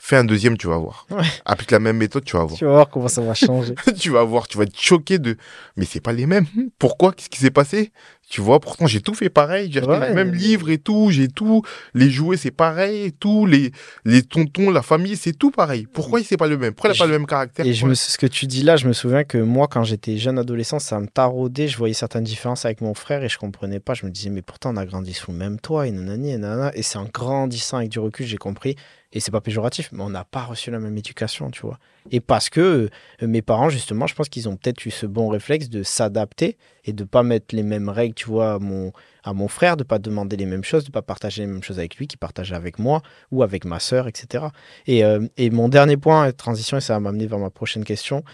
Fais 0.02 0.16
un 0.16 0.24
deuxième, 0.24 0.56
tu 0.56 0.66
vas 0.66 0.78
voir. 0.78 1.06
Ouais. 1.10 1.22
Applique 1.44 1.70
la 1.70 1.78
même 1.78 1.98
méthode, 1.98 2.24
tu 2.24 2.34
vas 2.36 2.44
voir. 2.44 2.58
Tu 2.58 2.64
vas 2.64 2.70
voir 2.72 2.88
comment 2.88 3.06
ça 3.06 3.20
va 3.20 3.34
changer. 3.34 3.74
tu 4.00 4.08
vas 4.10 4.24
voir, 4.24 4.48
tu 4.48 4.56
vas 4.56 4.64
être 4.64 4.76
choqué 4.80 5.18
de. 5.18 5.36
Mais 5.76 5.84
c'est 5.84 6.00
pas 6.00 6.12
les 6.12 6.24
mêmes. 6.26 6.46
Pourquoi? 6.78 7.12
Qu'est-ce 7.12 7.28
qui 7.28 7.38
s'est 7.38 7.50
passé? 7.50 7.92
Tu 8.30 8.40
vois, 8.40 8.60
pourtant 8.60 8.86
j'ai 8.86 9.00
tout 9.00 9.14
fait 9.14 9.28
pareil. 9.28 9.70
J'ai 9.72 9.80
acheté 9.80 9.90
Ouais, 9.90 10.08
les 10.08 10.14
mêmes 10.14 10.30
mais- 10.30 10.38
livres 10.38 10.70
et 10.70 10.78
tout. 10.78 11.10
J'ai 11.10 11.26
tout. 11.26 11.62
Les 11.94 12.10
jouets, 12.10 12.36
c'est 12.36 12.52
pareil 12.52 13.12
tout. 13.12 13.44
Les, 13.44 13.72
les 14.04 14.22
tontons, 14.22 14.70
la 14.70 14.82
famille, 14.82 15.16
c'est 15.16 15.32
tout 15.32 15.50
pareil. 15.50 15.88
Pourquoi 15.92 16.22
c'est 16.22 16.36
pas 16.36 16.46
le 16.46 16.56
même? 16.56 16.72
Pourquoi 16.72 16.90
il 16.94 16.96
a 16.96 16.98
pas 16.98 17.06
le 17.06 17.12
même 17.18 17.26
caractère? 17.26 17.66
Et 17.66 17.74
je 17.74 17.84
me, 17.86 17.94
ce 17.94 18.16
que 18.18 18.28
tu 18.28 18.46
dis 18.46 18.62
là, 18.62 18.76
je 18.76 18.86
me 18.86 18.92
souviens 18.92 19.24
que 19.24 19.36
moi, 19.36 19.66
quand 19.66 19.82
j'étais 19.82 20.16
jeune 20.16 20.38
adolescent, 20.38 20.78
ça 20.78 21.00
me 21.00 21.08
taraudait. 21.08 21.66
Je 21.66 21.76
voyais 21.76 21.92
certaines 21.92 22.22
différences 22.22 22.64
avec 22.64 22.82
mon 22.82 22.94
frère 22.94 23.24
et 23.24 23.28
je 23.28 23.36
comprenais 23.36 23.80
pas. 23.80 23.94
Je 23.94 24.06
me 24.06 24.12
disais, 24.12 24.30
mais 24.30 24.42
pourtant, 24.42 24.72
on 24.72 24.76
a 24.76 24.86
grandi 24.86 25.12
sous 25.12 25.32
le 25.32 25.36
même 25.36 25.58
toit, 25.58 25.88
et 25.88 25.90
nanani, 25.90 26.30
et 26.30 26.38
nanana. 26.38 26.70
Et 26.76 26.82
c'est 26.84 26.98
en 26.98 27.06
grandissant 27.12 27.78
avec 27.78 27.88
du 27.90 27.98
recul, 27.98 28.26
j'ai 28.26 28.36
compris. 28.38 28.76
Et 29.12 29.18
c'est 29.18 29.32
pas 29.32 29.40
péjoratif, 29.40 29.88
mais 29.90 30.04
on 30.04 30.10
n'a 30.10 30.22
pas 30.22 30.42
reçu 30.44 30.70
la 30.70 30.78
même 30.78 30.96
éducation, 30.96 31.50
tu 31.50 31.62
vois. 31.62 31.80
Et 32.10 32.20
parce 32.20 32.48
que 32.48 32.88
euh, 33.22 33.26
mes 33.26 33.42
parents, 33.42 33.68
justement, 33.68 34.06
je 34.06 34.14
pense 34.14 34.28
qu'ils 34.28 34.48
ont 34.48 34.56
peut-être 34.56 34.84
eu 34.86 34.90
ce 34.90 35.06
bon 35.06 35.28
réflexe 35.28 35.68
de 35.68 35.82
s'adapter 35.82 36.56
et 36.84 36.92
de 36.92 37.04
pas 37.04 37.22
mettre 37.22 37.54
les 37.54 37.62
mêmes 37.62 37.88
règles, 37.88 38.14
tu 38.14 38.26
vois, 38.26 38.54
à 38.54 39.32
mon, 39.32 39.48
frère, 39.48 39.76
de 39.76 39.84
pas 39.84 39.98
demander 39.98 40.36
les 40.36 40.46
mêmes 40.46 40.64
choses, 40.64 40.84
de 40.84 40.90
pas 40.90 41.02
partager 41.02 41.42
les 41.42 41.46
mêmes 41.46 41.62
choses 41.62 41.78
avec 41.78 41.96
lui, 41.96 42.06
qu'il 42.06 42.18
partageait 42.18 42.54
avec 42.54 42.78
moi 42.78 43.02
ou 43.30 43.42
avec 43.42 43.64
ma 43.64 43.80
sœur, 43.80 44.08
etc. 44.08 44.46
Et, 44.86 45.04
euh, 45.04 45.26
et 45.36 45.50
mon 45.50 45.68
dernier 45.68 45.96
point, 45.96 46.32
transition, 46.32 46.78
et 46.78 46.80
ça 46.80 46.94
va 46.94 47.00
m'amener 47.00 47.26
vers 47.26 47.38
ma 47.38 47.50
prochaine 47.50 47.84
question, 47.84 48.24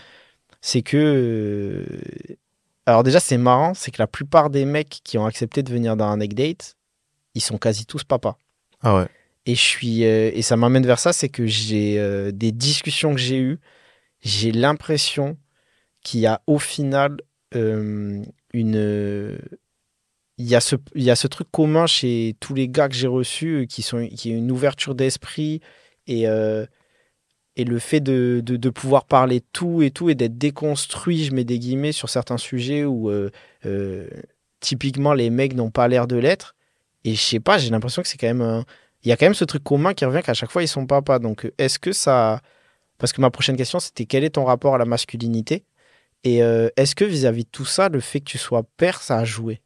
c'est 0.61 0.83
que. 0.83 0.97
euh, 0.97 2.37
Alors, 2.87 3.03
déjà, 3.03 3.21
c'est 3.21 3.39
marrant, 3.39 3.75
c'est 3.75 3.91
que 3.91 4.01
la 4.01 4.07
plupart 4.07 4.51
des 4.51 4.65
mecs 4.65 5.01
qui 5.03 5.19
ont 5.19 5.27
accepté 5.27 5.63
de 5.63 5.73
venir 5.73 5.97
dans 5.97 6.07
un 6.07 6.21
egg 6.21 6.35
date, 6.35 6.77
ils 7.35 7.43
sont 7.43 7.59
quasi 7.59 7.85
tous 7.85 8.05
papas. 8.05 8.39
Ah 8.83 8.97
ouais. 8.97 9.07
Et, 9.47 9.55
je 9.55 9.61
suis, 9.61 10.05
euh, 10.05 10.31
et 10.35 10.43
ça 10.43 10.57
m'amène 10.57 10.85
vers 10.87 10.99
ça, 10.99 11.13
c'est 11.13 11.29
que 11.29 11.47
j'ai 11.47 11.99
euh, 11.99 12.33
des 12.33 12.53
discussions 12.53 13.15
que 13.15 13.21
j'ai 13.21 13.39
eues, 13.39 13.59
j'ai 14.23 14.53
l'impression 14.53 15.39
qu'il 16.03 16.21
y 16.21 16.27
a 16.27 16.43
au 16.47 16.59
final 16.59 17.19
euh, 17.55 18.23
une. 18.53 19.39
Il 20.39 20.47
y, 20.47 20.55
a 20.55 20.61
ce, 20.61 21.27
truc 21.29 21.49
commun 21.51 21.87
chez 21.87 22.37
tous 22.41 22.53
les 22.53 22.69
gars 22.69 22.91
que 22.91 22.95
j'ai 22.95 23.07
reçus, 23.07 23.67
qui, 23.71 23.81
sont, 23.81 24.07
qui 24.07 24.31
est 24.31 24.37
une 24.37 24.51
ouverture 24.51 24.95
d'esprit 24.95 25.63
et, 26.07 26.25
et 26.25 27.65
le 27.65 27.79
fait 27.79 28.01
de, 28.01 28.43
de, 28.45 28.57
de 28.57 28.69
pouvoir 28.69 29.07
parler 29.07 29.41
tout 29.41 29.81
et 29.81 29.91
tout 29.91 30.11
et 30.11 30.15
d'être 30.15 30.37
déconstruit, 30.37 31.25
je 31.25 31.35
mets 31.35 31.45
des 31.45 31.59
guillemets, 31.59 31.93
sur 31.93 32.11
certains 32.11 32.37
sujets 32.37 32.85
où 32.85 33.11
typiquement 34.61 35.15
les 35.15 35.31
mecs 35.31 35.55
n'ont 35.55 35.71
pas 35.71 35.89
l'air 35.89 36.07
de 36.07 36.17
l'être. 36.17 36.55
Et 37.05 37.15
je 37.15 37.21
sais 37.21 37.41
pas, 37.41 37.57
j'ai 37.57 37.71
l'impression 37.71 38.03
que 38.03 38.09
c'est 38.09 38.19
quand 38.19 38.27
même. 38.27 38.43
un- 38.43 38.67
Il 39.05 39.09
y 39.09 39.13
a 39.13 39.17
quand 39.17 39.27
même 39.27 39.35
ce 39.35 39.45
truc 39.45 39.63
commun 39.63 39.95
qui 39.95 40.05
revient 40.05 40.23
qu'à 40.23 40.35
chaque 40.35 40.51
fois 40.51 40.63
ils 40.63 40.69
sont 40.69 40.87
papas. 40.87 41.19
Donc 41.19 41.45
euh, 41.47 41.53
est-ce 41.59 41.79
que 41.79 41.93
ça. 41.93 42.41
Parce 42.99 43.13
que 43.13 43.21
ma 43.21 43.31
prochaine 43.31 43.57
question 43.57 43.79
c'était 43.79 44.07
quel 44.07 44.25
est 44.25 44.31
ton 44.31 44.45
rapport 44.45 44.75
à 44.75 44.79
la 44.79 44.85
masculinité? 44.85 45.65
Et 46.25 46.43
euh, 46.43 46.69
est-ce 46.77 46.95
que 46.95 47.05
vis-à-vis 47.05 47.45
de 47.45 47.51
tout 47.51 47.65
ça, 47.65 47.89
le 47.89 48.01
fait 48.01 48.21
que 48.21 48.25
tu 48.25 48.39
sois 48.39 48.63
père, 48.77 49.01
ça 49.03 49.19
a 49.19 49.25
joué? 49.25 49.61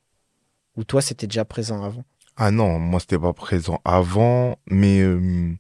Ou 0.77 0.85
toi 0.85 1.01
c'était 1.01 1.27
déjà 1.27 1.45
présent 1.45 1.83
avant? 1.83 2.05
Ah 2.37 2.51
non, 2.51 2.79
moi 2.79 3.01
c'était 3.01 3.19
pas 3.19 3.33
présent 3.33 3.81
avant, 3.85 4.57
mais 4.67 5.01
euh, 5.01 5.53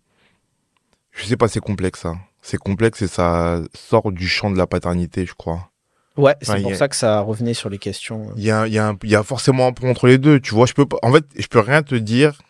je 1.12 1.24
sais 1.24 1.36
pas, 1.36 1.48
c'est 1.48 1.60
complexe 1.60 2.00
ça. 2.00 2.16
C'est 2.42 2.58
complexe 2.58 3.02
et 3.02 3.08
ça 3.08 3.60
sort 3.74 4.12
du 4.12 4.26
champ 4.28 4.50
de 4.50 4.56
la 4.56 4.66
paternité, 4.66 5.26
je 5.26 5.34
crois. 5.34 5.70
Ouais, 6.16 6.34
c'est 6.42 6.60
pour 6.62 6.72
a- 6.72 6.74
ça 6.74 6.88
que 6.88 6.96
ça 6.96 7.20
revenait 7.20 7.54
sur 7.54 7.68
les 7.70 7.78
questions. 7.78 8.32
Il 8.36 8.42
y 8.42 8.50
a, 8.50 8.66
il 8.66 8.72
y, 8.72 8.78
a 8.78 8.88
un- 8.88 8.98
il 9.02 9.10
y 9.10 9.14
a 9.14 9.22
forcément 9.22 9.66
un 9.66 9.72
point 9.72 9.90
entre 9.90 10.06
les 10.06 10.18
deux, 10.18 10.40
tu 10.40 10.54
vois. 10.54 10.66
Je 10.66 10.72
peux 10.72 10.86
pas, 10.86 10.96
en 11.02 11.12
fait, 11.12 11.24
je 11.36 11.46
peux 11.46 11.60
rien 11.60 11.82
te 11.82 11.94
dire 11.94 12.40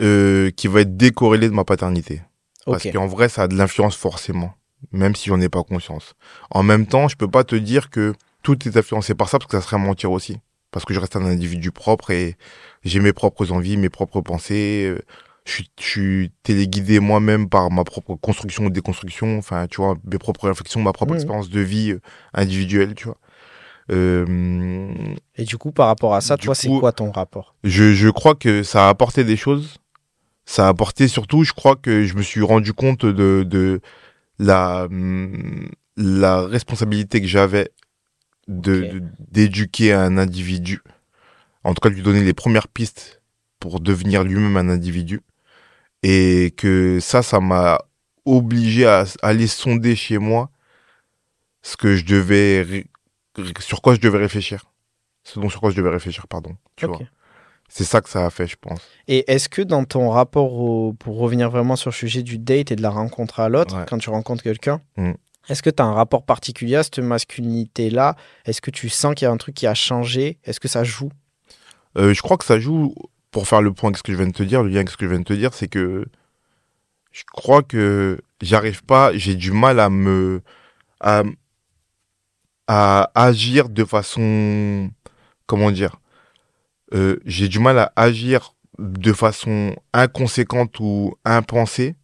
euh, 0.00 0.50
qui 0.50 0.68
va 0.68 0.80
être 0.80 0.96
décorrélé 0.96 1.48
de 1.48 1.54
ma 1.54 1.64
paternité. 1.64 2.22
Parce 2.66 2.84
qu'en 2.90 3.06
vrai, 3.06 3.28
ça 3.28 3.42
a 3.42 3.48
de 3.48 3.54
l'influence 3.56 3.94
forcément, 3.96 4.54
même 4.90 5.14
si 5.14 5.28
j'en 5.28 5.40
ai 5.40 5.48
pas 5.48 5.62
conscience. 5.62 6.14
En 6.50 6.62
même 6.62 6.86
temps, 6.86 7.08
je 7.08 7.16
peux 7.16 7.28
pas 7.30 7.44
te 7.44 7.54
dire 7.56 7.90
que 7.90 8.14
tout 8.42 8.66
est 8.68 8.76
influencé 8.76 9.14
par 9.14 9.28
ça, 9.28 9.38
parce 9.38 9.50
que 9.50 9.58
ça 9.58 9.62
serait 9.66 9.78
mentir 9.78 10.10
aussi. 10.12 10.38
Parce 10.70 10.84
que 10.84 10.92
je 10.94 11.00
reste 11.00 11.14
un 11.16 11.24
individu 11.24 11.70
propre 11.70 12.10
et 12.10 12.36
j'ai 12.84 13.00
mes 13.00 13.12
propres 13.12 13.52
envies, 13.52 13.76
mes 13.76 13.90
propres 13.90 14.20
pensées. 14.22 14.86
euh, 14.88 15.00
Je 15.46 15.52
suis, 15.52 15.70
je 15.78 15.84
suis 15.86 16.32
téléguidé 16.42 17.00
moi-même 17.00 17.50
par 17.50 17.70
ma 17.70 17.84
propre 17.84 18.14
construction 18.16 18.64
ou 18.64 18.70
déconstruction, 18.70 19.36
enfin, 19.38 19.66
tu 19.68 19.76
vois, 19.82 19.94
mes 20.10 20.16
propres 20.18 20.48
réflexions, 20.48 20.80
ma 20.82 20.92
propre 20.94 21.12
Mhm. 21.12 21.16
expérience 21.18 21.50
de 21.50 21.60
vie 21.60 21.90
euh, 21.92 22.00
individuelle, 22.32 22.94
tu 22.94 23.04
vois. 23.04 23.18
Euh, 23.92 25.14
Et 25.36 25.44
du 25.44 25.58
coup, 25.58 25.70
par 25.72 25.86
rapport 25.88 26.14
à 26.14 26.20
ça, 26.20 26.36
Du 26.36 26.46
toi, 26.46 26.54
c'est 26.54 26.68
quoi 26.68 26.92
ton 26.92 27.10
rapport? 27.12 27.54
je, 27.64 27.92
je 27.92 28.08
crois 28.08 28.34
que 28.34 28.62
ça 28.62 28.86
a 28.86 28.88
apporté 28.88 29.24
des 29.24 29.36
choses. 29.36 29.76
Ça 30.46 30.66
a 30.66 30.68
apporté 30.68 31.08
surtout, 31.08 31.44
je 31.44 31.52
crois 31.52 31.76
que 31.76 32.04
je 32.04 32.14
me 32.14 32.22
suis 32.22 32.42
rendu 32.42 32.72
compte 32.72 33.06
de, 33.06 33.44
de 33.44 33.80
la, 34.38 34.88
la 35.96 36.46
responsabilité 36.46 37.20
que 37.20 37.26
j'avais 37.26 37.70
de, 38.48 39.02
d'éduquer 39.18 39.92
un 39.92 40.18
individu. 40.18 40.82
En 41.62 41.72
tout 41.72 41.80
cas, 41.80 41.88
de 41.88 41.94
lui 41.94 42.02
donner 42.02 42.22
les 42.22 42.34
premières 42.34 42.68
pistes 42.68 43.22
pour 43.58 43.80
devenir 43.80 44.22
lui-même 44.22 44.56
un 44.58 44.68
individu. 44.68 45.22
Et 46.02 46.52
que 46.58 46.98
ça, 47.00 47.22
ça 47.22 47.40
m'a 47.40 47.78
obligé 48.26 48.86
à 48.86 49.04
aller 49.22 49.46
sonder 49.46 49.96
chez 49.96 50.18
moi 50.18 50.50
ce 51.62 51.78
que 51.78 51.96
je 51.96 52.04
devais, 52.04 52.84
sur 53.60 53.80
quoi 53.80 53.94
je 53.94 54.00
devais 54.00 54.18
réfléchir. 54.18 54.66
Ce 55.22 55.40
dont 55.40 55.48
sur 55.48 55.60
quoi 55.60 55.70
je 55.70 55.76
devais 55.76 55.88
réfléchir, 55.88 56.28
pardon. 56.28 56.54
Tu 56.76 56.84
vois. 56.84 57.00
C'est 57.76 57.82
ça 57.84 58.00
que 58.00 58.08
ça 58.08 58.24
a 58.24 58.30
fait, 58.30 58.46
je 58.46 58.54
pense. 58.60 58.78
Et 59.08 59.28
est-ce 59.32 59.48
que 59.48 59.60
dans 59.60 59.84
ton 59.84 60.08
rapport 60.10 60.52
au, 60.54 60.92
pour 60.92 61.18
revenir 61.18 61.50
vraiment 61.50 61.74
sur 61.74 61.90
le 61.90 61.94
sujet 61.94 62.22
du 62.22 62.38
date 62.38 62.70
et 62.70 62.76
de 62.76 62.82
la 62.82 62.90
rencontre 62.90 63.40
à 63.40 63.48
l'autre, 63.48 63.76
Ouais. 63.76 63.84
quand 63.88 63.98
tu 63.98 64.10
rencontres 64.10 64.44
quelqu'un, 64.44 64.80
Mm. 64.96 65.14
est-ce 65.48 65.60
que 65.60 65.70
tu 65.70 65.82
as 65.82 65.84
un 65.84 65.92
rapport 65.92 66.24
particulier 66.24 66.76
à 66.76 66.84
cette 66.84 67.00
masculinité-là? 67.00 68.14
Est-ce 68.44 68.60
que 68.60 68.70
tu 68.70 68.88
sens 68.88 69.16
qu'il 69.16 69.26
y 69.26 69.28
a 69.28 69.32
un 69.32 69.36
truc 69.38 69.56
qui 69.56 69.66
a 69.66 69.74
changé? 69.74 70.38
Est-ce 70.44 70.60
que 70.60 70.68
ça 70.68 70.84
joue? 70.84 71.10
Euh, 71.98 72.14
je 72.14 72.22
crois 72.22 72.36
que 72.36 72.44
ça 72.44 72.60
joue, 72.60 72.94
pour 73.32 73.48
faire 73.48 73.60
le 73.60 73.72
point 73.72 73.88
avec 73.88 73.98
ce 73.98 74.04
que 74.04 74.12
je 74.12 74.18
viens 74.18 74.28
de 74.28 74.32
te 74.32 74.44
dire, 74.44 74.62
le 74.62 74.68
lien 74.68 74.76
avec 74.76 74.90
ce 74.90 74.96
que 74.96 75.06
je 75.06 75.10
viens 75.10 75.18
de 75.20 75.24
te 75.24 75.32
dire, 75.32 75.52
c'est 75.52 75.66
que 75.68 76.06
je 77.10 77.22
crois 77.32 77.62
que 77.64 78.20
j'arrive 78.40 78.84
pas, 78.84 79.12
j'ai 79.16 79.34
du 79.34 79.50
mal 79.50 79.80
à 79.80 79.90
me. 79.90 80.42
à, 81.00 81.24
à 82.68 83.10
agir 83.16 83.68
de 83.68 83.84
façon. 83.84 84.90
comment 85.46 85.70
dire 85.72 85.96
Euh, 86.94 87.16
J'ai 87.24 87.48
du 87.48 87.58
mal 87.58 87.78
à 87.78 87.92
agir 87.96 88.54
de 88.78 89.12
façon 89.12 89.76
inconséquente 89.92 90.78
ou 90.80 91.14
impensée, 91.24 91.94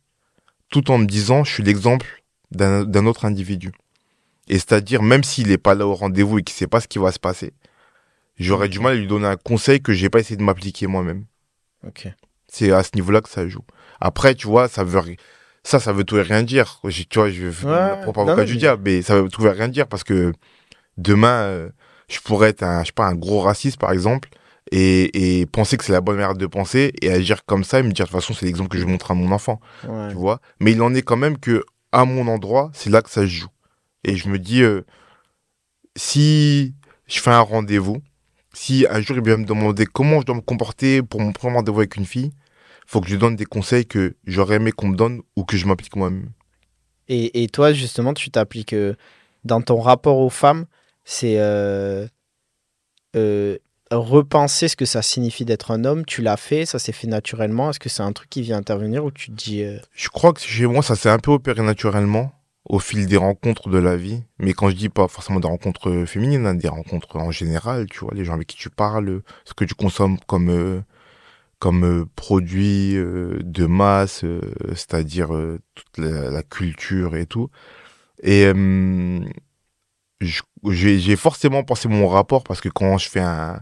tout 0.71 0.91
en 0.91 0.99
me 0.99 1.07
disant 1.07 1.45
je 1.45 1.53
suis 1.53 1.63
l'exemple 1.63 2.23
d'un 2.53 3.07
autre 3.07 3.25
individu. 3.25 3.73
Et 4.49 4.55
c'est-à-dire, 4.55 5.03
même 5.03 5.23
s'il 5.23 5.49
n'est 5.49 5.59
pas 5.59 5.75
là 5.75 5.87
au 5.87 5.95
rendez-vous 5.95 6.39
et 6.39 6.43
qu'il 6.43 6.55
ne 6.55 6.59
sait 6.59 6.67
pas 6.67 6.81
ce 6.81 6.89
qui 6.89 6.99
va 6.99 7.13
se 7.13 7.19
passer, 7.21 7.53
j'aurais 8.39 8.69
du 8.69 8.81
mal 8.81 8.95
à 8.95 8.97
lui 8.97 9.07
donner 9.07 9.27
un 9.27 9.37
conseil 9.37 9.81
que 9.81 9.93
j'ai 9.93 10.11
pas 10.11 10.19
essayé 10.21 10.37
de 10.37 10.43
m'appliquer 10.43 10.87
moi-même. 10.89 11.25
Ok. 11.87 12.09
C'est 12.49 12.73
à 12.73 12.83
ce 12.83 12.91
niveau-là 12.97 13.21
que 13.21 13.29
ça 13.29 13.47
joue. 13.47 13.65
Après, 14.01 14.35
tu 14.35 14.49
vois, 14.49 14.67
ça 14.67 14.83
veut 14.83 15.01
ça, 15.63 15.79
ça 15.79 15.93
veut 15.93 16.05
tout 16.05 16.17
et 16.17 16.23
rien 16.23 16.43
dire. 16.43 16.81
J'ai- 16.89 17.05
Tu 17.05 17.19
vois, 17.19 17.31
je 17.31 17.51
fais 17.51 17.67
Ouais, 17.67 18.01
propre 18.03 18.21
avocat 18.21 18.45
du 18.45 18.57
diable, 18.57 18.83
mais 18.85 19.03
ça 19.03 19.21
veut 19.21 19.29
tout 19.29 19.47
et 19.47 19.51
rien 19.51 19.69
dire 19.69 19.87
parce 19.87 20.03
que 20.03 20.33
demain, 20.97 21.43
euh, 21.43 21.69
je 22.09 22.19
pourrais 22.21 22.49
être 22.51 22.63
un, 22.65 22.81
je 22.83 22.87
sais 22.87 22.93
pas, 22.93 23.07
un 23.07 23.15
gros 23.15 23.41
raciste, 23.41 23.79
par 23.79 23.93
exemple, 23.93 24.31
et, 24.73 25.41
et 25.41 25.47
penser 25.47 25.77
que 25.77 25.85
c'est 25.85 25.93
la 25.93 26.01
bonne 26.01 26.17
manière 26.17 26.35
de 26.35 26.47
penser 26.47 26.93
et 27.03 27.11
agir 27.11 27.45
comme 27.45 27.65
ça 27.65 27.81
et 27.81 27.83
me 27.83 27.91
dire 27.93 28.07
de 28.07 28.11
toute 28.11 28.21
façon, 28.21 28.35
c'est 28.35 28.47
l'exemple 28.47 28.69
que 28.71 28.79
je 28.79 28.85
montre 28.87 29.11
à 29.11 29.15
mon 29.15 29.33
enfant, 29.33 29.61
Ouais. 29.89 30.09
tu 30.11 30.15
vois. 30.17 30.41
Mais 30.61 30.73
il 30.73 30.83
en 30.83 30.95
est 30.95 31.03
quand 31.03 31.17
même 31.17 31.39
que, 31.39 31.65
à 31.93 32.05
mon 32.05 32.27
endroit, 32.29 32.71
c'est 32.73 32.91
là 32.91 33.03
que 33.03 33.11
ça 33.11 33.23
se 33.23 33.27
joue. 33.27 33.49
Et 34.05 34.17
je 34.17 34.29
me 34.29 34.39
dis, 34.39 34.63
euh, 34.63 34.83
si 35.97 36.75
je 37.07 37.21
fais 37.21 37.31
un 37.31 37.41
rendez-vous, 37.41 37.99
si 38.53 38.87
un 38.89 39.01
jour 39.01 39.17
il 39.17 39.25
vient 39.25 39.37
me 39.37 39.45
demander 39.45 39.87
comment 39.87 40.21
je 40.21 40.27
dois 40.27 40.35
me 40.37 40.41
comporter 40.41 41.03
pour 41.03 41.21
mon 41.21 41.33
premier 41.33 41.55
rendez-vous 41.57 41.81
avec 41.81 41.97
une 41.97 42.05
fille, 42.07 42.31
faut 42.87 43.01
que 43.01 43.07
je 43.09 43.13
lui 43.15 43.21
donne 43.21 43.37
des 43.37 43.45
conseils 43.45 43.87
que 43.87 44.17
j'aurais 44.27 44.57
aimé 44.57 44.73
qu'on 44.73 44.89
me 44.89 44.97
donne 44.97 45.21
ou 45.37 45.45
que 45.45 45.57
je 45.57 45.67
m'applique 45.67 45.95
moi-même. 45.97 46.31
Et, 47.09 47.43
et 47.43 47.49
toi, 47.49 47.73
justement, 47.73 48.15
tu 48.15 48.31
t'appliques 48.31 48.73
euh, 48.73 48.95
dans 49.45 49.61
ton 49.63 49.81
rapport 49.81 50.19
aux 50.19 50.31
femmes, 50.31 50.67
c'est 51.05 51.37
euh, 51.39 52.07
repenser 53.91 54.69
ce 54.69 54.77
que 54.77 54.85
ça 54.85 55.03
signifie 55.03 55.45
d'être 55.45 55.71
un 55.71 55.85
homme. 55.85 56.05
Tu 56.05 56.23
l'as 56.23 56.37
fait, 56.37 56.65
ça 56.67 56.79
s'est 56.79 56.93
fait 56.93 57.07
naturellement. 57.07 57.71
Est-ce 57.71 57.81
que 57.81 57.89
c'est 57.89 58.03
un 58.03 58.13
truc 58.13 58.31
qui 58.31 58.43
vient 58.43 58.59
intervenir 58.59 59.05
ou 59.05 59.11
tu 59.11 59.31
te 59.31 59.37
dis. 59.37 59.63
euh, 59.63 59.79
Je 59.93 60.09
crois 60.09 60.33
que 60.33 60.41
chez 60.41 60.67
moi, 60.67 60.83
ça 60.83 60.97
s'est 60.97 61.11
un 61.11 61.19
peu 61.19 61.33
opéré 61.33 61.63
naturellement 61.63 62.33
au 62.67 62.79
fil 62.79 63.07
des 63.07 63.17
rencontres 63.17 63.69
de 63.69 63.79
la 63.79 63.97
vie. 63.97 64.23
Mais 64.39 64.53
quand 64.53 64.71
je 64.71 64.77
dis 64.77 64.89
pas 64.89 65.09
forcément 65.09 65.41
des 65.41 65.49
rencontres 65.49 65.91
euh, 65.91 66.07
féminines, 66.07 66.47
hein, 66.47 66.55
des 66.55 66.69
rencontres 66.69 67.17
en 67.17 67.31
général, 67.31 67.87
tu 67.91 68.01
vois, 68.01 68.13
les 68.15 68.25
gens 68.25 68.35
avec 68.35 68.47
qui 68.47 68.57
tu 68.57 68.71
parles, 68.71 69.23
ce 69.45 69.55
que 69.55 69.65
tu 69.65 69.75
consommes 69.75 70.19
comme, 70.27 70.51
euh, 70.51 70.81
comme 71.59 72.07
produit 72.15 72.95
de 72.95 73.67
masse, 73.67 74.25
c'est-à-dire 74.69 75.29
toute 75.75 75.99
la, 75.99 76.31
la 76.31 76.43
culture 76.43 77.17
et 77.17 77.27
tout. 77.27 77.51
Et 78.23 78.51
j'ai 80.71 81.17
forcément 81.17 81.63
pensé 81.65 81.89
mon 81.89 82.09
rapport 82.09 82.45
parce 82.45 82.61
que 82.61 82.69
quand 82.69 82.99
je 82.99 83.09
fais 83.09 83.21
un. 83.21 83.61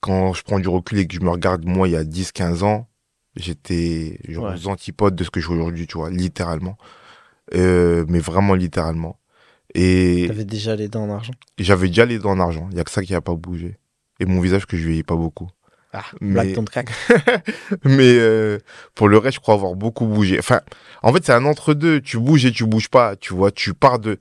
Quand 0.00 0.32
je 0.32 0.42
prends 0.42 0.58
du 0.58 0.68
recul 0.68 0.98
et 0.98 1.06
que 1.06 1.14
je 1.14 1.20
me 1.20 1.30
regarde, 1.30 1.64
moi, 1.66 1.86
il 1.88 1.92
y 1.92 1.96
a 1.96 2.04
10-15 2.04 2.62
ans, 2.64 2.88
j'étais 3.36 4.18
genre 4.28 4.44
Ouais. 4.46 4.54
aux 4.56 4.68
antipodes 4.68 5.14
de 5.14 5.24
ce 5.24 5.30
que 5.30 5.40
je 5.40 5.46
suis 5.46 5.54
aujourd'hui, 5.54 5.86
tu 5.86 5.98
vois, 5.98 6.10
littéralement. 6.10 6.76
Euh, 7.54 8.04
mais 8.08 8.18
vraiment 8.20 8.54
littéralement. 8.54 9.18
Et 9.74 10.24
T'avais 10.28 10.44
déjà 10.44 10.74
les 10.74 10.88
dents 10.88 11.04
en 11.04 11.10
argent 11.14 11.32
j'avais 11.58 11.88
déjà 11.88 12.04
les 12.04 12.18
dents 12.18 12.30
en 12.30 12.40
argent. 12.40 12.68
Il 12.72 12.76
y 12.76 12.80
a 12.80 12.84
que 12.84 12.90
ça 12.90 13.02
qui 13.02 13.14
a 13.14 13.20
pas 13.20 13.34
bougé. 13.34 13.76
Et 14.20 14.24
mon 14.24 14.40
visage 14.40 14.66
que 14.66 14.76
je 14.76 14.86
vieillis 14.86 15.02
pas 15.02 15.16
beaucoup. 15.16 15.48
Ah, 15.92 16.04
Mais- 16.20 16.32
blague 16.32 16.54
ton 16.54 16.64
crack. 16.64 16.88
Mais 17.84 18.14
euh, 18.18 18.58
pour 18.94 19.08
le 19.08 19.18
reste, 19.18 19.36
je 19.36 19.40
crois 19.40 19.54
avoir 19.54 19.74
beaucoup 19.74 20.06
bougé. 20.06 20.38
Enfin, 20.38 20.60
en 21.02 21.12
fait, 21.12 21.24
c'est 21.24 21.32
un 21.32 21.44
entre-deux. 21.44 22.00
Tu 22.00 22.18
bouges 22.18 22.44
et 22.46 22.52
tu 22.52 22.64
bouges 22.64 22.88
pas. 22.88 23.16
Tu 23.16 23.34
vois, 23.34 23.50
tu 23.50 23.74
pars 23.74 23.98
de. 23.98 24.18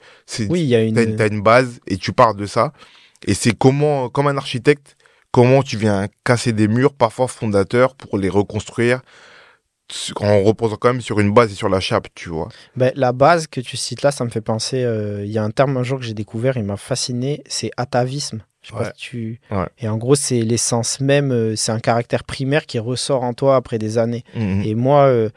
Oui, 0.50 0.62
il 0.62 0.68
y 0.68 0.76
a 0.76 0.82
une, 0.84 1.16
t'as 1.16 1.28
une 1.28 1.42
base 1.42 1.80
et 1.88 1.98
tu 1.98 2.12
pars 2.12 2.34
de 2.36 2.46
ça. 2.46 2.74
Et 3.28 3.34
c'est 3.34 3.56
comment, 3.56 4.10
comme 4.10 4.28
un 4.28 4.38
architecte, 4.38 4.96
comment 5.32 5.62
tu 5.64 5.78
viens 5.78 6.08
casser 6.24 6.54
des 6.54 6.68
murs, 6.68 6.94
parfois 6.94 7.28
fondateurs, 7.28 7.96
pour 7.96 8.18
les 8.18 8.30
reconstruire 8.30 9.02
en 10.18 10.44
reposant 10.44 10.76
quand 10.76 10.94
même 10.94 11.02
sur 11.02 11.20
une 11.20 11.34
base 11.34 11.52
et 11.52 11.56
sur 11.56 11.68
la 11.68 11.80
chape, 11.80 12.10
tu 12.14 12.30
vois. 12.30 12.50
Ben, 12.76 12.92
la 12.96 13.12
base 13.12 13.48
que 13.48 13.60
tu 13.60 13.76
cites 13.76 14.04
là, 14.04 14.12
ça 14.12 14.24
me 14.24 14.30
fait 14.30 14.42
penser. 14.42 14.84
euh, 14.84 15.26
Il 15.26 15.32
y 15.32 15.40
a 15.40 15.44
un 15.44 15.50
terme 15.50 15.78
un 15.78 15.84
jour 15.84 15.98
que 16.00 16.06
j'ai 16.06 16.14
découvert, 16.14 16.58
il 16.58 16.64
m'a 16.64 16.78
fasciné, 16.78 17.42
c'est 17.48 17.72
atavisme. 17.76 18.44
Je 18.62 18.68
sais 18.68 18.74
pas 18.74 18.82
Ouais. 18.82 18.92
si 18.96 19.02
tu. 19.02 19.42
Ouais. 19.50 19.66
Et 19.80 19.88
en 19.88 19.98
gros, 19.98 20.14
c'est 20.16 20.42
l'essence 20.42 21.00
même, 21.00 21.32
euh, 21.32 21.56
c'est 21.56 21.72
un 21.72 21.80
caractère 21.80 22.24
primaire 22.24 22.66
qui 22.68 22.78
ressort 22.78 23.24
en 23.24 23.34
toi 23.34 23.56
après 23.56 23.80
des 23.80 23.98
années. 23.98 24.24
Mhm. 24.36 24.62
Et 24.64 24.76
moi, 24.76 25.06
euh, 25.06 25.30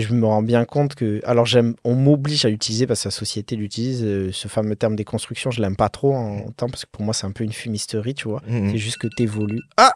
je 0.00 0.14
me 0.14 0.24
rends 0.24 0.42
bien 0.42 0.64
compte 0.64 0.94
que. 0.94 1.20
Alors, 1.24 1.44
j'aime, 1.44 1.74
on 1.84 1.94
m'oblige 1.94 2.44
à 2.44 2.48
l'utiliser 2.48 2.86
parce 2.86 3.02
que 3.02 3.08
la 3.08 3.12
société 3.12 3.56
l'utilise. 3.56 4.02
euh, 4.02 4.30
ce 4.32 4.48
fameux 4.48 4.74
terme 4.76 4.96
déconstruction, 4.96 5.50
je 5.50 5.60
l'aime 5.60 5.76
pas 5.76 5.90
trop 5.90 6.14
en 6.14 6.50
temps 6.52 6.68
parce 6.68 6.84
que 6.86 6.90
pour 6.90 7.02
moi, 7.02 7.12
c'est 7.12 7.26
un 7.26 7.32
peu 7.32 7.44
une 7.44 7.52
fumisterie, 7.52 8.14
tu 8.14 8.28
vois. 8.28 8.42
Mhm. 8.48 8.70
C'est 8.70 8.78
juste 8.78 8.98
que 8.98 9.08
t'évolues. 9.08 9.60
Ah 9.76 9.92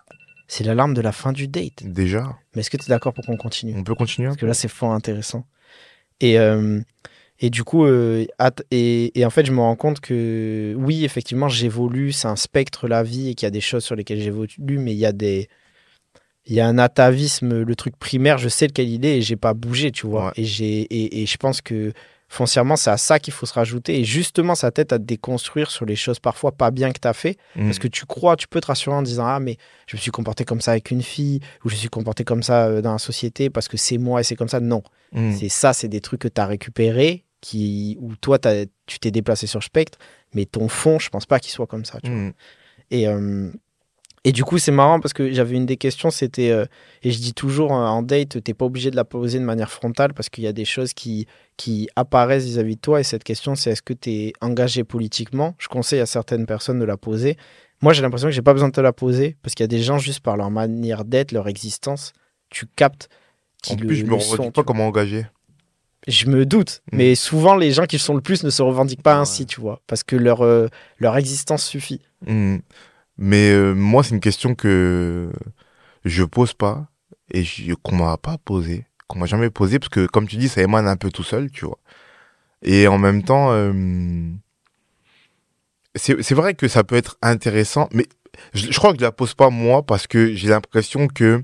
C'est 0.49 0.65
l'alarme 0.65 0.93
de 0.95 1.01
la 1.01 1.13
fin 1.13 1.33
du 1.33 1.49
date. 1.49 1.83
Déjà, 1.83 2.37
Mais 2.55 2.61
est-ce 2.61 2.71
que 2.71 2.77
tu 2.77 2.85
es 2.85 2.89
d'accord 2.89 3.15
pour 3.15 3.25
qu'on 3.25 3.37
continue? 3.37 3.75
On 3.77 3.85
peut 3.85 3.95
continuer 3.95 4.29
Parce 4.29 4.39
que 4.39 4.47
là, 4.47 4.55
c'est 4.55 4.69
fort 4.69 4.93
intéressant. 4.93 5.45
Et, 6.21 6.39
euh, 6.39 6.81
et 7.41 7.51
du 7.51 7.65
coup, 7.65 7.85
euh, 7.85 8.25
et, 8.71 9.19
et 9.19 9.25
en 9.27 9.31
fait, 9.31 9.45
je 9.45 9.53
me 9.53 9.61
rends 9.61 9.77
compte 9.77 10.01
que 10.01 10.75
oui, 10.79 11.05
effectivement, 11.05 11.49
j'évolue, 11.49 12.13
c'est 12.13 12.29
un 12.29 12.37
spectre 12.37 12.89
la 12.89 13.03
vie 13.03 13.29
et 13.31 13.35
qu'il 13.35 13.47
y 13.47 13.49
a 13.49 13.51
des 13.51 13.61
choses 13.61 13.85
sur 13.85 13.95
lesquelles 13.97 14.21
j'évolue, 14.21 14.79
mais 14.79 14.93
il 14.93 14.99
y 14.99 15.07
a 15.07 15.13
des. 15.13 15.49
Il 16.47 16.55
y 16.55 16.61
a 16.61 16.67
un 16.67 16.79
atavisme, 16.79 17.63
le 17.63 17.75
truc 17.77 17.97
primaire, 17.97 18.39
je 18.39 18.49
sais 18.49 18.67
lequel 18.69 18.89
il 18.89 19.05
est 19.05 19.19
et 19.19 19.23
j'ai 19.23 19.37
pas 19.37 19.53
bougé, 19.55 19.91
tu 19.91 20.07
vois. 20.07 20.27
Ouais. 20.27 20.33
Et, 20.37 20.45
j'ai, 20.45 20.81
et, 20.83 21.23
et 21.23 21.27
je 21.27 21.37
pense 21.39 21.61
que 21.61 21.93
foncièrement, 22.29 22.77
c'est 22.77 22.91
à 22.91 22.97
ça 22.97 23.19
qu'il 23.19 23.33
faut 23.33 23.47
se 23.47 23.53
rajouter. 23.55 23.99
Et 24.01 24.05
justement, 24.05 24.55
ça 24.55 24.71
t'aide 24.71 24.93
à 24.93 24.99
te 24.99 25.05
déconstruire 25.05 25.71
sur 25.71 25.85
les 25.87 25.97
choses 25.97 26.19
parfois 26.21 26.53
pas 26.53 26.71
bien 26.71 26.93
que 26.93 26.99
tu 27.01 27.07
as 27.09 27.13
fait. 27.13 27.37
Mhm. 27.57 27.65
Parce 27.67 27.79
que 27.79 27.89
tu 27.89 28.05
crois, 28.07 28.37
tu 28.37 28.47
peux 28.49 28.61
te 28.61 28.67
rassurer 28.69 28.95
en 28.97 29.03
disant 29.03 29.27
Ah, 29.27 29.41
mais 29.41 29.57
je 29.87 29.97
me 29.97 30.01
suis 30.01 30.11
comporté 30.11 30.45
comme 30.45 30.61
ça 30.61 30.73
avec 30.73 30.91
une 30.91 31.03
fille, 31.03 31.41
ou 31.65 31.69
je 31.69 31.75
me 31.75 31.79
suis 31.81 31.89
comporté 31.89 32.25
comme 32.25 32.43
ça 32.43 32.67
euh, 32.67 32.81
dans 32.83 32.93
la 32.93 32.99
société 32.99 33.51
parce 33.51 33.67
que 33.69 33.77
c'est 33.77 33.99
moi 33.99 34.21
et 34.21 34.25
c'est 34.25 34.37
comme 34.37 34.49
ça. 34.49 34.61
Non. 34.61 34.83
Mhm. 35.13 35.37
C'est 35.37 35.49
ça, 35.49 35.73
c'est 35.73 35.89
des 35.89 36.01
trucs 36.01 36.21
que 36.21 36.29
tu 36.29 36.41
as 36.41 36.47
récupérés, 36.47 37.25
qui, 37.41 37.97
où 38.01 38.15
toi, 38.17 38.39
t'as- 38.39 38.67
tu 38.87 38.99
t'es 39.01 39.11
déplacé 39.11 39.47
sur 39.47 39.63
spectre, 39.63 39.99
mais 40.35 40.47
ton 40.47 40.69
fond, 40.69 40.99
je 40.99 41.09
pense 41.11 41.27
pas 41.27 41.39
qu'il 41.41 41.53
soit 41.53 41.67
comme 41.67 41.85
ça. 41.85 41.99
tu 42.03 42.11
vois. 42.11 42.21
Mhm. 42.21 42.33
Et, 42.93 43.09
euh, 43.09 43.51
et 44.29 44.33
du 44.33 44.43
coup, 44.45 44.59
c'est 44.59 44.73
marrant 44.73 44.99
parce 44.99 45.13
que 45.13 45.33
j'avais 45.33 45.55
une 45.57 45.67
des 45.67 45.77
questions, 45.77 46.11
c'était, 46.11 46.51
euh, 46.51 46.65
et 47.05 47.13
je 47.13 47.19
dis 47.21 47.33
toujours 47.33 47.73
euh, 47.73 47.77
en 47.87 48.03
date, 48.03 48.43
t'es 48.43 48.55
pas 48.55 48.65
obligé 48.65 48.91
de 48.91 48.97
la 48.97 49.05
poser 49.05 49.39
de 49.39 49.45
manière 49.45 49.71
frontale 49.71 50.13
parce 50.15 50.29
qu'il 50.29 50.43
y 50.43 50.49
a 50.49 50.53
des 50.53 50.65
choses 50.65 50.93
qui, 50.95 51.27
qui 51.57 51.89
apparaissent 51.95 52.45
vis-à-vis 52.45 52.75
de 52.77 52.81
toi. 52.81 52.99
Et 53.01 53.05
cette 53.05 53.23
question, 53.25 53.55
c'est 53.55 53.71
est-ce 53.71 53.83
que 53.83 53.93
tu 53.95 54.11
es 54.11 54.33
engagé 54.41 54.83
politiquement? 54.85 55.55
Je 55.59 55.69
conseille 55.69 56.01
à 56.01 56.07
certaines 56.07 56.45
personnes 56.45 56.81
de 56.81 56.85
la 56.85 56.97
poser. 56.97 57.37
Moi, 57.83 57.93
j'ai 57.93 58.03
l'impression 58.03 58.29
que 58.29 58.33
j'ai 58.35 58.43
pas 58.43 58.53
besoin 58.53 58.69
de 58.69 58.75
te 58.75 58.81
la 58.81 58.93
poser 58.93 59.37
parce 59.43 59.55
qu'il 59.55 59.63
y 59.63 59.69
a 59.69 59.69
des 59.69 59.83
gens, 59.83 59.99
juste 59.99 60.21
par 60.21 60.37
leur 60.37 60.51
manière 60.51 61.05
d'être, 61.05 61.31
leur 61.33 61.47
existence, 61.47 62.13
tu 62.51 62.67
captes 62.75 63.09
En 63.71 63.77
le, 63.77 63.87
plus, 63.87 63.97
je 63.97 64.05
me 64.05 64.11
le 64.11 64.15
revendique 64.17 64.53
pas 64.55 64.65
comme 64.65 64.81
engagé. 64.81 65.27
je 66.09 66.27
me 66.27 66.47
doute, 66.47 66.83
Mm. 66.93 66.97
mais 66.97 67.15
souvent 67.15 67.55
les 67.57 67.71
gens 67.73 67.85
qui 67.85 67.97
le 67.97 68.01
sont 68.01 68.15
le 68.15 68.21
plus 68.23 68.43
ne 68.45 68.51
se 68.51 68.63
revendiquent 68.63 69.03
pas 69.03 69.15
Ouais. 69.17 69.21
ainsi, 69.21 69.45
tu 69.47 69.61
vois, 69.61 69.83
parce 69.87 70.03
que 70.05 70.17
leur, 70.17 70.43
euh, 70.43 70.69
leur 70.99 71.17
existence 71.17 71.65
suffit. 71.65 72.01
Mhm. 72.27 72.61
Mais 73.19 73.51
euh, 73.51 73.75
moi, 73.75 74.03
c'est 74.03 74.15
une 74.15 74.21
question 74.21 74.55
que 74.55 75.31
je 76.05 76.23
pose 76.25 76.53
pas 76.55 76.89
et 77.33 77.43
je- 77.45 77.75
qu'on 77.75 77.97
m'a 77.97 78.17
pas 78.19 78.39
posée, 78.39 78.87
qu'on 79.09 79.19
m'a 79.19 79.27
jamais 79.27 79.51
posée, 79.51 79.79
parce 79.79 79.89
que 79.89 80.07
comme 80.07 80.27
tu 80.29 80.37
dis, 80.37 80.49
ça 80.49 80.63
émane 80.63 80.87
un 80.87 80.97
peu 80.97 81.11
tout 81.11 81.23
seul, 81.25 81.51
tu 81.51 81.65
vois. 81.65 81.79
Et 82.63 82.87
en 82.89 82.99
même 82.99 83.23
temps, 83.23 83.53
euh, 83.53 83.73
c'est 85.95 86.35
vrai 86.35 86.55
que 86.55 86.69
ça 86.69 86.85
peut 86.85 86.97
être 86.97 87.17
intéressant, 87.23 87.89
mais 87.93 88.07
je, 88.55 88.71
je 88.71 88.79
crois 88.79 88.93
que 88.93 88.99
je 88.99 89.05
la 89.05 89.13
pose 89.13 89.35
pas 89.35 89.51
moi 89.51 89.83
parce 89.85 90.07
que 90.07 90.35
j'ai 90.35 90.49
l'impression 90.49 91.09
que 91.09 91.43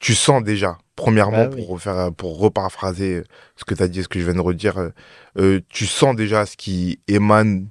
tu 0.00 0.14
sens 0.14 0.42
déjà. 0.42 0.78
Premièrement, 0.96 1.44
Bah 1.44 1.50
oui. 1.54 1.62
pour 1.62 1.68
refaire, 1.68 2.12
pour 2.12 2.38
reparaphraser 2.40 3.22
ce 3.56 3.64
que 3.64 3.74
tu 3.74 3.82
as 3.82 3.88
dit, 3.88 4.02
ce 4.02 4.08
que 4.08 4.18
je 4.18 4.24
viens 4.24 4.34
de 4.34 4.40
redire, 4.40 4.90
euh, 5.38 5.60
tu 5.68 5.86
sens 5.86 6.16
déjà 6.16 6.44
ce 6.44 6.56
qui 6.56 6.98
émane 7.06 7.68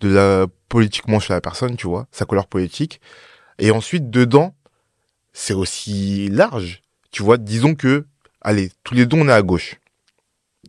de 0.00 0.08
la 0.08 0.46
politiquement 0.68 1.18
chez 1.20 1.32
la 1.32 1.40
personne, 1.40 1.76
tu 1.76 1.86
vois, 1.86 2.06
sa 2.12 2.24
couleur 2.24 2.46
politique. 2.46 3.00
Et 3.58 3.70
ensuite, 3.70 4.10
dedans, 4.10 4.54
c'est 5.32 5.54
aussi 5.54 6.28
large. 6.28 6.82
Tu 7.10 7.22
vois, 7.22 7.38
disons 7.38 7.74
que, 7.74 8.06
allez, 8.42 8.70
tous 8.84 8.94
les 8.94 9.06
deux, 9.06 9.16
on 9.16 9.28
est 9.28 9.32
à 9.32 9.42
gauche. 9.42 9.76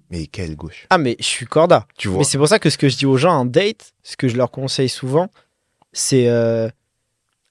Mais 0.09 0.27
quelle 0.27 0.55
gauche? 0.55 0.87
Ah, 0.89 0.97
mais 0.97 1.15
je 1.19 1.25
suis 1.25 1.45
corda. 1.45 1.85
Tu 1.97 2.07
vois 2.07 2.19
Mais 2.19 2.23
c'est 2.23 2.37
pour 2.37 2.47
ça 2.47 2.59
que 2.59 2.69
ce 2.69 2.77
que 2.77 2.87
je 2.89 2.97
dis 2.97 3.05
aux 3.05 3.17
gens 3.17 3.33
en 3.33 3.45
date, 3.45 3.93
ce 4.03 4.15
que 4.17 4.27
je 4.27 4.37
leur 4.37 4.51
conseille 4.51 4.89
souvent, 4.89 5.29
c'est. 5.93 6.27
euh, 6.29 6.69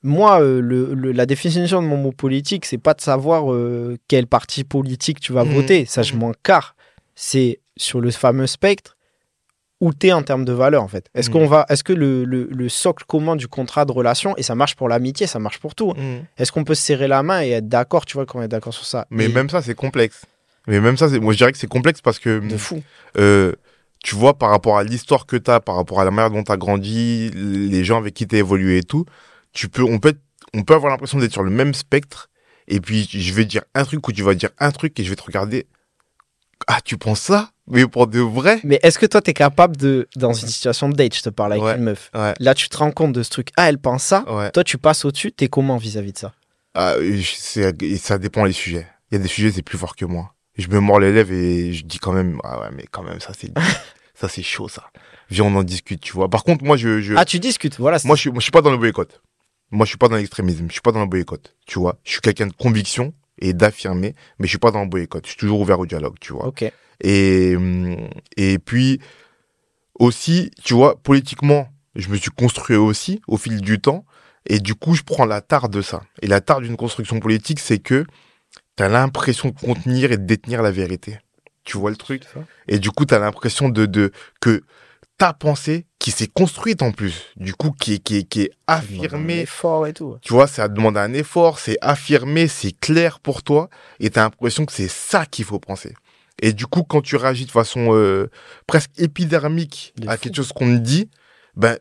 moi, 0.02 0.40
euh, 0.40 0.60
le, 0.60 0.94
le- 0.94 1.12
la 1.12 1.26
définition 1.26 1.82
de 1.82 1.86
mon 1.88 1.96
mot 1.96 2.12
politique, 2.12 2.64
c'est 2.64 2.78
pas 2.78 2.94
de 2.94 3.00
savoir 3.00 3.52
euh, 3.52 3.98
quel 4.08 4.26
parti 4.28 4.62
politique 4.64 5.18
tu 5.20 5.32
vas 5.32 5.44
Mhm. 5.44 5.52
voter. 5.52 5.84
Ça, 5.86 6.02
je 6.02 6.14
Mhm. 6.14 6.20
m'en 6.20 6.32
carre. 6.42 6.76
C'est 7.16 7.60
sur 7.76 8.00
le 8.00 8.10
fameux 8.12 8.46
spectre 8.46 8.96
où 9.80 9.92
t'es 9.92 10.12
en 10.12 10.22
termes 10.22 10.44
de 10.44 10.52
valeur, 10.52 10.82
en 10.82 10.88
fait. 10.88 11.08
Est-ce 11.14 11.30
qu'on 11.30 11.46
va, 11.46 11.64
est-ce 11.68 11.84
que 11.84 11.92
le, 11.92 12.24
le- 12.24 12.48
le 12.50 12.68
socle 12.68 13.04
commun 13.06 13.36
du 13.36 13.46
contrat 13.46 13.84
de 13.84 13.92
relation, 13.92 14.36
et 14.36 14.42
ça 14.42 14.54
marche 14.56 14.74
pour 14.74 14.88
l'amitié, 14.88 15.26
ça 15.28 15.38
marche 15.38 15.58
pour 15.60 15.74
tout. 15.76 15.92
Mhm. 15.96 16.24
Est-ce 16.36 16.50
qu'on 16.50 16.64
peut 16.64 16.74
se 16.74 16.82
serrer 16.82 17.06
la 17.06 17.22
main 17.22 17.42
et 17.42 17.50
être 17.50 17.68
d'accord, 17.68 18.04
tu 18.04 18.14
vois, 18.14 18.26
qu'on 18.26 18.42
est 18.42 18.48
d'accord 18.48 18.74
sur 18.74 18.84
ça? 18.86 19.06
Mais 19.10 19.26
Et- 19.26 19.28
même 19.28 19.48
ça, 19.48 19.62
c'est 19.62 19.74
complexe. 19.76 20.22
Mais 20.66 20.80
même 20.80 20.96
ça, 20.96 21.08
c'est- 21.08 21.20
moi 21.20 21.32
je 21.32 21.38
dirais 21.38 21.52
que 21.52 21.58
c'est 21.58 21.66
complexe 21.68 22.00
parce 22.02 22.18
que 22.18 22.40
de 22.40 22.56
fou. 22.56 22.82
euh, 23.16 23.52
tu 24.04 24.14
vois, 24.16 24.36
par 24.36 24.50
rapport 24.50 24.78
à 24.78 24.84
l'histoire 24.84 25.26
que 25.26 25.36
tu 25.36 25.50
as, 25.50 25.60
par 25.60 25.76
rapport 25.76 26.00
à 26.00 26.04
la 26.04 26.10
manière 26.10 26.30
dont 26.30 26.42
tu 26.42 26.52
as 26.52 26.56
grandi, 26.56 27.30
les 27.34 27.84
gens 27.84 27.98
avec 27.98 28.14
qui 28.14 28.26
tu 28.26 28.36
as 28.36 28.38
évolué 28.40 28.78
et 28.78 28.82
tout, 28.82 29.04
tu 29.52 29.68
peux, 29.68 29.82
on, 29.82 29.98
peut 29.98 30.10
être- 30.10 30.20
on 30.54 30.62
peut 30.62 30.74
avoir 30.74 30.90
l'impression 30.90 31.18
d'être 31.18 31.32
sur 31.32 31.42
le 31.42 31.50
même 31.50 31.72
spectre. 31.72 32.28
Et 32.66 32.80
puis, 32.80 33.08
je 33.10 33.32
vais 33.32 33.44
dire 33.44 33.62
un 33.74 33.84
truc 33.84 34.06
ou 34.06 34.12
tu 34.12 34.22
vas 34.22 34.34
dire 34.34 34.50
un 34.58 34.70
truc 34.72 34.98
et 35.00 35.04
je 35.04 35.08
vais 35.10 35.16
te 35.16 35.22
regarder. 35.22 35.66
Ah, 36.66 36.80
tu 36.84 36.98
penses 36.98 37.20
ça? 37.20 37.50
Mais 37.70 37.86
pour 37.86 38.06
de 38.06 38.20
vrai? 38.20 38.60
Mais 38.64 38.80
est-ce 38.82 38.98
que 38.98 39.06
toi, 39.06 39.20
t'es 39.20 39.34
capable 39.34 39.76
de, 39.76 40.08
dans 40.16 40.32
une 40.32 40.48
situation 40.48 40.88
de 40.88 40.94
date, 40.96 41.14
je 41.14 41.22
te 41.22 41.28
parle 41.30 41.52
avec 41.52 41.64
Ouais. 41.64 41.76
une 41.76 41.82
meuf, 41.84 42.10
Ouais, 42.14 42.34
là, 42.40 42.54
tu 42.54 42.68
te 42.68 42.76
rends 42.76 42.90
compte 42.92 43.12
de 43.12 43.22
ce 43.22 43.30
truc, 43.30 43.48
ah, 43.56 43.68
elle 43.68 43.78
pense 43.78 44.02
ça, 44.04 44.24
ouais. 44.32 44.50
toi, 44.50 44.64
tu 44.64 44.78
passes 44.78 45.04
au-dessus, 45.04 45.32
t'es 45.32 45.48
comment 45.48 45.76
vis-à-vis 45.76 46.12
de 46.12 46.18
ça? 46.18 46.32
Ah, 46.74 46.94
et 47.00 47.96
ça 47.96 48.18
dépend 48.18 48.46
des 48.46 48.52
sujets. 48.52 48.86
Il 49.10 49.14
y 49.14 49.20
a 49.20 49.22
des 49.22 49.28
sujets, 49.28 49.50
c'est 49.50 49.62
plus 49.62 49.78
fort 49.78 49.96
que 49.96 50.04
moi. 50.04 50.34
Je 50.56 50.68
me 50.68 50.80
mords 50.80 51.00
les 51.00 51.12
lèvres 51.12 51.32
et 51.32 51.72
je 51.72 51.84
dis 51.84 51.98
quand 51.98 52.12
même, 52.12 52.38
ah 52.44 52.60
ouais, 52.60 52.68
mais 52.74 52.84
quand 52.90 53.02
même, 53.02 53.20
ça 53.20 53.32
c'est, 53.38 53.50
ça 54.14 54.28
c'est 54.28 54.42
chaud, 54.42 54.68
ça. 54.68 54.84
Viens, 55.30 55.44
on 55.44 55.54
en 55.56 55.62
discute, 55.62 56.00
tu 56.00 56.12
vois. 56.14 56.28
Par 56.28 56.44
contre, 56.44 56.64
moi, 56.64 56.76
je, 56.76 57.00
je, 57.00 57.14
Ah, 57.16 57.24
tu 57.24 57.38
discutes, 57.38 57.78
voilà. 57.78 57.98
moi, 58.04 58.16
je 58.16 58.30
moi, 58.30 58.38
je 58.38 58.44
suis 58.44 58.50
pas 58.50 58.62
dans 58.62 58.70
le 58.70 58.76
boycott. 58.78 59.20
Moi, 59.70 59.84
je 59.84 59.90
suis 59.90 59.98
pas 59.98 60.08
dans 60.08 60.16
l'extrémisme. 60.16 60.64
Je 60.68 60.72
suis 60.72 60.80
pas 60.80 60.92
dans 60.92 61.00
le 61.00 61.06
boycott, 61.06 61.54
tu 61.66 61.78
vois. 61.78 61.98
Je 62.04 62.12
suis 62.12 62.20
quelqu'un 62.20 62.46
de 62.46 62.52
conviction 62.54 63.12
et 63.40 63.52
d'affirmer, 63.52 64.14
mais 64.38 64.46
je 64.46 64.50
suis 64.50 64.58
pas 64.58 64.70
dans 64.70 64.82
le 64.82 64.88
boycott. 64.88 65.24
Je 65.24 65.30
suis 65.30 65.38
toujours 65.38 65.60
ouvert 65.60 65.78
au 65.78 65.86
dialogue, 65.86 66.16
tu 66.20 66.32
vois. 66.32 66.46
Et, 67.00 67.54
hum, 67.56 67.96
et 68.36 68.58
puis, 68.58 69.00
aussi, 69.98 70.50
tu 70.64 70.74
vois, 70.74 71.00
politiquement, 71.02 71.68
je 71.94 72.08
me 72.08 72.16
suis 72.16 72.30
construit 72.30 72.76
aussi 72.76 73.20
au 73.26 73.36
fil 73.36 73.60
du 73.60 73.80
temps. 73.80 74.04
Et 74.46 74.60
du 74.60 74.74
coup, 74.74 74.94
je 74.94 75.02
prends 75.02 75.26
la 75.26 75.40
tare 75.40 75.68
de 75.68 75.82
ça. 75.82 76.02
Et 76.22 76.26
la 76.26 76.40
tare 76.40 76.60
d'une 76.60 76.76
construction 76.76 77.20
politique, 77.20 77.60
c'est 77.60 77.78
que 77.78 78.04
tu 78.76 78.82
as 78.82 78.88
l'impression 78.88 79.50
de 79.50 79.58
contenir 79.58 80.12
et 80.12 80.16
de 80.16 80.24
détenir 80.24 80.62
la 80.62 80.70
vérité. 80.70 81.18
Tu 81.64 81.76
vois 81.76 81.90
le 81.90 81.96
truc? 81.96 82.22
Et 82.66 82.78
du 82.78 82.90
coup, 82.90 83.04
tu 83.04 83.14
as 83.14 83.18
l'impression 83.18 83.68
de, 83.68 83.84
de 83.84 84.10
que 84.40 84.62
ta 85.18 85.32
pensée, 85.32 85.84
qui 85.98 86.12
s'est 86.12 86.28
construite 86.28 86.80
en 86.80 86.92
plus, 86.92 87.26
du 87.36 87.52
coup, 87.52 87.72
qui 87.72 87.94
est, 87.94 87.98
qui 87.98 88.18
est, 88.18 88.22
qui 88.22 88.42
est 88.42 88.50
affirmée, 88.68 89.46
fort 89.46 89.86
et 89.88 89.92
tout. 89.92 90.16
tu 90.22 90.32
vois, 90.32 90.46
ça 90.46 90.68
demande 90.68 90.96
un 90.96 91.12
effort, 91.12 91.58
c'est 91.58 91.76
affirmé, 91.80 92.46
c'est 92.46 92.70
clair 92.70 93.18
pour 93.18 93.42
toi, 93.42 93.68
et 93.98 94.10
t'as 94.10 94.22
l'impression 94.22 94.64
que 94.64 94.72
c'est 94.72 94.88
ça 94.88 95.26
qu'il 95.26 95.44
faut 95.44 95.58
penser. 95.58 95.94
Et 96.40 96.52
du 96.52 96.66
coup, 96.66 96.84
quand 96.84 97.02
tu 97.02 97.16
réagis 97.16 97.46
de 97.46 97.50
façon 97.50 97.94
euh, 97.94 98.30
presque 98.68 98.92
épidermique 98.96 99.92
De 99.96 100.08
à 100.08 100.16
fou. 100.16 100.22
quelque 100.22 100.36
chose 100.36 100.52
qu'on 100.52 100.76
te 100.76 100.80
dit, 100.80 101.10
ben, 101.56 101.76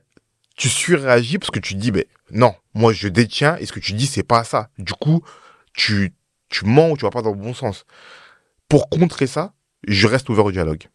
tu 0.55 0.67
surréagis 0.67 1.37
parce 1.37 1.51
que 1.51 1.59
tu 1.59 1.75
te 1.75 1.79
dis, 1.79 1.91
ben, 1.91 2.05
non, 2.31 2.55
moi 2.73 2.91
je 2.91 3.07
détiens, 3.07 3.55
et 3.57 3.67
ce 3.67 3.71
que 3.71 3.79
tu 3.79 3.93
dis, 3.93 4.07
c'est 4.07 4.23
pas 4.23 4.43
ça. 4.43 4.69
Du 4.79 4.93
coup, 4.93 5.21
tu, 5.73 6.11
tu 6.49 6.65
mens 6.65 6.89
ou 6.89 6.97
tu 6.97 7.05
vas 7.05 7.11
pas 7.11 7.21
dans 7.21 7.31
le 7.31 7.37
bon 7.37 7.53
sens. 7.53 7.85
Pour 8.67 8.89
contrer 8.89 9.27
ça, 9.27 9.53
je 9.87 10.07
reste 10.07 10.27
ouvert 10.29 10.45
au 10.45 10.51
dialogue. 10.51 10.87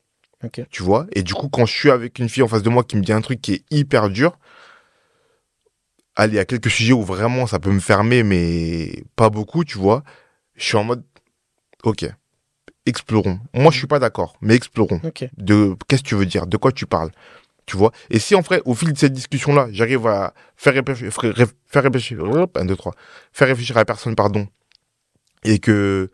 Tu 0.71 0.83
vois 0.83 1.07
Et 1.13 1.23
du 1.23 1.35
coup, 1.35 1.49
quand 1.49 1.67
je 1.67 1.73
suis 1.73 1.91
avec 1.91 2.19
une 2.19 2.29
fille 2.29 2.43
en 2.43 2.49
face 2.49 2.63
de 2.63 2.71
moi 2.71 2.85
qui 2.85 2.97
me 2.97 3.03
dit 3.03 3.13
un 3.13 3.21
truc 3.21 3.41
qui 3.41 3.55
est 3.55 3.65
hyper 3.71 4.11
dur, 4.11 4.39
allez, 6.17 6.35
il 6.35 6.37
y 6.37 6.41
a 6.41 6.45
quelques 6.45 6.71
sujets 6.71 6.93
où 6.93 7.03
vraiment 7.03 7.47
ça 7.47 7.59
peut 7.59 7.71
me 7.71 7.81
fermer, 7.81 8.23
mais 8.23 9.05
pas 9.17 9.31
beaucoup, 9.31 9.65
tu 9.65 9.79
vois. 9.79 10.03
Je 10.55 10.65
suis 10.65 10.77
en 10.77 10.85
mode, 10.85 11.05
ok, 11.85 12.07
explorons. 12.87 13.39
Moi, 13.55 13.71
je 13.71 13.79
suis 13.79 13.87
pas 13.87 13.99
d'accord, 13.99 14.37
mais 14.41 14.55
explorons. 14.55 15.01
De 15.37 15.77
qu'est-ce 15.89 16.03
que 16.03 16.09
tu 16.09 16.15
veux 16.15 16.27
dire? 16.27 16.47
De 16.47 16.57
quoi 16.57 16.73
tu 16.73 16.87
parles? 16.87 17.11
Tu 17.65 17.77
vois? 17.77 17.93
Et 18.11 18.19
si 18.19 18.35
en 18.35 18.41
vrai, 18.41 18.61
au 18.65 18.75
fil 18.75 18.93
de 18.93 18.99
cette 18.99 19.13
discussion-là, 19.13 19.69
j'arrive 19.71 20.07
à 20.07 20.35
faire 20.57 20.75
réfléchir, 20.75 21.13
faire 21.13 21.83
réfléchir, 21.83 22.19
un, 22.57 22.65
deux, 22.65 22.77
trois, 22.77 22.93
faire 23.33 23.49
réfléchir 23.49 23.77
à 23.77 23.81
la 23.81 23.85
personne, 23.85 24.17
pardon, 24.17 24.49
et 25.45 25.59
que 25.59 26.11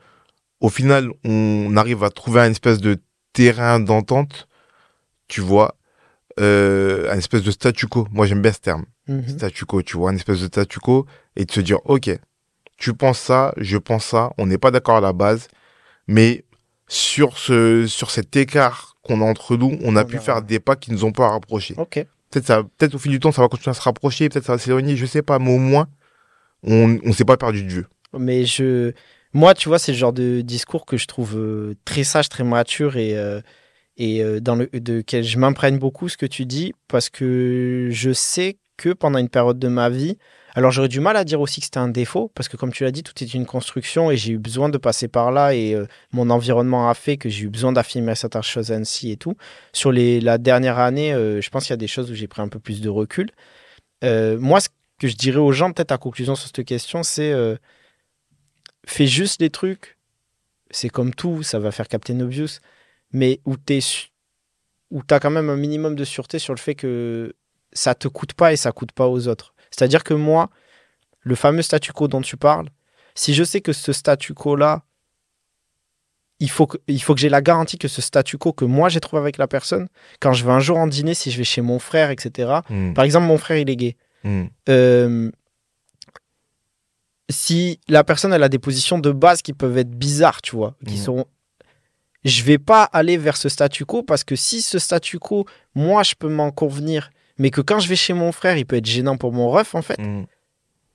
au 0.60 0.68
final, 0.68 1.10
on 1.24 1.76
arrive 1.76 2.04
à 2.04 2.10
trouver 2.10 2.40
un 2.40 2.50
espèce 2.50 2.78
de 2.78 2.98
terrain 3.42 3.78
d'entente, 3.78 4.48
tu 5.28 5.40
vois, 5.40 5.76
euh, 6.40 7.08
un 7.12 7.18
espèce 7.18 7.42
de 7.44 7.52
statu 7.52 7.86
quo. 7.86 8.08
Moi, 8.10 8.26
j'aime 8.26 8.42
bien 8.42 8.52
ce 8.52 8.58
terme 8.60 8.84
Mhm. 9.06 9.28
statu 9.28 9.64
quo, 9.64 9.80
tu 9.82 9.96
vois, 9.96 10.10
une 10.10 10.16
espèce 10.18 10.40
de 10.40 10.46
statu 10.48 10.80
quo, 10.80 11.06
et 11.36 11.44
de 11.44 11.52
se 11.52 11.60
dire, 11.60 11.78
ok, 11.84 12.10
tu 12.76 12.94
penses 12.94 13.20
ça, 13.20 13.54
je 13.56 13.78
pense 13.78 14.04
ça, 14.04 14.32
on 14.38 14.46
n'est 14.46 14.58
pas 14.58 14.70
d'accord 14.72 14.96
à 14.96 15.00
la 15.00 15.12
base, 15.12 15.46
mais 16.08 16.44
sur 16.88 17.38
ce, 17.38 17.86
sur 17.86 18.10
cet 18.10 18.34
écart 18.36 18.96
qu'on 19.02 19.20
a 19.20 19.24
entre 19.24 19.56
nous, 19.56 19.78
on 19.82 19.94
a 19.96 20.02
On 20.02 20.06
pu 20.06 20.12
verra. 20.14 20.24
faire 20.24 20.42
des 20.42 20.58
pas 20.60 20.74
qui 20.76 20.90
nous 20.92 21.04
ont 21.04 21.12
pas 21.12 21.28
rapprochés. 21.30 21.74
Ok. 21.78 22.04
Peut-être 22.30 22.46
ça, 22.46 22.62
peut-être 22.76 22.94
au 22.96 22.98
fil 22.98 23.12
du 23.12 23.20
temps, 23.20 23.32
ça 23.32 23.40
va 23.42 23.48
continuer 23.48 23.70
à 23.70 23.74
se 23.74 23.80
rapprocher, 23.82 24.28
peut-être 24.28 24.44
ça 24.46 24.52
va 24.52 24.58
s'éloigner, 24.58 24.96
je 24.96 25.06
sais 25.06 25.22
pas, 25.22 25.38
mais 25.38 25.54
au 25.54 25.58
moins, 25.58 25.86
on, 26.64 26.98
on 27.04 27.12
s'est 27.12 27.24
pas 27.24 27.36
perdu 27.36 27.62
de 27.62 27.70
vue. 27.70 27.86
Mais 28.18 28.44
je. 28.44 28.92
Moi, 29.38 29.54
tu 29.54 29.68
vois, 29.68 29.78
c'est 29.78 29.92
le 29.92 29.98
genre 29.98 30.12
de 30.12 30.40
discours 30.40 30.84
que 30.84 30.96
je 30.96 31.06
trouve 31.06 31.38
euh, 31.38 31.76
très 31.84 32.02
sage, 32.02 32.28
très 32.28 32.42
mature 32.42 32.96
et, 32.96 33.16
euh, 33.16 33.40
et 33.96 34.20
euh, 34.20 34.40
dans 34.40 34.56
de 34.56 35.00
quel 35.00 35.22
je 35.22 35.38
m'imprègne 35.38 35.78
beaucoup 35.78 36.08
ce 36.08 36.16
que 36.16 36.26
tu 36.26 36.44
dis 36.44 36.72
parce 36.88 37.08
que 37.08 37.88
je 37.92 38.12
sais 38.12 38.58
que 38.76 38.92
pendant 38.92 39.20
une 39.20 39.28
période 39.28 39.60
de 39.60 39.68
ma 39.68 39.90
vie, 39.90 40.18
alors 40.56 40.72
j'aurais 40.72 40.88
du 40.88 40.98
mal 40.98 41.16
à 41.16 41.22
dire 41.22 41.40
aussi 41.40 41.60
que 41.60 41.66
c'était 41.66 41.78
un 41.78 41.86
défaut 41.86 42.32
parce 42.34 42.48
que 42.48 42.56
comme 42.56 42.72
tu 42.72 42.82
l'as 42.82 42.90
dit, 42.90 43.04
tout 43.04 43.12
est 43.22 43.32
une 43.32 43.46
construction 43.46 44.10
et 44.10 44.16
j'ai 44.16 44.32
eu 44.32 44.38
besoin 44.38 44.70
de 44.70 44.76
passer 44.76 45.06
par 45.06 45.30
là 45.30 45.54
et 45.54 45.80
mon 46.10 46.30
environnement 46.30 46.90
a 46.90 46.94
fait 46.94 47.16
que 47.16 47.28
j'ai 47.28 47.44
eu 47.44 47.48
besoin 47.48 47.70
d'affirmer 47.70 48.16
certaines 48.16 48.42
choses 48.42 48.72
ainsi 48.72 49.12
et 49.12 49.16
tout. 49.16 49.36
Sur 49.72 49.92
les, 49.92 50.20
la 50.20 50.38
dernière 50.38 50.80
année, 50.80 51.12
je 51.12 51.48
pense 51.50 51.62
qu'il 51.62 51.72
y 51.72 51.74
a 51.74 51.76
des 51.76 51.86
choses 51.86 52.10
où 52.10 52.14
j'ai 52.16 52.26
pris 52.26 52.42
un 52.42 52.48
peu 52.48 52.58
plus 52.58 52.80
de 52.80 52.88
recul. 52.88 53.30
Moi, 54.02 54.58
ce 54.60 54.68
que 54.98 55.06
je 55.06 55.14
dirais 55.14 55.38
aux 55.38 55.52
gens, 55.52 55.70
peut-être 55.70 55.92
à 55.92 55.98
conclusion 55.98 56.34
sur 56.34 56.50
cette 56.52 56.66
question, 56.66 57.04
c'est 57.04 57.32
fais 58.90 59.06
juste 59.06 59.40
des 59.40 59.50
trucs. 59.50 59.96
C'est 60.70 60.88
comme 60.90 61.14
tout, 61.14 61.42
ça 61.42 61.58
va 61.58 61.70
faire 61.70 61.88
Captain 61.88 62.20
Obvious, 62.20 62.58
mais 63.12 63.40
où 63.46 63.56
tu 63.56 63.80
où 64.90 65.02
as 65.10 65.20
quand 65.20 65.30
même 65.30 65.50
un 65.50 65.56
minimum 65.56 65.94
de 65.94 66.04
sûreté 66.04 66.38
sur 66.38 66.54
le 66.54 66.58
fait 66.58 66.74
que 66.74 67.34
ça 67.72 67.94
te 67.94 68.08
coûte 68.08 68.32
pas 68.34 68.52
et 68.52 68.56
ça 68.56 68.72
coûte 68.72 68.92
pas 68.92 69.06
aux 69.08 69.28
autres. 69.28 69.54
C'est-à-dire 69.70 70.04
que 70.04 70.14
moi, 70.14 70.50
le 71.20 71.34
fameux 71.34 71.62
statu 71.62 71.92
quo 71.92 72.08
dont 72.08 72.22
tu 72.22 72.36
parles, 72.36 72.68
si 73.14 73.34
je 73.34 73.44
sais 73.44 73.60
que 73.60 73.72
ce 73.72 73.92
statu 73.92 74.34
quo-là, 74.34 74.82
il 76.40 76.50
faut 76.50 76.66
que, 76.66 76.78
il 76.86 77.02
faut 77.02 77.14
que 77.14 77.20
j'ai 77.20 77.28
la 77.28 77.42
garantie 77.42 77.78
que 77.78 77.88
ce 77.88 78.00
statu 78.00 78.38
quo 78.38 78.52
que 78.52 78.64
moi 78.64 78.88
j'ai 78.88 79.00
trouvé 79.00 79.20
avec 79.20 79.38
la 79.38 79.48
personne, 79.48 79.88
quand 80.20 80.32
je 80.32 80.44
vais 80.44 80.52
un 80.52 80.60
jour 80.60 80.76
en 80.78 80.86
dîner, 80.86 81.14
si 81.14 81.30
je 81.30 81.38
vais 81.38 81.44
chez 81.44 81.60
mon 81.62 81.78
frère, 81.78 82.10
etc. 82.10 82.60
Hmm, 82.70 82.94
Par 82.94 83.04
exemple, 83.04 83.26
mon 83.26 83.38
frère, 83.38 83.58
il 83.58 83.68
est 83.68 83.76
gay. 83.76 83.96
hmm, 84.24 84.44
Euh, 84.68 85.30
si 87.28 87.80
la 87.88 88.04
personne 88.04 88.32
elle 88.32 88.42
a 88.42 88.48
des 88.48 88.58
positions 88.58 88.98
de 88.98 89.12
base 89.12 89.42
qui 89.42 89.52
peuvent 89.52 89.76
être 89.78 89.90
bizarres, 89.90 90.42
tu 90.42 90.56
vois, 90.56 90.74
qui 90.86 90.96
sont 90.96 91.26
je 92.24 92.42
vais 92.42 92.58
pas 92.58 92.82
aller 92.84 93.16
vers 93.16 93.36
ce 93.36 93.48
statu 93.48 93.84
quo 93.84 94.02
parce 94.02 94.24
que 94.24 94.36
si 94.36 94.60
ce 94.62 94.78
statu 94.78 95.18
quo, 95.18 95.46
moi 95.74 96.02
je 96.02 96.14
peux 96.18 96.28
m'en 96.28 96.50
convenir, 96.50 97.10
mais 97.38 97.50
que 97.50 97.60
quand 97.60 97.78
je 97.78 97.88
vais 97.88 97.96
chez 97.96 98.12
mon 98.12 98.32
frère, 98.32 98.56
il 98.56 98.66
peut 98.66 98.76
être 98.76 98.86
gênant 98.86 99.16
pour 99.16 99.32
mon 99.32 99.48
ref 99.50 99.74
en 99.74 99.82
fait, 99.82 99.98
hmm, 99.98 100.24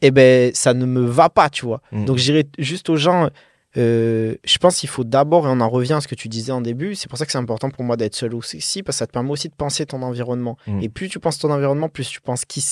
eh 0.01 0.11
ben 0.11 0.51
ça 0.53 0.73
ne 0.73 0.85
me 0.85 1.01
va 1.01 1.29
pas, 1.29 1.49
tu 1.49 1.65
vois. 1.65 1.81
hmm. 1.91 2.05
Donc 2.05 2.17
je 2.17 2.23
dirais 2.23 2.45
juste 2.59 2.89
aux 2.89 2.97
gens, 2.97 3.29
euh, 3.77 4.35
je 4.43 4.57
pense 4.57 4.77
qu'il 4.77 4.89
faut 4.89 5.03
d'abord, 5.03 5.47
et 5.47 5.49
on 5.49 5.59
en 5.59 5.69
revient 5.69 5.93
à 5.93 6.01
ce 6.01 6.07
que 6.07 6.15
tu 6.15 6.27
disais 6.27 6.51
en 6.51 6.61
début, 6.61 6.93
c'est 6.95 7.07
pour 7.07 7.17
ça 7.17 7.25
que 7.25 7.31
c'est 7.31 7.37
important 7.37 7.69
pour 7.69 7.83
moi 7.83 7.97
d'être 7.97 8.15
seul 8.15 8.35
aussi, 8.35 8.83
parce 8.83 8.97
que 8.97 8.99
ça 8.99 9.07
te 9.07 9.11
permet 9.13 9.31
aussi 9.31 9.49
de 9.49 9.55
penser 9.55 9.85
ton 9.85 10.01
environnement. 10.03 10.57
Mm. 10.67 10.81
Et 10.83 10.89
plus 10.89 11.09
tu 11.09 11.19
penses 11.19 11.39
ton 11.39 11.51
environnement, 11.51 11.89
plus 11.89 12.09
tu 12.09 12.21
penses 12.21 12.45
qui 12.45 12.63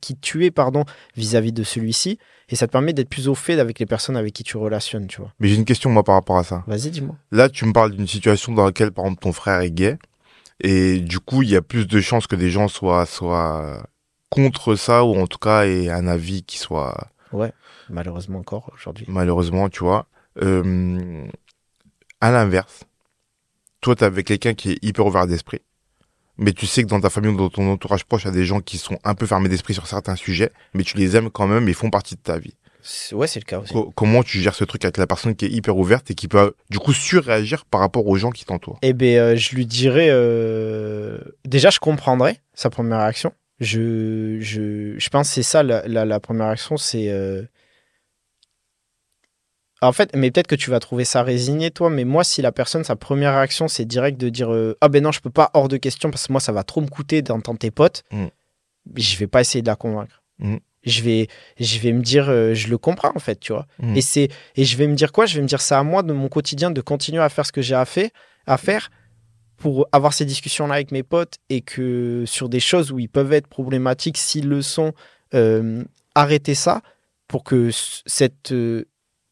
qui 0.00 0.16
tu 0.16 0.44
es, 0.46 0.50
pardon, 0.50 0.84
vis-à-vis 1.16 1.52
de 1.52 1.62
celui-ci, 1.62 2.18
et 2.50 2.56
ça 2.56 2.66
te 2.66 2.72
permet 2.72 2.92
d'être 2.92 3.08
plus 3.08 3.28
au 3.28 3.34
fait 3.34 3.58
avec 3.60 3.78
les 3.78 3.86
personnes 3.86 4.16
avec 4.16 4.34
qui 4.34 4.42
tu 4.42 4.56
relationnes, 4.56 5.06
tu 5.06 5.20
vois. 5.20 5.32
Mais 5.40 5.48
j'ai 5.48 5.54
une 5.56 5.64
question, 5.64 5.88
moi, 5.88 6.02
par 6.02 6.16
rapport 6.16 6.36
à 6.36 6.44
ça. 6.44 6.64
Vas-y, 6.66 6.90
dis-moi. 6.90 7.16
Là, 7.30 7.48
tu 7.48 7.64
me 7.64 7.72
parles 7.72 7.92
d'une 7.92 8.06
situation 8.08 8.52
dans 8.52 8.64
laquelle, 8.64 8.90
par 8.92 9.04
exemple, 9.04 9.22
ton 9.22 9.32
frère 9.32 9.60
est 9.60 9.70
gay. 9.70 9.96
Et 10.60 10.98
du 11.00 11.20
coup, 11.20 11.42
il 11.42 11.50
y 11.50 11.56
a 11.56 11.62
plus 11.62 11.86
de 11.86 12.00
chances 12.00 12.26
que 12.26 12.36
des 12.36 12.50
gens 12.50 12.68
soient, 12.68 13.06
soient 13.06 13.82
contre 14.28 14.74
ça, 14.74 15.04
ou 15.04 15.14
en 15.16 15.26
tout 15.26 15.38
cas, 15.38 15.64
aient 15.64 15.88
un 15.88 16.06
avis 16.06 16.42
qui 16.42 16.58
soit, 16.58 17.08
Malheureusement 17.88 18.38
encore 18.38 18.70
aujourd'hui. 18.74 19.06
malheureusement, 19.08 19.68
tu 19.68 19.80
vois. 19.84 20.06
Euh, 20.42 21.26
à 22.20 22.30
l'inverse, 22.30 22.84
toi, 23.80 23.96
t'es 23.96 24.04
avec 24.04 24.26
quelqu'un 24.26 24.54
qui 24.54 24.72
est 24.72 24.78
hyper 24.84 25.06
ouvert 25.06 25.26
d'esprit. 25.26 25.60
Mais 26.38 26.52
tu 26.52 26.66
sais 26.66 26.82
que 26.82 26.88
dans 26.88 27.00
ta 27.00 27.10
famille 27.10 27.30
ou 27.32 27.36
dans 27.36 27.50
ton 27.50 27.70
entourage 27.70 28.04
proche, 28.04 28.22
il 28.22 28.26
y 28.26 28.30
a 28.30 28.32
des 28.34 28.44
gens 28.46 28.60
qui 28.60 28.78
sont 28.78 28.98
un 29.04 29.14
peu 29.14 29.26
fermés 29.26 29.48
d'esprit 29.48 29.74
sur 29.74 29.86
certains 29.86 30.16
sujets, 30.16 30.50
mais 30.74 30.84
tu 30.84 30.96
les 30.96 31.16
aimes 31.16 31.30
quand 31.30 31.46
même 31.46 31.68
et 31.68 31.72
font 31.74 31.90
partie 31.90 32.14
de 32.14 32.20
ta 32.20 32.38
vie. 32.38 32.54
Ouais, 33.12 33.26
c'est 33.26 33.40
le 33.40 33.44
cas 33.44 33.58
aussi. 33.58 33.74
Co- 33.74 33.92
comment 33.94 34.22
tu 34.22 34.40
gères 34.40 34.54
ce 34.54 34.64
truc 34.64 34.82
avec 34.86 34.96
la 34.96 35.06
personne 35.06 35.34
qui 35.36 35.44
est 35.44 35.50
hyper 35.50 35.76
ouverte 35.76 36.10
et 36.10 36.14
qui 36.14 36.28
peut, 36.28 36.54
du 36.70 36.78
coup, 36.78 36.94
surréagir 36.94 37.66
par 37.66 37.82
rapport 37.82 38.06
aux 38.06 38.16
gens 38.16 38.30
qui 38.30 38.46
t'entourent? 38.46 38.78
Eh 38.80 38.94
ben, 38.94 39.18
euh, 39.18 39.36
je 39.36 39.54
lui 39.54 39.66
dirais. 39.66 40.08
euh, 40.10 41.18
Déjà, 41.44 41.68
je 41.70 41.78
comprendrais 41.78 42.38
sa 42.54 42.70
première 42.70 43.00
réaction. 43.00 43.32
Je, 43.60 44.38
je, 44.40 44.94
je 44.98 45.08
pense 45.10 45.28
que 45.28 45.34
c'est 45.34 45.42
ça 45.42 45.62
la, 45.62 45.86
la, 45.86 46.06
la 46.06 46.20
première 46.20 46.46
réaction, 46.46 46.78
c'est. 46.78 47.10
euh, 47.10 47.42
En 49.82 49.92
fait, 49.92 50.14
mais 50.14 50.30
peut-être 50.30 50.46
que 50.46 50.54
tu 50.54 50.70
vas 50.70 50.78
trouver 50.78 51.04
ça 51.04 51.22
résigné, 51.22 51.70
toi. 51.70 51.88
Mais 51.88 52.04
moi, 52.04 52.22
si 52.22 52.42
la 52.42 52.52
personne, 52.52 52.84
sa 52.84 52.96
première 52.96 53.34
réaction, 53.34 53.66
c'est 53.66 53.86
direct 53.86 54.20
de 54.20 54.28
dire 54.28 54.52
euh, 54.52 54.76
Ah 54.80 54.88
ben 54.88 55.02
non, 55.02 55.12
je 55.12 55.20
peux 55.20 55.30
pas, 55.30 55.50
hors 55.54 55.68
de 55.68 55.78
question, 55.78 56.10
parce 56.10 56.26
que 56.26 56.32
moi, 56.32 56.40
ça 56.40 56.52
va 56.52 56.64
trop 56.64 56.80
me 56.80 56.88
coûter 56.88 57.22
d'entendre 57.22 57.58
tes 57.58 57.70
potes. 57.70 58.04
Mm. 58.10 58.26
Je 58.96 59.16
vais 59.16 59.26
pas 59.26 59.40
essayer 59.40 59.62
de 59.62 59.66
la 59.66 59.76
convaincre. 59.76 60.22
Mm. 60.38 60.56
Je 60.82 61.02
vais, 61.02 61.28
je 61.58 61.78
vais 61.78 61.92
me 61.92 62.02
dire, 62.02 62.28
euh, 62.28 62.54
je 62.54 62.68
le 62.68 62.78
comprends 62.78 63.12
en 63.14 63.18
fait, 63.18 63.38
tu 63.40 63.52
vois. 63.52 63.66
Mm. 63.78 63.96
Et 63.96 64.00
c'est, 64.00 64.28
et 64.56 64.64
je 64.64 64.76
vais 64.76 64.86
me 64.86 64.94
dire 64.94 65.12
quoi? 65.12 65.26
Je 65.26 65.36
vais 65.36 65.42
me 65.42 65.48
dire, 65.48 65.60
c'est 65.60 65.74
à 65.74 65.82
moi 65.82 66.02
de 66.02 66.12
mon 66.12 66.28
quotidien 66.28 66.70
de 66.70 66.80
continuer 66.80 67.22
à 67.22 67.28
faire 67.28 67.46
ce 67.46 67.52
que 67.52 67.62
j'ai 67.62 67.74
à, 67.74 67.84
fait, 67.84 68.12
à 68.46 68.58
faire 68.58 68.90
pour 69.56 69.86
avoir 69.92 70.14
ces 70.14 70.24
discussions-là 70.24 70.74
avec 70.74 70.90
mes 70.90 71.02
potes 71.02 71.36
et 71.50 71.60
que 71.60 72.24
sur 72.26 72.48
des 72.48 72.60
choses 72.60 72.92
où 72.92 72.98
ils 72.98 73.10
peuvent 73.10 73.32
être 73.32 73.46
problématiques, 73.46 74.16
s'ils 74.16 74.48
le 74.48 74.62
sont, 74.62 74.92
euh, 75.34 75.84
arrêter 76.14 76.54
ça 76.54 76.80
pour 77.28 77.44
que 77.44 77.70
cette, 78.06 78.52
euh, 78.52 78.86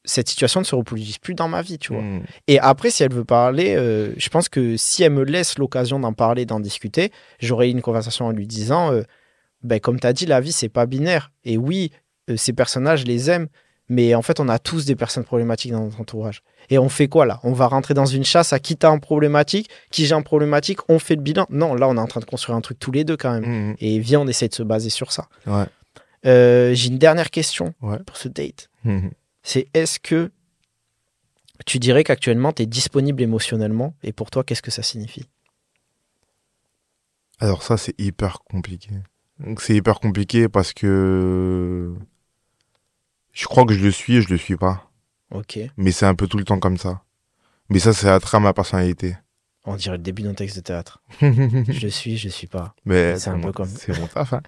cette 0.08 0.28
situation 0.28 0.60
ne 0.60 0.64
se 0.64 0.74
reproduise 0.74 1.18
plus 1.18 1.34
dans 1.34 1.48
ma 1.48 1.60
vie, 1.60 1.78
tu 1.78 1.92
vois. 1.92 2.02
Mm. 2.02 2.22
Et 2.46 2.58
après, 2.58 2.90
si 2.90 3.02
elle 3.02 3.12
veut 3.12 3.24
parler, 3.26 3.76
euh, 3.76 4.12
je 4.16 4.28
pense 4.30 4.48
que 4.48 4.76
si 4.78 5.02
elle 5.02 5.12
me 5.12 5.22
laisse 5.22 5.58
l'occasion 5.58 6.00
d'en 6.00 6.14
parler, 6.14 6.46
d'en 6.46 6.60
discuter, 6.60 7.12
j'aurai 7.40 7.68
une 7.70 7.82
conversation 7.82 8.26
en 8.26 8.30
lui 8.32 8.46
disant, 8.46 8.90
euh, 8.92 9.02
ben, 9.62 9.78
comme 9.80 10.00
tu 10.00 10.06
as 10.06 10.14
dit, 10.14 10.24
la 10.24 10.40
vie, 10.40 10.52
c'est 10.52 10.70
pas 10.70 10.86
binaire. 10.86 11.30
Et 11.44 11.58
oui, 11.58 11.92
euh, 12.30 12.36
ces 12.38 12.54
personnages, 12.54 13.00
je 13.00 13.04
les 13.04 13.28
aime, 13.28 13.48
mais 13.90 14.14
en 14.14 14.22
fait, 14.22 14.40
on 14.40 14.48
a 14.48 14.58
tous 14.58 14.86
des 14.86 14.96
personnes 14.96 15.24
problématiques 15.24 15.72
dans 15.72 15.84
notre 15.84 16.00
entourage. 16.00 16.42
Et 16.70 16.78
on 16.78 16.88
fait 16.88 17.08
quoi 17.08 17.26
là? 17.26 17.38
On 17.42 17.52
va 17.52 17.66
rentrer 17.66 17.92
dans 17.92 18.06
une 18.06 18.24
chasse 18.24 18.54
à 18.54 18.58
qui 18.58 18.76
t'as 18.76 18.90
en 18.90 18.98
problématique, 18.98 19.68
qui 19.90 20.06
j'ai 20.06 20.14
en 20.14 20.22
problématique, 20.22 20.78
on 20.88 20.98
fait 20.98 21.16
le 21.16 21.22
bilan? 21.22 21.46
Non, 21.50 21.74
là, 21.74 21.86
on 21.86 21.96
est 21.96 22.00
en 22.00 22.06
train 22.06 22.20
de 22.20 22.24
construire 22.24 22.56
un 22.56 22.62
truc 22.62 22.78
tous 22.78 22.92
les 22.92 23.04
deux 23.04 23.18
quand 23.18 23.38
même. 23.38 23.72
Mm. 23.72 23.76
Et 23.80 23.98
viens, 23.98 24.20
on 24.20 24.26
essaie 24.26 24.48
de 24.48 24.54
se 24.54 24.62
baser 24.62 24.90
sur 24.90 25.12
ça. 25.12 25.28
Ouais. 25.46 25.66
J'ai 26.24 26.88
une 26.88 26.98
dernière 26.98 27.30
question 27.30 27.74
Ouais. 27.82 27.98
pour 28.06 28.16
ce 28.16 28.28
date. 28.28 28.68
Mm. 28.84 29.08
C'est 29.48 29.66
est-ce 29.72 29.98
que 29.98 30.30
tu 31.64 31.78
dirais 31.78 32.04
qu'actuellement 32.04 32.52
tu 32.52 32.64
es 32.64 32.66
disponible 32.66 33.22
émotionnellement 33.22 33.94
et 34.02 34.12
pour 34.12 34.30
toi 34.30 34.44
qu'est-ce 34.44 34.60
que 34.60 34.70
ça 34.70 34.82
signifie? 34.82 35.24
Alors 37.40 37.62
ça, 37.62 37.78
c'est 37.78 37.98
hyper 37.98 38.40
compliqué. 38.40 38.90
C'est 39.58 39.74
hyper 39.74 40.00
compliqué 40.00 40.50
parce 40.50 40.74
que 40.74 41.94
je 43.32 43.46
crois 43.46 43.64
que 43.64 43.72
je 43.72 43.82
le 43.82 43.90
suis 43.90 44.16
et 44.16 44.20
je 44.20 44.28
le 44.28 44.36
suis 44.36 44.56
pas. 44.58 44.90
Ok, 45.30 45.58
Mais 45.78 45.92
c'est 45.92 46.04
un 46.04 46.14
peu 46.14 46.26
tout 46.26 46.36
le 46.36 46.44
temps 46.44 46.58
comme 46.58 46.76
ça. 46.76 47.02
Mais 47.70 47.78
ça, 47.78 47.94
c'est 47.94 48.06
à 48.08 48.40
ma 48.40 48.52
personnalité. 48.52 49.16
on 49.64 49.76
dirait 49.76 49.96
le 49.96 50.02
début 50.02 50.22
d'un 50.22 50.34
texte 50.34 50.56
de 50.56 50.60
théâtre. 50.62 51.02
je 51.22 51.80
le 51.82 51.90
suis, 51.90 52.18
je 52.18 52.26
le 52.28 52.32
suis 52.32 52.46
pas. 52.48 52.74
Mais 52.84 53.18
C'est 53.18 53.30
un 53.30 53.36
mon- 53.36 53.46
peu 53.46 53.52
comme- 53.52 53.68
C'est 53.68 53.98
mon 53.98 54.06
taf. 54.08 54.34
Hein. 54.34 54.42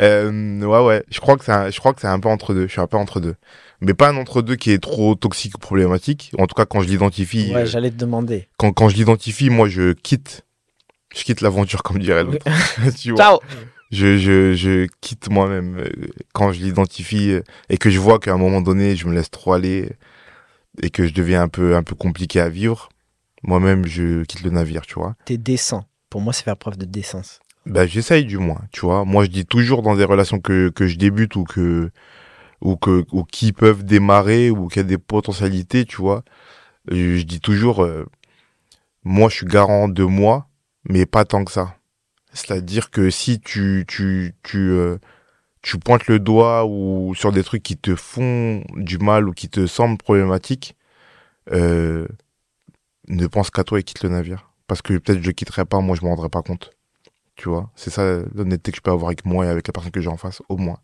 Euh, 0.00 0.60
ouais, 0.64 0.84
ouais. 0.86 1.04
Je 1.08 1.18
crois 1.18 1.36
que 1.36 1.44
c'est 1.44 1.52
un, 1.52 1.70
je 1.70 1.78
crois 1.80 1.92
que 1.92 2.00
c'est 2.00 2.06
un 2.08 2.20
peu 2.20 2.28
entre 2.28 2.54
deux. 2.54 2.66
Je 2.66 2.72
suis 2.72 2.80
un 2.80 2.86
peu 2.86 2.96
entre 2.96 3.20
deux. 3.20 3.34
Mais 3.84 3.94
pas 3.94 4.08
un 4.10 4.16
entre 4.16 4.42
deux 4.42 4.56
qui 4.56 4.70
est 4.70 4.78
trop 4.82 5.14
toxique 5.14 5.56
ou 5.56 5.58
problématique. 5.58 6.32
En 6.38 6.46
tout 6.46 6.54
cas, 6.54 6.64
quand 6.64 6.80
je 6.80 6.88
l'identifie, 6.88 7.50
Ouais, 7.52 7.62
euh, 7.62 7.66
j'allais 7.66 7.90
te 7.90 7.96
demander. 7.96 8.48
quand, 8.56 8.72
quand 8.72 8.88
je 8.88 8.96
l'identifie, 8.96 9.50
moi, 9.50 9.68
je 9.68 9.92
quitte. 9.92 10.44
Je 11.14 11.22
quitte 11.22 11.40
l'aventure, 11.42 11.82
comme 11.82 11.98
dirait 11.98 12.24
l'autre. 12.24 12.44
Ciao 12.96 13.38
je, 13.90 14.16
je, 14.18 14.54
je 14.54 14.88
quitte 15.00 15.28
moi-même 15.30 15.78
euh, 15.78 15.88
quand 16.32 16.50
je 16.52 16.60
l'identifie 16.60 17.30
euh, 17.30 17.42
et 17.68 17.76
que 17.76 17.90
je 17.90 18.00
vois 18.00 18.18
qu'à 18.18 18.32
un 18.32 18.38
moment 18.38 18.60
donné, 18.60 18.96
je 18.96 19.06
me 19.06 19.14
laisse 19.14 19.30
trop 19.30 19.52
aller 19.52 19.90
et 20.82 20.90
que 20.90 21.06
je 21.06 21.12
deviens 21.14 21.42
un 21.42 21.48
peu, 21.48 21.76
un 21.76 21.84
peu 21.84 21.94
compliqué 21.94 22.40
à 22.40 22.48
vivre. 22.48 22.88
Moi-même, 23.44 23.86
je 23.86 24.24
quitte 24.24 24.42
le 24.42 24.50
navire, 24.50 24.82
tu 24.82 24.94
vois. 24.94 25.14
T'es 25.26 25.36
décent. 25.36 25.84
Pour 26.10 26.22
moi, 26.22 26.32
c'est 26.32 26.42
faire 26.42 26.56
preuve 26.56 26.76
de 26.78 26.86
décence. 26.86 27.40
Ben, 27.66 27.86
j'essaye 27.86 28.24
du 28.24 28.38
moins, 28.38 28.62
tu 28.72 28.80
vois. 28.80 29.04
Moi, 29.04 29.24
je 29.24 29.30
dis 29.30 29.46
toujours 29.46 29.82
dans 29.82 29.94
des 29.94 30.04
relations 30.04 30.40
que, 30.40 30.70
que 30.70 30.86
je 30.86 30.96
débute 30.96 31.36
ou 31.36 31.44
que, 31.44 31.90
ou 32.64 32.76
que, 32.76 33.04
ou 33.12 33.24
qui 33.24 33.52
peuvent 33.52 33.84
démarrer 33.84 34.50
ou 34.50 34.68
qui 34.68 34.80
a 34.80 34.82
des 34.82 34.98
potentialités, 34.98 35.84
tu 35.84 35.96
vois. 35.98 36.24
Je 36.90 37.22
dis 37.22 37.40
toujours, 37.40 37.84
euh, 37.84 38.04
moi, 39.04 39.28
je 39.28 39.36
suis 39.36 39.46
garant 39.46 39.88
de 39.88 40.04
moi, 40.04 40.48
mais 40.88 41.06
pas 41.06 41.24
tant 41.24 41.44
que 41.44 41.52
ça. 41.52 41.76
C'est-à-dire 42.32 42.90
que 42.90 43.10
si 43.10 43.40
tu, 43.40 43.84
tu, 43.86 44.34
tu, 44.42 44.58
euh, 44.70 44.98
tu 45.62 45.78
pointes 45.78 46.08
le 46.08 46.18
doigt 46.18 46.66
ou 46.66 47.14
sur 47.14 47.32
des 47.32 47.44
trucs 47.44 47.62
qui 47.62 47.76
te 47.76 47.94
font 47.94 48.64
du 48.76 48.98
mal 48.98 49.28
ou 49.28 49.32
qui 49.32 49.48
te 49.48 49.66
semblent 49.66 49.98
problématiques, 49.98 50.76
euh, 51.52 52.08
ne 53.08 53.26
pense 53.26 53.50
qu'à 53.50 53.64
toi 53.64 53.78
et 53.78 53.82
quitte 53.82 54.02
le 54.02 54.10
navire. 54.10 54.50
Parce 54.66 54.82
que 54.82 54.94
peut-être 54.98 55.22
je 55.22 55.30
quitterai 55.30 55.64
pas, 55.66 55.80
moi 55.80 55.96
je 55.96 56.02
m'en 56.02 56.10
rendrai 56.10 56.30
pas 56.30 56.42
compte. 56.42 56.72
Tu 57.36 57.48
vois, 57.48 57.70
c'est 57.76 57.90
ça 57.90 58.22
l'honnêteté 58.34 58.72
que 58.72 58.78
je 58.78 58.82
peux 58.82 58.90
avoir 58.90 59.08
avec 59.08 59.26
moi 59.26 59.44
et 59.46 59.48
avec 59.48 59.66
la 59.66 59.72
personne 59.72 59.92
que 59.92 60.00
j'ai 60.00 60.08
en 60.08 60.16
face, 60.16 60.42
au 60.48 60.56
moins. 60.56 60.78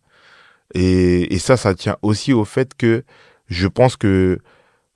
Et, 0.74 1.34
et 1.34 1.38
ça, 1.38 1.56
ça 1.56 1.74
tient 1.74 1.96
aussi 2.02 2.32
au 2.32 2.44
fait 2.44 2.74
que 2.74 3.04
je 3.48 3.66
pense 3.68 3.96
que, 3.96 4.38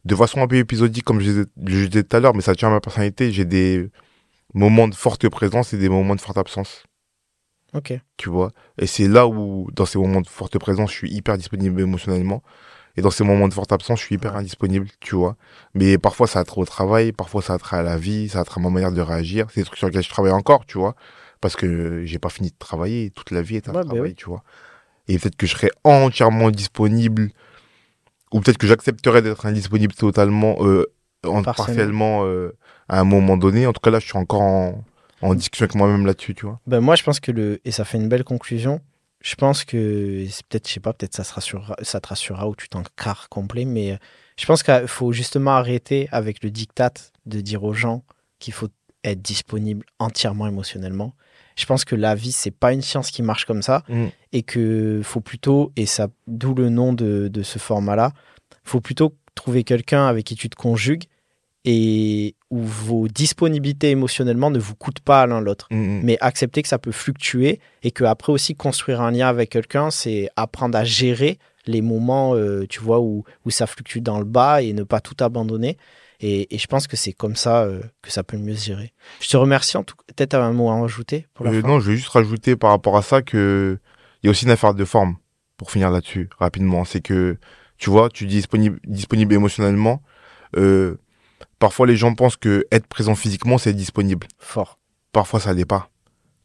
de 0.05 0.17
façon 0.17 0.43
un 0.43 0.49
peu 0.49 0.57
épisodique, 0.57 1.05
comme 1.05 1.21
je 1.21 1.27
disais, 1.31 1.45
je 1.67 1.87
disais 1.87 2.05
tout 2.05 2.17
à 2.17 2.21
l'heure, 2.21 2.35
mais 2.35 2.43
ça 2.43 2.55
tient 2.55 2.69
à 2.69 2.73
ma 2.73 2.81
personnalité, 2.81 3.33
j'ai 3.33 3.45
des 3.47 3.91
moments 4.55 4.89
de 4.89 4.95
forte 4.97 5.29
présence 5.29 5.75
et 5.75 5.79
des 5.79 5.89
moments 5.91 6.17
de 6.17 6.23
forte 6.23 6.39
absence 6.39 6.85
Ok. 7.73 8.01
tu 8.17 8.31
vois? 8.31 8.53
Et 8.79 8.87
c'est 8.87 9.09
là 9.09 9.27
où, 9.27 9.69
dans 9.73 9.87
ces 9.87 9.99
moments 9.99 10.21
de 10.21 10.29
forte 10.29 10.59
présence, 10.59 10.91
je 10.93 10.97
suis 10.97 11.11
hyper 11.13 11.37
disponible 11.37 11.81
émotionnellement. 11.81 12.43
Et 12.97 13.03
dans 13.03 13.11
ces 13.11 13.25
moments 13.25 13.49
de 13.49 13.55
forte 13.55 13.73
absence, 13.73 14.01
je 14.01 14.07
suis 14.07 14.15
hyper 14.17 14.37
indisponible, 14.37 14.89
tu 15.01 15.17
vois? 15.17 15.37
Mais 15.75 15.99
parfois, 15.99 16.29
ça 16.29 16.41
a 16.41 16.45
trait 16.45 16.61
au 16.61 16.65
travail, 16.67 17.13
parfois, 17.13 17.43
ça 17.43 17.55
a 17.55 17.59
trait 17.59 17.79
à 17.79 17.83
la 17.83 17.99
vie, 17.99 18.29
ça 18.31 18.41
a 18.41 18.45
trait 18.45 18.61
à 18.61 18.65
ma 18.65 18.71
manière 18.71 18.93
de 18.93 19.01
réagir. 19.03 19.49
C'est 19.53 19.61
des 19.63 19.67
trucs 19.67 19.79
sur 19.79 19.89
lesquels 19.89 20.05
je 20.05 20.11
travaille 20.11 20.33
encore, 20.33 20.67
tu 20.67 20.79
vois? 20.79 20.97
Parce 21.41 21.57
que 21.57 22.05
j'ai 22.07 22.19
pas 22.21 22.31
fini 22.31 22.51
de 22.51 22.57
travailler, 22.59 23.11
toute 23.11 23.31
la 23.33 23.43
vie 23.43 23.57
est 23.57 23.69
un 23.69 23.73
Ouais, 23.73 23.83
bah 23.85 23.87
travail, 23.87 24.01
oui. 24.11 24.15
tu 24.15 24.27
vois? 24.27 24.45
Et 25.09 25.19
peut-être 25.19 25.37
que 25.37 25.47
je 25.47 25.53
serais 25.53 25.71
entièrement 25.85 26.51
disponible, 26.51 27.31
ou 28.33 28.41
peut-être 28.41 28.59
que 28.59 28.67
j'accepterais 28.67 29.23
d'être 29.23 29.47
indisponible 29.47 29.95
totalement, 29.95 30.57
euh, 30.61 30.87
en- 31.27 31.43
Partiellement. 31.43 32.25
euh, 32.25 32.57
à 32.89 33.01
un 33.01 33.05
moment 33.05 33.37
donné. 33.37 33.67
En 33.67 33.73
tout 33.73 33.81
cas, 33.81 33.91
là, 33.91 33.99
je 33.99 34.07
suis 34.07 34.17
encore 34.19 34.43
en, 34.43 34.85
en 35.23 35.35
discussion 35.35 35.65
avec 35.65 35.75
moi-même 35.75 36.05
là-dessus, 36.07 36.35
tu 36.35 36.45
vois. 36.47 36.61
Ben 36.67 36.81
moi, 36.81 36.97
je 36.97 37.03
pense 37.03 37.19
que 37.21 37.33
le. 37.33 37.61
Et 37.65 37.71
ça 37.71 37.85
fait 37.85 37.97
une 37.99 38.09
belle 38.09 38.25
conclusion. 38.25 38.81
Je 39.23 39.35
pense 39.37 39.65
que. 39.65 40.27
Peut-être, 40.49 40.69
je 40.69 40.75
sais 40.75 40.81
pas, 40.81 40.93
peut-être 40.93 41.15
ça, 41.15 41.25
se 41.25 41.33
rassurera, 41.33 41.77
ça 41.83 42.01
te 42.01 42.09
rassurera 42.09 42.47
ou 42.49 42.55
tu 42.57 42.69
t'en 42.69 42.83
carres 42.97 43.29
complet, 43.31 43.65
mais 43.65 43.93
euh, 43.93 43.97
je 44.39 44.45
pense 44.45 44.63
qu'il 44.63 44.87
faut 44.87 45.13
justement 45.13 45.53
arrêter 45.53 46.09
avec 46.13 46.43
le 46.45 46.51
diktat 46.51 46.93
de 47.25 47.41
dire 47.41 47.65
aux 47.65 47.73
gens 47.73 48.05
qu'il 48.39 48.53
faut 48.53 48.69
être 49.03 49.23
disponible 49.23 49.87
entièrement 49.99 50.47
émotionnellement. 50.47 51.15
Je 51.57 51.67
pense 51.67 51.85
que 51.85 51.95
la 51.97 52.15
vie, 52.15 52.33
c'est 52.33 52.51
pas 52.51 52.73
une 52.73 52.83
science 52.83 53.11
qui 53.11 53.23
marche 53.23 53.45
comme 53.45 53.63
ça 53.63 53.83
Mm. 53.89 54.07
et 54.33 54.43
que 54.43 55.01
faut 55.05 55.21
plutôt, 55.21 55.73
et 55.77 55.87
ça, 55.87 56.09
d'où 56.27 56.55
le 56.55 56.69
nom 56.69 56.93
de, 56.93 57.29
de 57.29 57.43
ce 57.43 57.59
format-là, 57.59 58.13
faut 58.65 58.81
plutôt 58.81 59.15
trouver 59.35 59.65
quelqu'un 59.65 60.07
avec 60.07 60.25
qui 60.27 60.35
tu 60.37 60.49
te 60.49 60.57
conjugues 60.57 61.05
et 61.65 62.35
où 62.51 62.59
vos 62.61 63.09
disponibilités 63.09 63.91
émotionnellement 63.91 64.51
ne 64.51 64.59
vous 64.59 64.75
coûtent 64.75 65.01
pas 65.01 65.27
l'un 65.27 65.41
l'autre 65.41 65.67
Mm, 65.71 65.77
mm. 65.77 66.01
mais 66.05 66.19
accepter 66.21 66.63
que 66.63 66.69
ça 66.69 66.79
peut 66.79 66.93
fluctuer 66.93 67.61
et 67.83 67.91
que 67.91 68.05
après 68.05 68.33
aussi 68.33 68.55
construire 68.55 69.01
un 69.01 69.11
lien 69.11 69.29
avec 69.29 69.51
quelqu'un, 69.51 69.91
c'est 69.91 70.29
apprendre 70.37 70.77
à 70.77 70.85
gérer 70.85 71.39
les 71.67 71.81
moments, 71.81 72.35
euh, 72.35 72.67
tu 72.69 72.81
vois, 72.81 73.01
où, 73.01 73.25
où 73.47 73.51
ça 73.51 73.67
fluctue 73.67 74.01
dans 74.01 74.19
le 74.19 74.27
bas 74.27 74.61
et 74.61 74.73
ne 74.75 74.83
pas 74.83 75.01
tout 75.01 75.17
abandonner. 75.25 75.79
Et, 76.21 76.55
et 76.55 76.59
je 76.59 76.67
pense 76.67 76.87
que 76.87 76.97
c'est 76.97 77.13
comme 77.13 77.37
ça 77.37 77.63
euh, 77.65 77.81
que 78.03 78.11
ça 78.11 78.23
peut 78.23 78.37
mieux 78.37 78.55
se 78.57 78.65
gérer. 78.65 78.93
Je 79.21 79.29
te 79.29 79.37
remercie 79.37 79.77
en 79.77 79.83
tout 79.85 79.95
cas. 79.97 80.05
Peut-être 80.15 80.35
un 80.35 80.53
mot 80.53 80.71
à 80.71 80.81
rajouter 80.81 81.27
pour 81.35 81.45
la 81.45 81.53
Euh, 81.53 81.61
fin? 81.63 81.69
non, 81.69 81.81
je 81.81 81.91
vais 81.91 81.97
juste 81.97 82.09
rajouter 82.09 82.57
par 82.57 82.71
rapport 82.71 82.97
à 82.97 83.03
ça 83.03 83.23
que 83.23 83.79
il 84.23 84.27
y 84.27 84.29
a 84.29 84.31
aussi 84.31 84.45
une 84.45 84.51
affaire 84.51 84.75
de 84.75 84.85
forme 84.85 85.17
pour 85.57 85.71
finir 85.71 85.91
là-dessus 85.91 86.31
rapidement. 86.39 86.85
C'est 86.85 87.01
que 87.01 87.37
tu 87.79 87.91
vois, 87.91 88.09
tu 88.09 88.27
dis 88.27 88.37
disponible, 88.37 88.79
disponible 88.85 89.35
émotionnellement. 89.35 90.03
euh, 90.57 90.97
parfois, 91.59 91.87
les 91.87 91.97
gens 91.97 92.15
pensent 92.15 92.37
que 92.37 92.65
être 92.71 92.87
présent 92.87 93.15
physiquement, 93.15 93.59
c'est 93.59 93.71
être 93.71 93.77
disponible. 93.77 94.27
Fort. 94.39 94.79
Parfois, 95.13 95.41
ça 95.41 95.53
l'est 95.53 95.65
pas. 95.65 95.91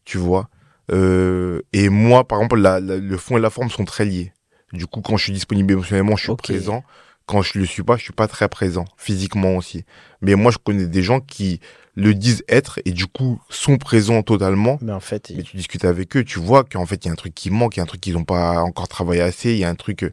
Tu 0.05 0.17
vois. 0.17 0.49
Et 0.91 1.89
moi, 1.89 2.27
par 2.27 2.39
exemple, 2.39 2.57
la- 2.59 2.79
la- 2.79 2.97
le 2.97 3.17
fond 3.17 3.37
et 3.37 3.39
la 3.39 3.49
forme 3.49 3.69
sont 3.69 3.85
très 3.85 4.05
liés. 4.05 4.33
Du 4.73 4.85
coup, 4.87 5.01
quand 5.01 5.17
je 5.17 5.23
suis 5.25 5.33
disponible 5.33 5.73
émotionnellement, 5.73 6.15
je 6.15 6.23
suis 6.23 6.35
présent. 6.35 6.83
Quand 7.29 7.43
je 7.43 7.59
le 7.59 7.65
suis 7.65 7.83
pas, 7.83 7.95
je 7.95 8.01
suis 8.01 8.11
pas 8.11 8.27
très 8.27 8.49
présent 8.49 8.85
physiquement 8.97 9.55
aussi. 9.55 9.85
Mais 10.21 10.33
moi, 10.33 10.51
je 10.51 10.57
connais 10.57 10.87
des 10.87 11.03
gens 11.03 11.19
qui 11.19 11.59
le 11.93 12.15
disent 12.15 12.43
être 12.47 12.79
et 12.85 12.91
du 12.91 13.05
coup 13.05 13.39
sont 13.49 13.77
présents 13.77 14.23
totalement 14.23 14.79
Mais 14.81 14.93
en 14.93 14.99
fait, 14.99 15.31
mais 15.35 15.43
tu 15.43 15.55
discutes 15.55 15.85
avec 15.85 16.17
eux, 16.17 16.23
tu 16.23 16.39
vois 16.39 16.63
qu'en 16.63 16.87
fait, 16.87 17.05
il 17.05 17.07
y 17.07 17.09
a 17.09 17.11
un 17.11 17.15
truc 17.15 17.35
qui 17.35 17.51
manque, 17.51 17.75
il 17.75 17.79
y 17.79 17.81
a 17.81 17.83
un 17.83 17.85
truc 17.85 18.01
qu'ils 18.01 18.13
n'ont 18.13 18.23
pas 18.23 18.61
encore 18.61 18.87
travaillé 18.87 19.21
assez, 19.21 19.51
il 19.51 19.59
y 19.59 19.63
a 19.63 19.69
un 19.69 19.75
truc 19.75 20.03
euh, 20.03 20.11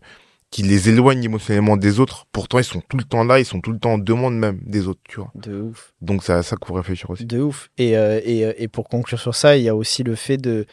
qui 0.50 0.62
les 0.62 0.90
éloigne 0.90 1.24
émotionnellement 1.24 1.78
des 1.78 2.00
autres. 2.00 2.26
Pourtant, 2.32 2.58
ils 2.58 2.64
sont 2.64 2.82
tout 2.86 2.98
le 2.98 3.04
temps 3.04 3.24
là, 3.24 3.38
ils 3.38 3.46
sont 3.46 3.60
tout 3.60 3.72
le 3.72 3.78
temps 3.78 3.94
en 3.94 3.98
demande 3.98 4.36
même 4.36 4.60
des 4.66 4.86
autres, 4.86 5.00
tu 5.08 5.20
vois. 5.20 5.30
de 5.36 5.62
ouf. 5.62 5.94
Donc, 6.02 6.22
c'est 6.22 6.34
à 6.34 6.42
ça 6.42 6.56
qu'il 6.56 6.66
faut 6.66 6.74
réfléchir 6.74 7.08
aussi. 7.08 7.24
De 7.24 7.40
ouf. 7.40 7.70
Et, 7.78 7.96
euh, 7.96 8.20
et, 8.24 8.44
euh, 8.44 8.52
et 8.58 8.68
pour 8.68 8.88
conclure 8.88 9.20
sur 9.20 9.34
ça, 9.34 9.56
il 9.56 9.62
y 9.62 9.68
a 9.70 9.76
aussi 9.76 10.02
le 10.02 10.16
fait 10.16 10.36
de. 10.36 10.66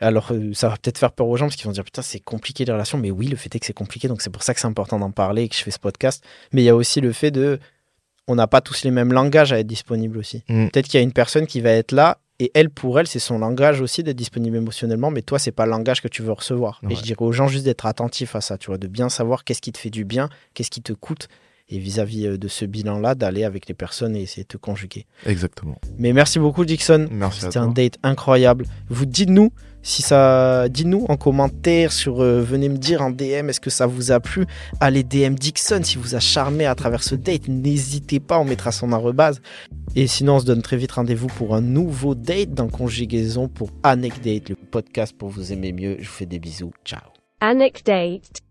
Alors, 0.00 0.32
euh, 0.32 0.52
ça 0.54 0.68
va 0.68 0.76
peut-être 0.76 0.98
faire 0.98 1.12
peur 1.12 1.28
aux 1.28 1.36
gens 1.36 1.46
parce 1.46 1.56
qu'ils 1.56 1.66
vont 1.66 1.72
dire 1.72 1.84
putain, 1.84 2.02
c'est 2.02 2.20
compliqué 2.20 2.64
les 2.64 2.72
relations. 2.72 2.98
Mais 2.98 3.10
oui, 3.10 3.26
le 3.28 3.36
fait 3.36 3.54
est 3.54 3.60
que 3.60 3.66
c'est 3.66 3.72
compliqué. 3.72 4.08
Donc, 4.08 4.22
c'est 4.22 4.30
pour 4.30 4.42
ça 4.42 4.54
que 4.54 4.60
c'est 4.60 4.66
important 4.66 4.98
d'en 4.98 5.10
parler 5.10 5.42
et 5.44 5.48
que 5.48 5.54
je 5.54 5.62
fais 5.62 5.70
ce 5.70 5.78
podcast. 5.78 6.24
Mais 6.52 6.62
il 6.62 6.64
y 6.64 6.70
a 6.70 6.76
aussi 6.76 7.00
le 7.00 7.12
fait 7.12 7.30
de. 7.30 7.58
On 8.26 8.34
n'a 8.34 8.46
pas 8.46 8.60
tous 8.60 8.84
les 8.84 8.90
mêmes 8.90 9.12
langages 9.12 9.52
à 9.52 9.58
être 9.58 9.66
disponibles 9.66 10.16
aussi. 10.18 10.44
Mm. 10.48 10.68
Peut-être 10.68 10.86
qu'il 10.86 10.98
y 10.98 11.00
a 11.00 11.02
une 11.02 11.12
personne 11.12 11.46
qui 11.46 11.60
va 11.60 11.70
être 11.70 11.92
là 11.92 12.18
et 12.40 12.50
elle, 12.54 12.70
pour 12.70 12.98
elle, 12.98 13.06
c'est 13.06 13.18
son 13.18 13.38
langage 13.38 13.82
aussi 13.82 14.02
d'être 14.02 14.16
disponible 14.16 14.56
émotionnellement. 14.56 15.10
Mais 15.10 15.20
toi, 15.20 15.38
c'est 15.38 15.52
pas 15.52 15.66
le 15.66 15.72
langage 15.72 16.00
que 16.00 16.08
tu 16.08 16.22
veux 16.22 16.32
recevoir. 16.32 16.80
Ouais. 16.82 16.94
Et 16.94 16.96
je 16.96 17.02
dirais 17.02 17.20
aux 17.20 17.32
gens 17.32 17.48
juste 17.48 17.66
d'être 17.66 17.84
attentifs 17.84 18.34
à 18.34 18.40
ça, 18.40 18.56
tu 18.56 18.68
vois, 18.68 18.78
de 18.78 18.88
bien 18.88 19.10
savoir 19.10 19.44
qu'est-ce 19.44 19.60
qui 19.60 19.72
te 19.72 19.78
fait 19.78 19.90
du 19.90 20.06
bien, 20.06 20.30
qu'est-ce 20.54 20.70
qui 20.70 20.80
te 20.80 20.94
coûte. 20.94 21.28
Et 21.68 21.78
vis-à-vis 21.78 22.26
euh, 22.26 22.38
de 22.38 22.48
ce 22.48 22.64
bilan-là, 22.64 23.14
d'aller 23.14 23.44
avec 23.44 23.68
les 23.68 23.74
personnes 23.74 24.16
et 24.16 24.22
essayer 24.22 24.42
de 24.44 24.48
te 24.48 24.56
conjuguer. 24.56 25.06
Exactement. 25.26 25.78
Mais 25.98 26.14
merci 26.14 26.38
beaucoup, 26.38 26.64
Dixon. 26.64 27.08
Merci 27.12 27.42
C'était 27.42 27.58
un 27.58 27.68
date 27.68 27.98
incroyable. 28.02 28.64
Vous 28.88 29.04
dites-nous 29.06 29.52
si 29.82 30.02
ça, 30.02 30.68
dites-nous 30.68 31.06
en 31.08 31.16
commentaire 31.16 31.92
sur, 31.92 32.22
euh, 32.22 32.40
venez 32.42 32.68
me 32.68 32.78
dire 32.78 33.02
en 33.02 33.10
DM, 33.10 33.48
est-ce 33.48 33.60
que 33.60 33.70
ça 33.70 33.86
vous 33.86 34.12
a 34.12 34.20
plu? 34.20 34.46
Allez 34.80 35.02
DM 35.02 35.34
Dixon 35.34 35.82
si 35.82 35.96
vous 35.96 36.14
a 36.14 36.20
charmé 36.20 36.66
à 36.66 36.74
travers 36.74 37.02
ce 37.02 37.14
date. 37.14 37.48
N'hésitez 37.48 38.20
pas, 38.20 38.38
on 38.38 38.44
mettra 38.44 38.72
son 38.72 38.92
arrobase. 38.92 39.40
Et 39.96 40.06
sinon, 40.06 40.36
on 40.36 40.40
se 40.40 40.44
donne 40.44 40.62
très 40.62 40.76
vite 40.76 40.92
rendez-vous 40.92 41.28
pour 41.28 41.54
un 41.54 41.60
nouveau 41.60 42.14
date 42.14 42.52
dans 42.54 42.68
Conjugaison 42.68 43.48
pour 43.48 43.70
Anecdate, 43.82 44.50
le 44.50 44.56
podcast 44.56 45.16
pour 45.16 45.30
vous 45.30 45.52
aimer 45.52 45.72
mieux. 45.72 45.96
Je 45.98 46.06
vous 46.06 46.14
fais 46.14 46.26
des 46.26 46.38
bisous. 46.38 46.72
Ciao. 46.84 47.00
Anecdate 47.40 48.42